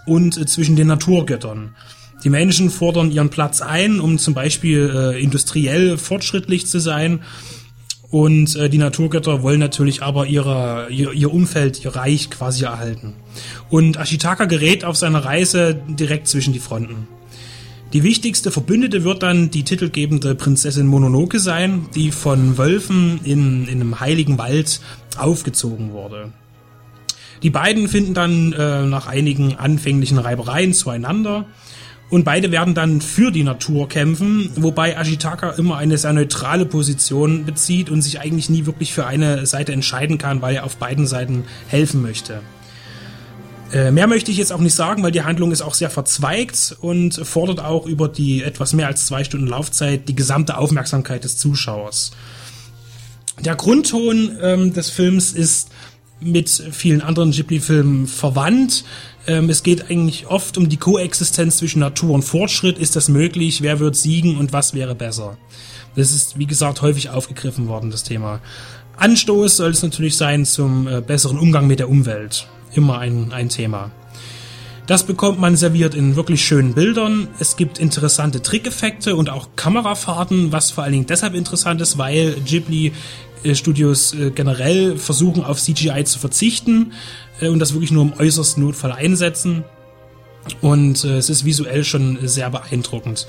und 0.05 0.37
äh, 0.37 0.45
zwischen 0.45 0.75
den 0.75 0.87
Naturgöttern. 0.87 1.75
Die 2.23 2.29
Menschen 2.29 2.69
fordern 2.69 3.11
ihren 3.11 3.29
Platz 3.29 3.61
ein, 3.61 3.99
um 3.99 4.19
zum 4.19 4.35
Beispiel 4.35 4.91
äh, 4.95 5.21
industriell 5.21 5.97
fortschrittlich 5.97 6.67
zu 6.67 6.79
sein. 6.79 7.21
Und 8.09 8.55
äh, 8.55 8.69
die 8.69 8.77
Naturgötter 8.77 9.41
wollen 9.41 9.59
natürlich 9.59 10.03
aber 10.03 10.27
ihre, 10.27 10.87
ihr, 10.91 11.11
ihr 11.11 11.33
Umfeld, 11.33 11.83
ihr 11.83 11.95
Reich 11.95 12.29
quasi 12.29 12.63
erhalten. 12.65 13.13
Und 13.69 13.97
Ashitaka 13.97 14.45
gerät 14.45 14.85
auf 14.85 14.95
seiner 14.95 15.25
Reise 15.25 15.75
direkt 15.87 16.27
zwischen 16.27 16.53
die 16.53 16.59
Fronten. 16.59 17.07
Die 17.93 18.03
wichtigste 18.03 18.51
Verbündete 18.51 19.03
wird 19.03 19.23
dann 19.23 19.51
die 19.51 19.63
titelgebende 19.63 20.35
Prinzessin 20.35 20.87
Mononoke 20.87 21.39
sein, 21.39 21.87
die 21.95 22.11
von 22.11 22.57
Wölfen 22.57 23.19
in, 23.23 23.67
in 23.67 23.81
einem 23.81 23.99
heiligen 23.99 24.37
Wald 24.37 24.81
aufgezogen 25.17 25.93
wurde. 25.93 26.33
Die 27.43 27.49
beiden 27.49 27.87
finden 27.87 28.13
dann 28.13 28.53
äh, 28.53 28.85
nach 28.85 29.07
einigen 29.07 29.55
anfänglichen 29.55 30.17
Reibereien 30.17 30.73
zueinander 30.73 31.45
und 32.09 32.23
beide 32.23 32.51
werden 32.51 32.75
dann 32.75 33.01
für 33.01 33.31
die 33.31 33.43
Natur 33.43 33.89
kämpfen, 33.89 34.49
wobei 34.55 34.93
Ashitaka 34.93 35.51
immer 35.51 35.77
eine 35.77 35.97
sehr 35.97 36.13
neutrale 36.13 36.65
Position 36.65 37.45
bezieht 37.45 37.89
und 37.89 38.01
sich 38.01 38.19
eigentlich 38.19 38.49
nie 38.49 38.65
wirklich 38.65 38.93
für 38.93 39.05
eine 39.05 39.45
Seite 39.45 39.73
entscheiden 39.73 40.17
kann, 40.17 40.41
weil 40.41 40.55
er 40.55 40.65
auf 40.65 40.77
beiden 40.77 41.07
Seiten 41.07 41.45
helfen 41.67 42.01
möchte. 42.01 42.41
Äh, 43.73 43.91
mehr 43.91 44.07
möchte 44.07 44.31
ich 44.31 44.37
jetzt 44.37 44.53
auch 44.53 44.59
nicht 44.59 44.75
sagen, 44.75 45.03
weil 45.03 45.11
die 45.11 45.23
Handlung 45.23 45.51
ist 45.51 45.61
auch 45.61 45.73
sehr 45.73 45.89
verzweigt 45.89 46.77
und 46.81 47.13
fordert 47.13 47.59
auch 47.59 47.85
über 47.85 48.07
die 48.07 48.43
etwas 48.43 48.73
mehr 48.73 48.87
als 48.87 49.05
zwei 49.05 49.23
Stunden 49.23 49.47
Laufzeit 49.47 50.07
die 50.07 50.15
gesamte 50.15 50.57
Aufmerksamkeit 50.57 51.23
des 51.23 51.37
Zuschauers. 51.37 52.11
Der 53.43 53.55
Grundton 53.55 54.37
ähm, 54.41 54.73
des 54.73 54.89
Films 54.89 55.33
ist 55.33 55.69
mit 56.21 56.49
vielen 56.49 57.01
anderen 57.01 57.31
Ghibli-Filmen 57.31 58.07
verwandt. 58.07 58.85
Ähm, 59.27 59.49
es 59.49 59.63
geht 59.63 59.89
eigentlich 59.89 60.27
oft 60.27 60.57
um 60.57 60.69
die 60.69 60.77
Koexistenz 60.77 61.57
zwischen 61.57 61.79
Natur 61.79 62.11
und 62.11 62.23
Fortschritt. 62.23 62.77
Ist 62.77 62.95
das 62.95 63.09
möglich? 63.09 63.61
Wer 63.61 63.79
wird 63.79 63.95
siegen 63.95 64.37
und 64.37 64.53
was 64.53 64.73
wäre 64.73 64.95
besser? 64.95 65.37
Das 65.95 66.11
ist, 66.11 66.37
wie 66.37 66.45
gesagt, 66.45 66.81
häufig 66.81 67.09
aufgegriffen 67.09 67.67
worden, 67.67 67.91
das 67.91 68.03
Thema. 68.03 68.41
Anstoß 68.97 69.57
soll 69.57 69.71
es 69.71 69.83
natürlich 69.83 70.15
sein 70.15 70.45
zum 70.45 70.87
äh, 70.87 71.01
besseren 71.01 71.37
Umgang 71.37 71.67
mit 71.67 71.79
der 71.79 71.89
Umwelt. 71.89 72.47
Immer 72.75 72.99
ein, 72.99 73.31
ein 73.31 73.49
Thema. 73.49 73.89
Das 74.85 75.03
bekommt 75.03 75.39
man 75.39 75.55
serviert 75.55 75.95
in 75.95 76.15
wirklich 76.15 76.45
schönen 76.45 76.75
Bildern. 76.75 77.29
Es 77.39 77.55
gibt 77.55 77.79
interessante 77.79 78.43
Trickeffekte 78.43 79.15
und 79.15 79.31
auch 79.31 79.49
Kamerafahrten, 79.55 80.51
was 80.51 80.69
vor 80.69 80.83
allen 80.83 80.93
Dingen 80.93 81.07
deshalb 81.07 81.33
interessant 81.33 81.81
ist, 81.81 81.97
weil 81.97 82.35
Ghibli 82.45 82.91
äh, 83.43 83.55
Studios 83.55 84.13
äh, 84.13 84.29
generell 84.29 84.97
versuchen 84.97 85.43
auf 85.43 85.59
CGI 85.59 86.03
zu 86.03 86.19
verzichten 86.19 86.93
äh, 87.39 87.47
und 87.47 87.59
das 87.59 87.73
wirklich 87.73 87.91
nur 87.91 88.03
im 88.03 88.13
äußersten 88.13 88.63
Notfall 88.63 88.91
einsetzen. 88.91 89.63
Und 90.61 91.03
es 91.03 91.31
ist 91.31 91.43
visuell 91.43 91.83
schon 91.83 92.19
sehr 92.21 92.51
beeindruckend. 92.51 93.25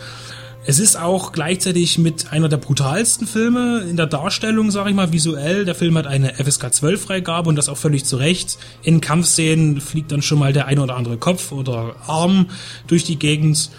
Es 0.68 0.80
ist 0.80 0.98
auch 0.98 1.30
gleichzeitig 1.30 1.96
mit 1.96 2.32
einer 2.32 2.48
der 2.48 2.56
brutalsten 2.56 3.28
Filme 3.28 3.84
in 3.88 3.96
der 3.96 4.06
Darstellung, 4.06 4.72
sage 4.72 4.90
ich 4.90 4.96
mal, 4.96 5.12
visuell. 5.12 5.64
Der 5.64 5.76
Film 5.76 5.96
hat 5.96 6.08
eine 6.08 6.34
FSK 6.34 6.74
12 6.74 7.00
Freigabe 7.00 7.48
und 7.48 7.54
das 7.54 7.68
auch 7.68 7.76
völlig 7.76 8.04
zu 8.04 8.16
Recht. 8.16 8.58
In 8.82 9.00
Kampfszenen 9.00 9.80
fliegt 9.80 10.10
dann 10.10 10.22
schon 10.22 10.40
mal 10.40 10.52
der 10.52 10.66
ein 10.66 10.80
oder 10.80 10.96
andere 10.96 11.18
Kopf 11.18 11.52
oder 11.52 11.94
Arm 12.08 12.46
durch 12.88 13.04
die 13.04 13.16
Gegend. 13.16 13.70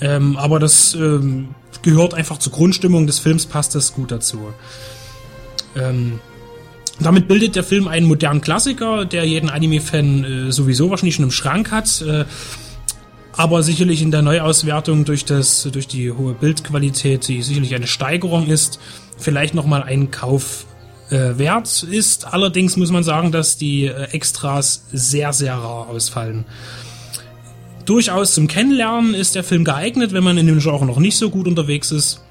Ähm, 0.00 0.38
aber 0.38 0.58
das 0.58 0.94
ähm, 0.94 1.48
gehört 1.82 2.14
einfach 2.14 2.38
zur 2.38 2.52
Grundstimmung 2.52 3.06
des 3.06 3.18
Films, 3.18 3.44
passt 3.44 3.74
das 3.74 3.92
gut 3.92 4.10
dazu. 4.10 4.40
Ähm, 5.76 6.18
damit 6.98 7.28
bildet 7.28 7.56
der 7.56 7.64
Film 7.64 7.88
einen 7.88 8.06
modernen 8.06 8.40
Klassiker, 8.40 9.04
der 9.04 9.24
jeden 9.24 9.50
Anime-Fan 9.50 10.24
äh, 10.24 10.52
sowieso 10.52 10.88
wahrscheinlich 10.88 11.16
schon 11.16 11.26
im 11.26 11.30
Schrank 11.30 11.70
hat. 11.70 12.00
Äh, 12.00 12.24
aber 13.36 13.62
sicherlich 13.62 14.02
in 14.02 14.10
der 14.10 14.22
Neuauswertung 14.22 15.04
durch 15.04 15.24
das 15.24 15.68
durch 15.72 15.88
die 15.88 16.12
hohe 16.12 16.34
Bildqualität, 16.34 17.26
die 17.28 17.42
sicherlich 17.42 17.74
eine 17.74 17.86
Steigerung 17.86 18.46
ist, 18.46 18.78
vielleicht 19.16 19.54
noch 19.54 19.66
mal 19.66 19.82
ein 19.82 20.10
Kauf 20.10 20.66
äh, 21.10 21.38
wert 21.38 21.82
ist. 21.82 22.32
Allerdings 22.32 22.76
muss 22.76 22.90
man 22.90 23.02
sagen, 23.02 23.32
dass 23.32 23.56
die 23.56 23.86
äh, 23.86 24.04
Extras 24.12 24.86
sehr 24.92 25.32
sehr 25.32 25.54
rar 25.54 25.88
ausfallen. 25.88 26.44
Durchaus 27.84 28.34
zum 28.34 28.46
Kennenlernen 28.46 29.14
ist 29.14 29.34
der 29.34 29.42
Film 29.42 29.64
geeignet, 29.64 30.12
wenn 30.12 30.22
man 30.22 30.38
in 30.38 30.46
dem 30.46 30.60
Genre 30.60 30.86
noch 30.86 30.98
nicht 30.98 31.16
so 31.16 31.30
gut 31.30 31.48
unterwegs 31.48 31.90
ist. 31.90 32.22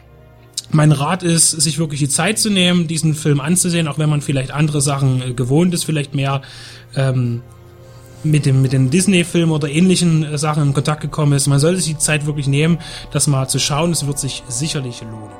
Mein 0.74 0.94
Rat 0.94 1.24
ist, 1.24 1.52
sich 1.52 1.80
wirklich 1.80 2.00
die 2.00 2.08
Zeit 2.08 2.40
zu 2.40 2.50
nehmen, 2.50 2.88
diesen 2.88 3.14
Film 3.14 3.42
anzusehen, 3.42 3.90
auch 3.90 3.98
wenn 3.98 4.10
man 4.10 4.22
vielleicht 4.22 4.52
andere 4.52 4.80
Sachen 4.80 5.22
äh, 5.22 5.34
gewohnt 5.34 5.74
ist, 5.74 5.84
vielleicht 5.84 6.16
mehr 6.16 6.42
ähm, 6.96 7.42
mit 8.24 8.46
dem, 8.46 8.62
mit 8.62 8.74
dem 8.74 8.90
Disney-Film 8.90 9.52
oder 9.52 9.70
ähnlichen 9.70 10.24
äh, 10.24 10.38
Sachen 10.38 10.64
in 10.64 10.74
Kontakt 10.74 11.02
gekommen 11.02 11.34
ist. 11.34 11.48
Man 11.48 11.60
sollte 11.60 11.82
sich 11.82 11.94
die 11.94 12.00
Zeit 12.00 12.26
wirklich 12.26 12.48
nehmen, 12.48 12.80
das 13.12 13.28
mal 13.28 13.48
zu 13.48 13.60
schauen. 13.60 13.92
Es 13.92 14.06
wird 14.06 14.20
sich 14.20 14.44
sicherlich 14.48 15.02
lohnen. 15.02 15.36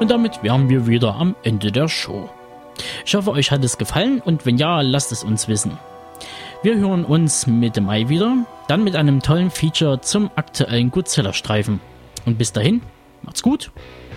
Und 0.00 0.10
damit 0.10 0.42
wären 0.42 0.70
wir 0.70 0.86
wieder 0.86 1.14
am 1.14 1.36
Ende 1.42 1.70
der 1.70 1.88
Show. 1.88 2.30
Ich 3.04 3.14
hoffe, 3.14 3.32
euch 3.32 3.50
hat 3.50 3.62
es 3.62 3.76
gefallen 3.76 4.22
und 4.24 4.46
wenn 4.46 4.56
ja, 4.56 4.80
lasst 4.80 5.12
es 5.12 5.22
uns 5.22 5.46
wissen. 5.46 5.78
Wir 6.62 6.76
hören 6.76 7.04
uns 7.04 7.46
Mitte 7.46 7.82
Mai 7.82 8.08
wieder, 8.08 8.46
dann 8.68 8.84
mit 8.84 8.96
einem 8.96 9.20
tollen 9.20 9.50
Feature 9.50 10.00
zum 10.00 10.30
aktuellen 10.36 10.90
Godzilla-Streifen. 10.90 11.80
Und 12.24 12.38
bis 12.38 12.52
dahin, 12.52 12.80
macht's 13.22 13.42
gut 13.42 13.70